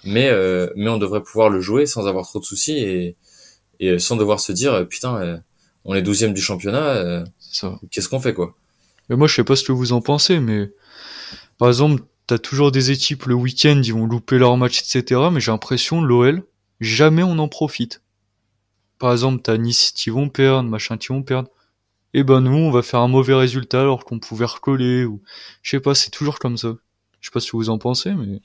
Mais 0.04 0.30
euh, 0.30 0.68
mais 0.76 0.90
on 0.90 0.98
devrait 0.98 1.24
pouvoir 1.24 1.50
le 1.50 1.60
jouer 1.60 1.86
sans 1.86 2.08
avoir 2.08 2.28
trop 2.28 2.40
de 2.40 2.44
soucis 2.44 2.78
et, 2.78 3.16
et 3.80 4.00
sans 4.00 4.16
devoir 4.16 4.40
se 4.40 4.52
dire 4.52 4.88
putain 4.88 5.42
on 5.86 5.96
est 5.96 6.02
douzième 6.02 6.34
du 6.34 6.42
championnat, 6.42 7.24
qu'est-ce 7.90 8.10
qu'on 8.10 8.20
fait 8.20 8.34
quoi? 8.34 8.54
Mais 9.10 9.16
moi, 9.16 9.28
je 9.28 9.36
sais 9.36 9.44
pas 9.46 9.56
ce 9.56 9.64
que 9.64 9.72
vous 9.72 9.94
en 9.94 10.02
pensez, 10.02 10.40
mais 10.40 10.70
par 11.58 11.70
exemple, 11.70 12.04
t'as 12.28 12.38
toujours 12.38 12.72
des 12.72 12.92
équipes 12.92 13.26
le 13.26 13.34
week-end, 13.34 13.82
ils 13.84 13.94
vont 13.94 14.06
louper 14.06 14.38
leur 14.38 14.56
match, 14.58 14.82
etc. 14.82 15.22
Mais 15.32 15.40
j'ai 15.40 15.52
l'impression, 15.52 16.02
l'OL, 16.02 16.44
jamais 16.80 17.24
on 17.24 17.40
en 17.40 17.48
profite. 17.48 18.04
Par 19.00 19.12
exemple, 19.12 19.42
t'as 19.42 19.58
Nice 19.58 19.92
qui 19.96 20.10
vont 20.10 20.30
perdre, 20.30 20.70
machin 20.70 20.98
qui 20.98 21.08
vont 21.08 21.24
perdre. 21.24 21.50
Et 22.14 22.22
eh 22.22 22.24
ben 22.24 22.42
nous, 22.42 22.56
on 22.56 22.72
va 22.72 22.82
faire 22.82 23.02
un 23.02 23.08
mauvais 23.08 23.34
résultat 23.34 23.82
alors 23.82 24.06
qu'on 24.06 24.18
pouvait 24.18 24.46
recoller 24.46 25.06
ou 25.06 25.22
je 25.62 25.72
sais 25.72 25.80
pas, 25.80 25.94
c'est 25.94 26.10
toujours 26.10 26.40
comme 26.40 26.58
ça. 26.58 26.76
Je 27.20 27.28
sais 27.28 27.32
pas 27.32 27.40
ce 27.40 27.52
que 27.52 27.58
vous 27.58 27.70
en 27.70 27.78
pensez, 27.78 28.14
mais 28.14 28.40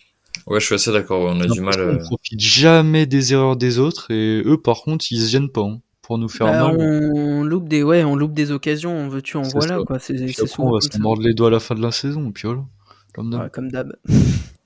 ouais, 0.46 0.60
je 0.60 0.66
suis 0.66 0.74
assez 0.74 0.92
d'accord. 0.92 1.22
On 1.22 1.40
a 1.40 1.46
du 1.46 1.60
mal. 1.60 1.80
On 1.80 1.94
euh, 1.94 1.98
profite 1.98 2.40
jamais 2.40 3.06
des 3.06 3.32
erreurs 3.32 3.56
des 3.56 3.78
autres 3.78 4.10
et 4.10 4.42
eux, 4.44 4.60
par 4.60 4.82
contre, 4.82 5.06
ils 5.10 5.20
se 5.20 5.30
gênent 5.30 5.50
pas. 5.50 5.62
Hein 5.62 5.80
pour 6.02 6.18
nous 6.18 6.28
faire 6.28 6.48
bah, 6.48 6.72
On 6.76 7.44
loupe 7.44 7.68
des, 7.68 7.82
ouais, 7.82 8.04
on 8.04 8.16
loupe 8.16 8.34
des 8.34 8.50
occasions, 8.50 8.92
on 8.92 9.08
veut 9.08 9.22
tu 9.22 9.36
en 9.36 9.42
voilà, 9.42 9.78
quoi. 9.84 9.98
C'est, 10.00 10.28
souvent 10.46 10.70
on 10.70 10.72
va 10.72 10.80
se 10.80 10.98
mordre 10.98 11.22
les 11.22 11.32
doigts 11.32 11.46
à 11.46 11.52
la 11.52 11.60
fin 11.60 11.74
de 11.74 11.80
la 11.80 11.92
saison, 11.92 12.32
puis 12.32 12.48
voilà. 12.48 12.64
Comme 13.12 13.30
d'hab. 13.30 13.50
comme 13.50 13.70
d'hab. 13.70 13.92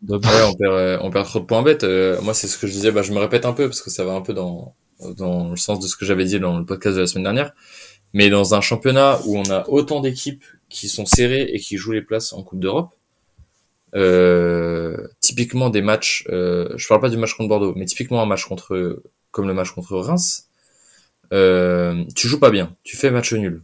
on 0.08 0.18
perd, 0.20 0.56
euh, 0.62 0.98
on 1.02 1.10
perd 1.10 1.26
trop 1.26 1.40
de 1.40 1.44
points 1.44 1.62
bêtes. 1.62 1.84
Euh, 1.84 2.20
moi, 2.22 2.34
c'est 2.34 2.46
ce 2.46 2.58
que 2.58 2.66
je 2.66 2.72
disais, 2.72 2.92
bah, 2.92 3.02
je 3.02 3.12
me 3.12 3.18
répète 3.18 3.44
un 3.44 3.52
peu 3.52 3.66
parce 3.66 3.82
que 3.82 3.90
ça 3.90 4.04
va 4.04 4.12
un 4.12 4.20
peu 4.20 4.34
dans, 4.34 4.74
dans 5.16 5.50
le 5.50 5.56
sens 5.56 5.80
de 5.80 5.86
ce 5.86 5.96
que 5.96 6.04
j'avais 6.04 6.24
dit 6.24 6.38
dans 6.38 6.58
le 6.58 6.64
podcast 6.64 6.96
de 6.96 7.00
la 7.00 7.06
semaine 7.06 7.24
dernière. 7.24 7.52
Mais 8.12 8.30
dans 8.30 8.54
un 8.54 8.60
championnat 8.60 9.18
où 9.26 9.36
on 9.36 9.50
a 9.50 9.68
autant 9.68 10.00
d'équipes 10.00 10.44
qui 10.68 10.88
sont 10.88 11.06
serrées 11.06 11.42
et 11.42 11.58
qui 11.58 11.76
jouent 11.76 11.92
les 11.92 12.02
places 12.02 12.32
en 12.32 12.42
Coupe 12.42 12.60
d'Europe, 12.60 12.94
euh, 13.94 15.08
typiquement 15.20 15.70
des 15.70 15.82
matchs, 15.82 16.24
euh, 16.28 16.68
je 16.76 16.86
parle 16.86 17.00
pas 17.00 17.08
du 17.08 17.16
match 17.16 17.34
contre 17.34 17.48
Bordeaux, 17.48 17.72
mais 17.76 17.86
typiquement 17.86 18.22
un 18.22 18.26
match 18.26 18.44
contre, 18.44 19.02
comme 19.30 19.48
le 19.48 19.54
match 19.54 19.70
contre 19.70 19.96
Reims, 19.96 20.48
euh, 21.32 22.04
tu 22.14 22.28
joues 22.28 22.40
pas 22.40 22.50
bien, 22.50 22.76
tu 22.84 22.96
fais 22.96 23.10
match 23.10 23.32
nul. 23.32 23.62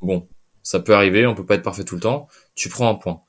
Bon, 0.00 0.26
ça 0.62 0.80
peut 0.80 0.94
arriver, 0.94 1.26
on 1.26 1.34
peut 1.34 1.46
pas 1.46 1.54
être 1.54 1.62
parfait 1.62 1.84
tout 1.84 1.94
le 1.96 2.00
temps. 2.00 2.28
Tu 2.54 2.68
prends 2.68 2.88
un 2.88 2.94
point. 2.94 3.20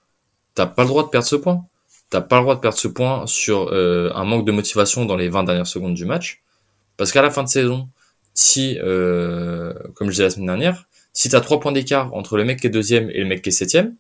T'as 0.59 0.65
pas 0.65 0.81
le 0.81 0.89
droit 0.89 1.03
de 1.03 1.07
perdre 1.07 1.25
ce 1.25 1.37
point. 1.37 1.63
T'as 2.09 2.19
pas 2.19 2.35
le 2.35 2.41
droit 2.41 2.55
de 2.55 2.59
perdre 2.59 2.77
ce 2.77 2.89
point 2.89 3.25
sur 3.27 3.69
euh, 3.71 4.11
un 4.13 4.25
manque 4.25 4.45
de 4.45 4.51
motivation 4.51 5.05
dans 5.05 5.15
les 5.15 5.29
20 5.29 5.45
dernières 5.45 5.67
secondes 5.67 5.93
du 5.93 6.03
match. 6.03 6.43
Parce 6.97 7.13
qu'à 7.13 7.21
la 7.21 7.31
fin 7.31 7.43
de 7.43 7.47
saison, 7.47 7.87
si, 8.33 8.77
euh, 8.83 9.73
comme 9.95 10.07
je 10.07 10.15
disais 10.15 10.23
la 10.23 10.29
semaine 10.31 10.47
dernière, 10.47 10.89
si 11.13 11.29
t'as 11.29 11.39
trois 11.39 11.61
points 11.61 11.71
d'écart 11.71 12.13
entre 12.13 12.35
le 12.35 12.43
mec 12.43 12.59
qui 12.59 12.67
est 12.67 12.69
deuxième 12.69 13.09
et 13.09 13.19
le 13.19 13.25
mec 13.25 13.41
qui 13.41 13.47
est 13.47 13.53
septième, 13.53 13.95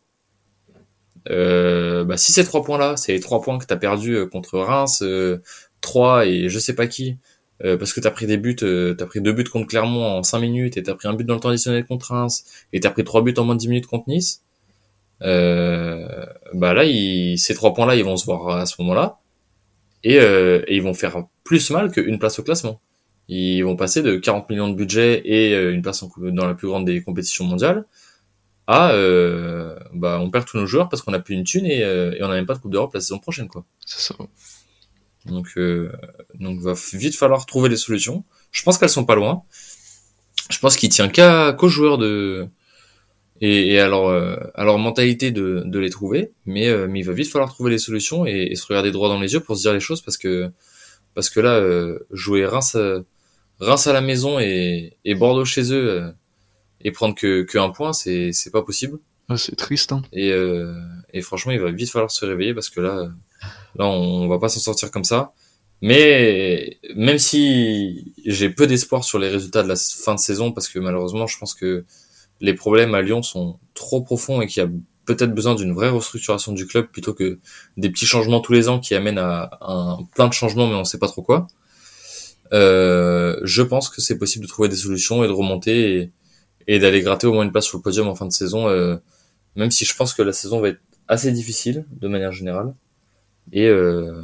euh, 1.29 2.03
bah 2.03 2.17
si 2.17 2.33
ces 2.33 2.43
trois 2.43 2.61
points-là, 2.61 2.97
c'est 2.97 3.13
les 3.13 3.21
trois 3.21 3.41
points 3.41 3.57
que 3.57 3.65
t'as 3.65 3.77
perdu 3.77 4.27
contre 4.29 4.59
Reims, 4.59 5.01
euh, 5.01 5.41
3 5.79 6.25
et 6.25 6.49
je 6.49 6.59
sais 6.59 6.75
pas 6.75 6.87
qui, 6.87 7.19
euh, 7.63 7.77
parce 7.77 7.93
que 7.93 8.01
t'as 8.01 8.11
pris 8.11 8.27
des 8.27 8.35
buts, 8.35 8.57
euh, 8.63 8.95
t'as 8.95 9.05
pris 9.05 9.21
deux 9.21 9.31
buts 9.31 9.45
contre 9.45 9.67
Clermont 9.67 10.03
en 10.03 10.23
5 10.23 10.39
minutes 10.39 10.75
et 10.75 10.83
t'as 10.83 10.95
pris 10.95 11.07
un 11.07 11.13
but 11.13 11.23
dans 11.23 11.35
le 11.35 11.39
temps 11.39 11.49
additionnel 11.49 11.85
contre 11.85 12.11
Reims 12.11 12.43
et 12.73 12.81
t'as 12.81 12.89
pris 12.89 13.05
trois 13.05 13.21
buts 13.21 13.33
en 13.37 13.45
moins 13.45 13.55
de 13.55 13.61
10 13.61 13.69
minutes 13.69 13.87
contre 13.87 14.09
Nice. 14.09 14.43
Euh, 15.21 16.25
bah 16.53 16.73
là, 16.73 16.83
ces 17.37 17.53
trois 17.53 17.73
points-là, 17.73 17.95
ils 17.95 18.03
vont 18.03 18.17
se 18.17 18.25
voir 18.25 18.57
à 18.57 18.65
ce 18.65 18.81
moment-là 18.81 19.19
et, 20.03 20.17
euh, 20.19 20.63
et, 20.67 20.77
ils 20.77 20.81
vont 20.81 20.93
faire 20.93 21.23
plus 21.43 21.71
mal 21.71 21.91
qu'une 21.91 22.19
place 22.19 22.39
au 22.39 22.43
classement. 22.43 22.81
Ils 23.27 23.61
vont 23.61 23.75
passer 23.75 24.01
de 24.01 24.15
40 24.15 24.49
millions 24.49 24.69
de 24.69 24.75
budget 24.75 25.21
et 25.25 25.53
une 25.53 25.81
place 25.81 26.03
dans 26.17 26.47
la 26.47 26.55
plus 26.55 26.67
grande 26.67 26.85
des 26.85 27.01
compétitions 27.03 27.45
mondiales 27.45 27.85
à 28.65 28.93
bah 29.93 30.19
on 30.21 30.29
perd 30.29 30.45
tous 30.45 30.57
nos 30.57 30.67
joueurs 30.67 30.89
parce 30.89 31.01
qu'on 31.01 31.13
a 31.13 31.19
plus 31.19 31.35
une 31.35 31.43
thune 31.43 31.65
et, 31.65 31.79
et 31.79 32.23
on 32.23 32.27
n'a 32.27 32.35
même 32.35 32.45
pas 32.45 32.55
de 32.55 32.59
Coupe 32.59 32.71
d'Europe 32.71 32.93
la 32.93 33.01
saison 33.01 33.19
prochaine 33.19 33.47
quoi. 33.47 33.65
C'est 33.85 33.99
ça. 33.99 34.15
Donc, 35.25 35.47
euh, 35.57 35.91
donc 36.39 36.59
va 36.59 36.73
vite 36.93 37.15
falloir 37.15 37.45
trouver 37.45 37.69
des 37.69 37.77
solutions. 37.77 38.23
Je 38.51 38.63
pense 38.63 38.77
qu'elles 38.77 38.89
sont 38.89 39.05
pas 39.05 39.15
loin. 39.15 39.43
Je 40.49 40.59
pense 40.59 40.75
qu'il 40.75 40.89
tient 40.89 41.09
qu'à 41.09 41.53
qu'aux 41.53 41.69
joueurs 41.69 41.97
de 41.97 42.47
et, 43.41 43.73
et 43.73 43.79
à, 43.79 43.87
leur, 43.87 44.07
euh, 44.07 44.35
leur 44.57 44.77
mentalité 44.77 45.31
de, 45.31 45.63
de 45.65 45.79
les 45.79 45.89
trouver. 45.89 46.31
Mais, 46.45 46.67
euh, 46.67 46.87
mais 46.89 46.99
il 46.99 47.05
va 47.05 47.13
vite 47.13 47.29
falloir 47.29 47.49
trouver 47.49 47.71
des 47.71 47.77
solutions 47.77 48.25
et, 48.25 48.55
se 48.55 48.65
regarder 48.65 48.91
droit 48.91 49.09
dans 49.09 49.19
les 49.19 49.33
yeux 49.33 49.39
pour 49.39 49.55
se 49.57 49.61
dire 49.61 49.73
les 49.73 49.79
choses 49.79 50.01
parce 50.01 50.17
que 50.17 50.49
parce 51.15 51.29
que 51.29 51.39
là 51.39 51.55
euh, 51.55 51.99
jouer 52.11 52.45
Reims 52.45 52.77
Reims 53.59 53.87
à 53.87 53.93
la 53.93 54.01
maison 54.01 54.39
et, 54.39 54.97
et 55.05 55.15
Bordeaux 55.15 55.45
chez 55.45 55.73
eux 55.73 56.13
et 56.81 56.91
prendre 56.91 57.15
que, 57.15 57.43
que 57.43 57.57
un 57.57 57.69
point 57.69 57.93
c'est 57.93 58.31
c'est 58.31 58.51
pas 58.51 58.61
possible. 58.61 58.99
Ah, 59.27 59.37
c'est 59.37 59.55
triste. 59.55 59.91
Hein. 59.91 60.01
Et, 60.13 60.31
et 61.13 61.21
franchement 61.21 61.51
il 61.51 61.59
va 61.59 61.71
vite 61.71 61.89
falloir 61.89 62.11
se 62.11 62.25
réveiller 62.25 62.53
parce 62.53 62.69
que 62.69 62.81
là 62.81 63.09
Là, 63.75 63.85
on, 63.85 64.27
va 64.27 64.39
pas 64.39 64.49
s'en 64.49 64.59
sortir 64.59 64.91
comme 64.91 65.03
ça. 65.03 65.33
Mais 65.81 66.77
même 66.95 67.19
si 67.19 68.13
j'ai 68.25 68.49
peu 68.49 68.67
d'espoir 68.67 69.03
sur 69.03 69.19
les 69.19 69.29
résultats 69.29 69.63
de 69.63 69.67
la 69.67 69.75
fin 69.75 70.15
de 70.15 70.19
saison, 70.19 70.51
parce 70.51 70.67
que 70.67 70.79
malheureusement, 70.79 71.27
je 71.27 71.37
pense 71.37 71.53
que 71.53 71.85
les 72.41 72.53
problèmes 72.53 72.95
à 72.95 73.01
Lyon 73.01 73.21
sont 73.21 73.59
trop 73.73 74.01
profonds 74.01 74.41
et 74.41 74.47
qu'il 74.47 74.63
y 74.63 74.65
a 74.65 74.69
peut-être 75.05 75.33
besoin 75.33 75.55
d'une 75.55 75.73
vraie 75.73 75.89
restructuration 75.89 76.51
du 76.51 76.67
club 76.67 76.87
plutôt 76.87 77.13
que 77.13 77.39
des 77.77 77.89
petits 77.89 78.05
changements 78.05 78.41
tous 78.41 78.53
les 78.53 78.69
ans 78.69 78.79
qui 78.79 78.93
amènent 78.93 79.17
à 79.17 79.57
un 79.61 79.97
plein 80.13 80.27
de 80.27 80.33
changements, 80.33 80.67
mais 80.67 80.75
on 80.75 80.83
sait 80.83 80.99
pas 80.99 81.07
trop 81.07 81.21
quoi. 81.21 81.47
Euh, 82.53 83.39
je 83.43 83.61
pense 83.61 83.89
que 83.89 84.01
c'est 84.01 84.17
possible 84.17 84.45
de 84.45 84.49
trouver 84.49 84.69
des 84.69 84.75
solutions 84.75 85.23
et 85.23 85.27
de 85.27 85.31
remonter 85.31 86.11
et, 86.67 86.79
d'aller 86.79 87.01
gratter 87.01 87.25
au 87.27 87.33
moins 87.33 87.43
une 87.43 87.51
place 87.51 87.65
sur 87.65 87.77
le 87.77 87.81
podium 87.81 88.07
en 88.07 88.15
fin 88.15 88.27
de 88.27 88.31
saison, 88.31 88.67
euh, 88.69 88.97
même 89.55 89.71
si 89.71 89.85
je 89.85 89.95
pense 89.95 90.13
que 90.13 90.21
la 90.21 90.33
saison 90.33 90.59
va 90.59 90.69
être 90.69 90.81
assez 91.07 91.31
difficile 91.31 91.85
de 91.91 92.07
manière 92.07 92.31
générale 92.31 92.75
et 93.51 93.65
euh, 93.65 94.21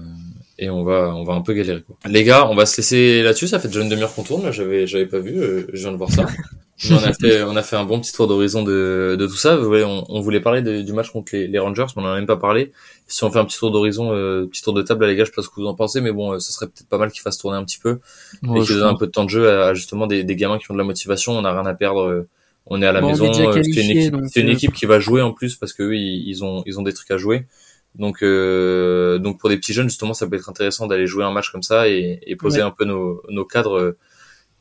et 0.60 0.70
on 0.70 0.84
va 0.84 1.16
on 1.16 1.24
va 1.24 1.34
un 1.34 1.42
peu 1.42 1.54
galérer. 1.54 1.84
Les 2.08 2.24
gars, 2.24 2.48
on 2.48 2.56
va 2.56 2.68
se 2.68 2.78
laisser 2.78 3.24
là-dessus. 3.24 3.48
Ça 3.48 3.60
fait 3.60 3.68
déjà 3.68 3.82
une 3.82 3.90
demi-heure 3.90 4.14
qu'on 4.14 4.24
tourne. 4.24 4.52
J'avais 4.52 4.86
j'avais 4.86 5.08
pas 5.08 5.20
vu. 5.20 5.66
Je 5.74 5.82
viens 5.82 5.92
de 5.92 5.98
voir 5.98 6.12
ça. 6.12 6.28
on 6.90 6.96
a 6.96 7.14
fait 7.14 7.44
on 7.44 7.56
a 7.56 7.64
fait 7.64 7.78
un 7.78 7.86
bon 7.86 8.02
petit 8.02 8.12
tour 8.12 8.28
d'horizon 8.28 8.64
de 8.64 9.16
de 9.18 9.28
tout 9.28 9.36
ça. 9.38 9.56
Vous 9.56 9.66
voyez, 9.66 9.86
on, 9.86 10.04
on 10.10 10.20
voulait 10.20 10.42
parler 10.42 10.62
du 10.62 10.92
match 10.94 11.10
contre 11.10 11.34
les, 11.34 11.48
les, 11.48 11.60
Rangers, 11.60 11.86
mais 11.96 12.04
on 12.04 12.06
en 12.06 12.12
a 12.12 12.16
même 12.16 12.26
pas 12.26 12.36
parlé. 12.38 12.74
Si 13.08 13.24
on 13.24 13.32
fait 13.32 13.40
un 13.40 13.46
petit 13.46 13.58
tour 13.58 13.72
d'horizon, 13.72 14.12
euh, 14.12 14.46
petit 14.46 14.62
tour 14.62 14.74
de 14.74 14.82
table, 14.82 15.06
les 15.06 15.16
gars, 15.16 15.24
je 15.24 15.30
sais 15.30 15.36
pas 15.36 15.42
ce 15.42 15.48
que 15.48 15.56
vous 15.56 15.68
en 15.68 15.76
pensez, 15.76 16.02
mais 16.02 16.12
bon, 16.12 16.34
euh, 16.34 16.40
ce 16.40 16.52
serait 16.52 16.68
peut-être 16.68 16.90
pas 16.90 16.98
mal 16.98 17.12
qu'ils 17.12 17.22
fassent 17.22 17.38
tourner 17.38 17.58
un 17.58 17.64
petit 17.64 17.80
peu 17.80 18.00
et 18.44 18.60
qu'ils 18.62 18.76
donnent 18.76 18.84
un 18.84 18.96
peu 18.96 19.08
de 19.08 19.12
temps 19.12 19.24
de 19.24 19.30
jeu 19.30 19.50
à, 19.50 19.74
justement 19.74 20.06
des, 20.06 20.24
des 20.24 20.36
gamins 20.36 20.58
qui 20.58 20.70
ont 20.70 20.74
de 20.74 20.80
la 20.80 20.84
motivation. 20.86 21.32
On 21.32 21.46
a 21.46 21.52
rien 21.52 21.66
à 21.66 21.74
perdre. 21.74 22.02
Euh, 22.02 22.28
on 22.68 22.82
est 22.82 22.88
à 22.88 22.92
la 22.92 23.02
maison. 23.02 23.32
C'est 23.32 23.44
une, 23.44 23.92
équipe, 23.92 24.16
une 24.36 24.50
équipe 24.50 24.74
qui 24.74 24.86
va 24.86 25.00
jouer 25.00 25.22
en 25.22 25.32
plus 25.32 25.56
parce 25.56 25.72
que 25.72 25.84
eux, 25.84 25.96
ils, 25.96 26.28
ils 26.28 26.44
ont 26.44 26.64
ils 26.66 26.80
ont 26.80 26.84
des 26.84 26.94
trucs 26.94 27.12
à 27.12 27.18
jouer. 27.18 27.46
Donc, 27.94 28.24
euh, 28.24 29.20
donc 29.20 29.40
pour 29.40 29.50
des 29.50 29.56
petits 29.56 29.72
jeunes, 29.72 29.88
justement, 29.88 30.14
ça 30.14 30.28
peut 30.28 30.36
être 30.36 30.50
intéressant 30.50 30.88
d'aller 30.88 31.08
jouer 31.08 31.24
un 31.24 31.32
match 31.32 31.52
comme 31.52 31.64
ça 31.64 31.88
et, 31.88 32.20
et 32.26 32.36
poser 32.36 32.60
un 32.62 32.72
peu 32.72 32.84
nos, 32.84 33.22
nos 33.30 33.46
cadres 33.46 33.78
euh, 33.78 33.98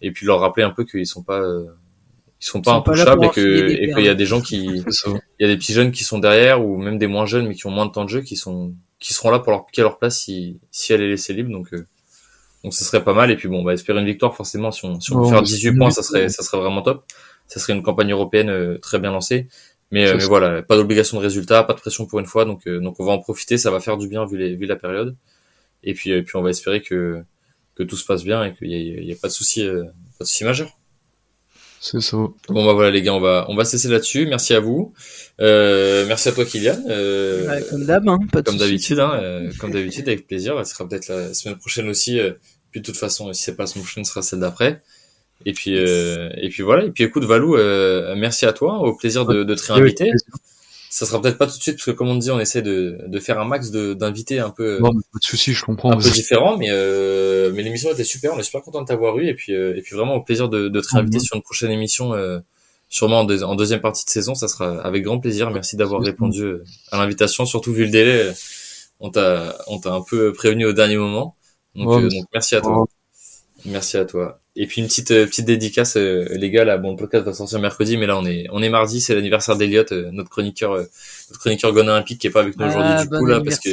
et 0.00 0.12
puis 0.12 0.27
leur 0.27 0.38
rappeler 0.38 0.62
un 0.62 0.70
peu 0.70 0.85
qu'ils 0.85 1.07
sont 1.07 1.22
pas, 1.22 1.42
euh, 2.45 2.49
ils 2.49 2.51
sont 2.51 2.61
pas 2.61 2.75
intouchables 2.75 3.25
et 3.25 3.31
que 3.31 3.71
et 3.71 3.93
qu'il 3.93 4.05
y 4.05 4.09
a 4.09 4.15
des 4.15 4.27
gens 4.27 4.41
qui 4.41 4.67
il 5.07 5.41
y 5.41 5.45
a 5.45 5.49
des 5.49 5.57
petits 5.57 5.73
jeunes 5.73 5.93
qui 5.93 6.05
sont 6.05 6.19
derrière 6.19 6.65
ou 6.65 6.77
même 6.77 6.99
des 6.99 7.07
moins 7.07 7.27
jeunes 7.27 7.49
mais 7.49 7.55
qui 7.55 7.67
ont 7.67 7.71
moins 7.71 7.87
de 7.87 7.93
temps 7.93 8.05
de 8.05 8.11
jeu 8.11 8.21
qui 8.21 8.37
sont 8.37 8.75
qui 8.99 9.13
seront 9.13 9.31
là 9.31 9.39
pour 9.39 9.53
leur 9.53 9.67
piquer 9.67 9.83
leur 9.83 9.99
place 9.99 10.19
si 10.19 10.59
si 10.71 10.93
elle 10.93 11.03
est 11.03 11.09
laissée 11.09 11.33
libre. 11.33 11.51
Donc 11.51 11.73
euh, 11.73 11.87
donc 12.63 12.75
ce 12.75 12.85
serait 12.85 13.05
pas 13.05 13.15
mal. 13.15 13.31
Et 13.31 13.37
puis 13.37 13.49
bon 13.49 13.61
on 13.61 13.65
va 13.65 13.73
espérer 13.73 14.01
une 14.01 14.07
victoire 14.07 14.35
forcément 14.35 14.71
si 14.71 14.85
on 14.85 15.01
si 15.01 15.13
on 15.13 15.23
peut 15.23 15.29
faire 15.29 15.43
18 15.43 15.77
points 15.77 15.91
ça 15.91 16.03
serait 16.03 16.29
ça 16.29 16.43
serait 16.43 16.59
vraiment 16.59 16.83
top. 16.83 17.05
Ça 17.47 17.61
serait 17.61 17.75
une 17.75 17.83
campagne 17.83 18.13
européenne 18.13 18.49
euh, 18.49 18.79
très 18.79 18.99
bien 18.99 19.11
lancée. 19.11 19.49
Mais, 19.91 20.09
euh, 20.09 20.17
mais 20.17 20.25
voilà 20.25 20.63
pas 20.63 20.77
d'obligation 20.77 21.19
de 21.19 21.23
résultat 21.23 21.63
pas 21.65 21.75
de 21.75 21.81
pression 21.81 22.07
pour 22.07 22.19
une 22.19 22.27
fois. 22.27 22.45
Donc 22.45 22.69
donc 22.69 22.99
on 23.01 23.05
va 23.05 23.13
en 23.13 23.19
profiter. 23.19 23.59
Ça 23.59 23.71
va 23.71 23.81
faire 23.81 23.97
du 23.97 24.09
bien 24.09 24.25
vu 24.27 24.39
les 24.39 24.55
vu 24.55 24.67
la 24.67 24.77
période. 24.77 25.17
Et 25.83 25.95
puis 25.95 26.11
et 26.11 26.23
puis 26.23 26.37
on 26.37 26.43
va 26.43 26.51
espérer 26.51 26.83
que 26.83 27.23
que 27.75 27.83
tout 27.83 27.97
se 27.97 28.05
passe 28.05 28.25
bien 28.25 28.45
et 28.45 28.55
qu'il 28.55 28.71
y, 28.71 29.07
y 29.07 29.13
a, 29.13 29.17
pas 29.21 29.29
de 29.29 29.33
souci 29.33 29.67
pas 29.67 30.25
de 30.25 30.27
souci 30.27 30.45
majeur 30.45 30.79
c'est 31.85 32.01
ça. 32.01 32.16
Bon 32.16 32.64
bah 32.64 32.73
voilà 32.73 32.90
les 32.90 33.03
gars, 33.03 33.12
on 33.12 33.20
va 33.20 33.44
on 33.51 33.55
va 33.55 33.66
cesser 33.66 33.88
là-dessus. 33.88 34.27
Merci 34.27 34.55
à 34.55 34.61
vous. 34.61 34.94
Euh, 35.42 36.07
merci 36.07 36.31
à 36.31 36.33
toi 36.33 36.47
Kylian. 36.47 36.83
Euh, 36.88 37.61
comme 37.68 37.85
d'hab, 37.85 38.09
hein, 38.09 38.18
pas 38.33 38.40
de 38.40 38.49
comme 38.49 38.57
d'habitude, 38.57 38.99
hein, 39.01 39.12
euh, 39.23 39.51
comme 39.59 39.70
d'habitude 39.70 40.09
avec 40.09 40.27
plaisir. 40.27 40.59
Ce 40.64 40.73
sera 40.73 40.88
peut-être 40.88 41.09
la 41.09 41.35
semaine 41.35 41.59
prochaine 41.59 41.87
aussi. 41.90 42.18
Euh, 42.18 42.33
puis 42.70 42.81
de 42.81 42.87
toute 42.87 42.97
façon, 42.97 43.31
si 43.35 43.42
c'est 43.42 43.55
pas 43.55 43.64
la 43.64 43.66
semaine 43.66 43.85
prochaine, 43.85 44.05
ce 44.07 44.12
sera 44.12 44.23
celle 44.23 44.40
d'après. 44.40 44.81
Et 45.44 45.53
puis 45.53 45.77
euh, 45.77 46.31
et 46.38 46.49
puis 46.49 46.62
voilà. 46.62 46.85
Et 46.87 46.90
puis 46.90 47.05
écoute 47.05 47.25
Valou, 47.25 47.55
merci 48.16 48.47
à 48.47 48.55
toi. 48.55 48.79
Au 48.79 48.97
plaisir 48.97 49.27
de, 49.27 49.44
de 49.44 49.55
te 49.55 49.70
réinviter 49.70 50.11
ça 50.95 51.07
sera 51.07 51.21
peut-être 51.21 51.39
pas 51.39 51.49
tout 51.49 51.59
de 51.59 51.63
suite 51.63 51.75
parce 51.75 51.87
que 51.87 51.91
comme 51.91 52.07
on 52.07 52.15
dit, 52.15 52.31
on 52.31 52.39
essaie 52.39 52.63
de, 52.63 53.01
de 53.05 53.19
faire 53.19 53.41
un 53.41 53.45
max 53.45 53.73
d'invités 53.73 54.39
un 54.39 54.51
peu 54.51 54.79
pas 54.81 54.91
de 54.91 55.25
souci 55.25 55.53
je 55.53 55.65
comprends 55.65 55.91
un 55.91 55.97
peu 55.97 56.09
différents 56.09 56.57
mais 56.57 56.69
euh, 56.71 57.51
mais 57.53 57.65
l'émission 57.65 57.91
était 57.91 58.05
super 58.05 58.33
on 58.35 58.39
est 58.39 58.45
super 58.45 58.63
content 58.63 58.81
de 58.81 58.87
t'avoir 58.87 59.19
eu 59.19 59.27
et 59.27 59.35
puis 59.35 59.55
euh, 59.55 59.77
et 59.77 59.83
puis 59.83 59.97
vraiment 59.97 60.15
au 60.15 60.21
plaisir 60.23 60.49
de, 60.49 60.69
de 60.69 60.81
te 60.81 60.87
réinviter 60.93 61.19
sur 61.19 61.35
une 61.35 61.43
prochaine 61.43 61.73
émission 61.73 62.15
euh, 62.15 62.39
sûrement 62.89 63.23
en, 63.23 63.29
en, 63.29 63.57
deuxième 63.57 63.81
partie 63.81 64.05
de 64.05 64.11
saison 64.11 64.37
ça 64.37 64.47
sera 64.47 64.83
avec 64.83 65.03
grand 65.03 65.19
plaisir 65.19 65.51
merci 65.51 65.77
d'avoir 65.77 66.01
répondu 66.01 66.43
euh, 66.43 66.65
à 66.93 66.99
l'invitation 66.99 67.45
surtout 67.45 67.73
vu 67.73 67.87
le 67.87 67.91
délai 67.91 68.33
on 69.01 69.11
t'a 69.11 69.59
on 69.67 69.81
t'a 69.81 69.93
un 69.95 70.03
peu 70.03 70.33
prévenu 70.33 70.65
au 70.65 70.73
dernier 70.73 70.97
moment 70.97 71.35
donc, 71.75 72.03
donc 72.03 72.25
merci 72.33 72.55
à 72.55 72.61
toi. 72.61 72.87
merci 73.65 73.97
à 73.97 74.05
toi 74.05 74.44
et 74.57 74.67
puis 74.67 74.81
une 74.81 74.87
petite 74.87 75.11
euh, 75.11 75.27
petite 75.27 75.47
dédicace 75.47 75.97
euh, 75.97 76.27
les 76.31 76.51
gars 76.51 76.64
là 76.64 76.79
bon 76.79 76.93
le 76.93 76.97
podcast 76.97 77.25
va 77.25 77.33
sortir 77.33 77.59
mercredi 77.59 77.97
mais 77.97 78.07
là 78.07 78.17
on 78.17 78.25
est 78.25 78.47
on 78.53 78.62
est 78.62 78.69
mardi 78.69 79.01
c'est 79.01 79.14
l'anniversaire 79.14 79.57
d'Eliott 79.57 79.90
euh, 79.93 80.11
notre 80.12 80.31
chroniqueur 80.31 80.77
notre 80.77 81.40
chroniqueur 81.40 81.73
Gone 81.73 81.88
Olympique 81.88 82.21
qui 82.21 82.29
est 82.29 82.31
pas 82.31 82.40
avec 82.40 82.57
nous 82.57 82.67
aujourd'hui 82.67 82.93
ah, 82.95 83.05
du 83.05 83.09
coup 83.09 83.27
là 83.27 83.40
parce 83.40 83.59
que 83.59 83.71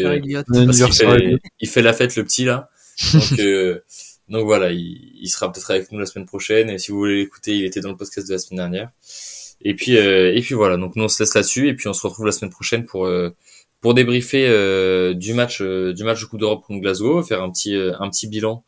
fait, 0.92 1.38
il 1.60 1.70
fait 1.70 1.82
la 1.82 1.94
fête 1.94 2.16
le 2.16 2.24
petit 2.24 2.46
là. 2.46 2.70
Donc 3.14 3.42
donc 4.30 4.46
voilà 4.46 4.72
il, 4.72 5.12
il 5.22 5.28
sera 5.28 5.52
peut-être 5.52 5.70
avec 5.70 5.92
nous 5.92 6.00
la 6.00 6.06
semaine 6.06 6.26
prochaine 6.26 6.70
et 6.70 6.80
si 6.80 6.92
vous 6.92 6.98
voulez 6.98 7.18
l'écouter 7.18 7.58
il 7.58 7.66
était 7.66 7.82
dans 7.82 7.90
le 7.90 7.98
podcast 7.98 8.28
de 8.28 8.34
la 8.34 8.40
semaine 8.40 8.60
dernière. 8.60 8.90
Et 9.64 9.76
puis 9.76 9.94
et 9.94 10.42
puis 10.42 10.56
voilà 10.56 10.78
donc 10.78 10.96
nous 10.96 11.04
on 11.04 11.08
se 11.08 11.22
laisse 11.22 11.36
là-dessus 11.36 11.68
et 11.68 11.76
puis 11.76 11.88
on 11.90 11.94
se 11.94 12.02
retrouve 12.08 12.26
la 12.26 12.32
semaine 12.32 12.50
prochaine 12.50 12.86
pour 12.86 13.08
pour 13.82 13.94
débriefer 13.94 15.14
du 15.14 15.34
match 15.36 15.62
du 15.62 16.04
match 16.04 16.22
de 16.22 16.26
Coupe 16.26 16.40
d'Europe 16.40 16.64
contre 16.66 16.82
Glasgow 16.82 17.22
faire 17.22 17.44
un 17.44 17.52
petit 17.52 17.76
un 17.76 18.10
petit 18.10 18.28
bilan 18.28 18.64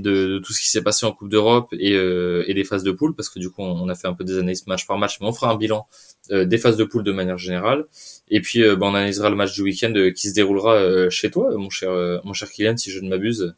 de, 0.00 0.38
tout 0.44 0.52
ce 0.52 0.60
qui 0.60 0.68
s'est 0.68 0.82
passé 0.82 1.06
en 1.06 1.12
Coupe 1.12 1.28
d'Europe 1.28 1.68
et, 1.72 1.92
euh, 1.92 2.44
et 2.46 2.54
les 2.54 2.64
phases 2.64 2.82
de 2.82 2.92
poule, 2.92 3.14
parce 3.14 3.28
que 3.28 3.38
du 3.38 3.50
coup 3.50 3.62
on 3.62 3.88
a 3.88 3.94
fait 3.94 4.08
un 4.08 4.14
peu 4.14 4.24
des 4.24 4.38
analyses 4.38 4.66
match 4.66 4.86
par 4.86 4.98
match, 4.98 5.18
mais 5.20 5.26
on 5.26 5.32
fera 5.32 5.50
un 5.52 5.56
bilan 5.56 5.86
euh, 6.30 6.44
des 6.44 6.58
phases 6.58 6.76
de 6.76 6.84
poule 6.84 7.04
de 7.04 7.12
manière 7.12 7.38
générale. 7.38 7.86
Et 8.28 8.40
puis 8.40 8.62
euh, 8.62 8.76
bah, 8.76 8.86
on 8.86 8.94
analysera 8.94 9.30
le 9.30 9.36
match 9.36 9.54
du 9.54 9.62
week-end 9.62 9.92
qui 10.14 10.28
se 10.28 10.34
déroulera 10.34 11.08
chez 11.10 11.30
toi, 11.30 11.54
mon 11.56 11.70
cher 11.70 11.90
mon 12.24 12.32
cher 12.32 12.50
Kylian, 12.50 12.76
si 12.76 12.90
je 12.90 13.00
ne 13.00 13.08
m'abuse. 13.08 13.54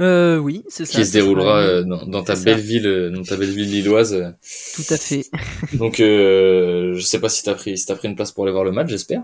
Euh, 0.00 0.36
oui, 0.36 0.62
c'est 0.68 0.84
ça. 0.84 0.98
Qui 0.98 1.04
se 1.04 1.12
déroulera 1.12 1.82
dans, 1.82 2.06
dans, 2.06 2.22
ta 2.22 2.36
belle 2.36 2.60
ville, 2.60 3.10
dans 3.12 3.24
ta 3.24 3.36
belle 3.36 3.50
ville 3.50 3.68
lilloise. 3.68 4.32
Tout 4.76 4.94
à 4.94 4.96
fait. 4.96 5.24
Donc, 5.72 5.98
euh, 5.98 6.94
je 6.94 7.00
sais 7.00 7.20
pas 7.20 7.28
si 7.28 7.42
t'as 7.42 7.54
pris, 7.54 7.76
si 7.76 7.86
t'as 7.86 7.96
pris 7.96 8.06
une 8.06 8.14
place 8.14 8.30
pour 8.30 8.44
aller 8.44 8.52
voir 8.52 8.64
le 8.64 8.70
match, 8.70 8.88
j'espère. 8.88 9.22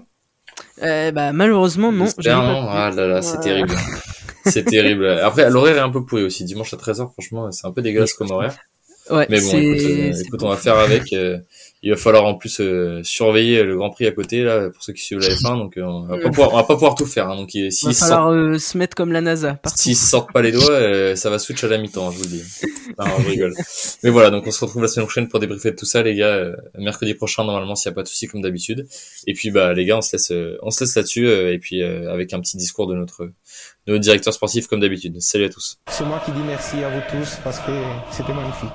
Euh, 0.82 1.12
bah 1.12 1.32
malheureusement 1.32 1.92
non. 1.92 2.06
J'espère 2.06 2.42
non. 2.42 2.66
Ah 2.68 2.90
là 2.90 3.06
là, 3.06 3.22
c'est 3.22 3.40
terrible. 3.40 3.74
c'est 4.46 4.64
terrible. 4.64 5.08
Après, 5.08 5.48
l'horaire 5.50 5.76
est 5.76 5.80
un 5.80 5.90
peu 5.90 6.04
pourri 6.04 6.22
aussi. 6.22 6.44
Dimanche 6.44 6.72
à 6.74 6.76
13h, 6.76 7.12
franchement, 7.12 7.50
c'est 7.52 7.66
un 7.66 7.72
peu 7.72 7.82
dégueulasse 7.82 8.14
comme 8.14 8.30
horaire. 8.30 8.56
Ouais, 9.10 9.26
mais 9.28 9.40
bon, 9.40 9.52
écoute, 9.58 9.84
euh, 9.84 10.12
écoute 10.26 10.42
on 10.42 10.48
va 10.48 10.56
faire 10.56 10.78
avec. 10.78 11.12
Euh, 11.12 11.38
il 11.84 11.90
va 11.90 11.96
falloir 11.96 12.24
en 12.24 12.34
plus 12.34 12.60
euh, 12.60 13.02
surveiller 13.02 13.62
le 13.62 13.76
Grand 13.76 13.90
Prix 13.90 14.06
à 14.06 14.12
côté 14.12 14.42
là 14.42 14.70
pour 14.70 14.82
ceux 14.82 14.94
qui 14.94 15.04
suivent 15.04 15.18
la 15.18 15.28
F1 15.28 15.58
donc 15.58 15.74
on 15.76 16.06
va 16.06 16.16
pas 16.16 16.30
pouvoir 16.30 16.54
on 16.54 16.56
va 16.56 16.64
pas 16.64 16.74
pouvoir 16.74 16.94
tout 16.94 17.04
faire 17.04 17.28
hein, 17.28 17.36
donc 17.36 17.54
il 17.54 17.68
va 17.68 17.92
falloir 17.92 18.58
se 18.58 18.78
mettre 18.78 18.96
comme 18.96 19.12
la 19.12 19.20
NASA 19.20 19.58
s'ils 19.76 19.94
sortent 19.94 20.32
pas 20.32 20.40
les 20.40 20.50
doigts 20.50 21.14
ça 21.14 21.28
va 21.28 21.38
switch 21.38 21.62
à 21.62 21.68
la 21.68 21.76
mi-temps 21.76 22.10
je 22.10 22.16
vous 22.16 22.24
le 22.24 22.30
dis. 22.30 22.42
Non, 22.98 23.06
je 23.18 23.28
rigole. 23.28 23.54
Mais 24.02 24.10
voilà 24.10 24.30
donc 24.30 24.46
on 24.46 24.50
se 24.50 24.64
retrouve 24.64 24.82
la 24.82 24.88
semaine 24.88 25.06
prochaine 25.06 25.28
pour 25.28 25.40
débriefer 25.40 25.72
de 25.72 25.76
tout 25.76 25.84
ça 25.84 26.02
les 26.02 26.14
gars 26.14 26.52
mercredi 26.78 27.12
prochain 27.12 27.44
normalement 27.44 27.74
s'il 27.74 27.90
y 27.90 27.92
a 27.92 27.94
pas 27.94 28.02
de 28.02 28.08
soucis 28.08 28.28
comme 28.28 28.40
d'habitude. 28.40 28.86
Et 29.26 29.34
puis 29.34 29.50
bah 29.50 29.74
les 29.74 29.84
gars 29.84 29.98
on 29.98 30.02
se 30.02 30.16
laisse 30.16 30.32
on 30.62 30.70
se 30.70 30.84
laisse 30.84 30.96
là-dessus 30.96 31.28
et 31.28 31.58
puis 31.58 31.82
avec 31.82 32.32
un 32.32 32.40
petit 32.40 32.56
discours 32.56 32.86
de 32.86 32.94
notre 32.94 33.26
de 33.26 33.92
notre 33.92 34.00
directeur 34.02 34.32
sportif 34.32 34.68
comme 34.68 34.80
d'habitude. 34.80 35.20
Salut 35.20 35.44
à 35.44 35.48
tous. 35.50 35.78
C'est 35.88 36.04
moi 36.04 36.22
qui 36.24 36.32
dis 36.32 36.42
merci 36.46 36.82
à 36.82 36.88
vous 36.88 37.02
tous 37.10 37.36
parce 37.44 37.58
que 37.58 37.72
c'était 38.10 38.32
magnifique 38.32 38.70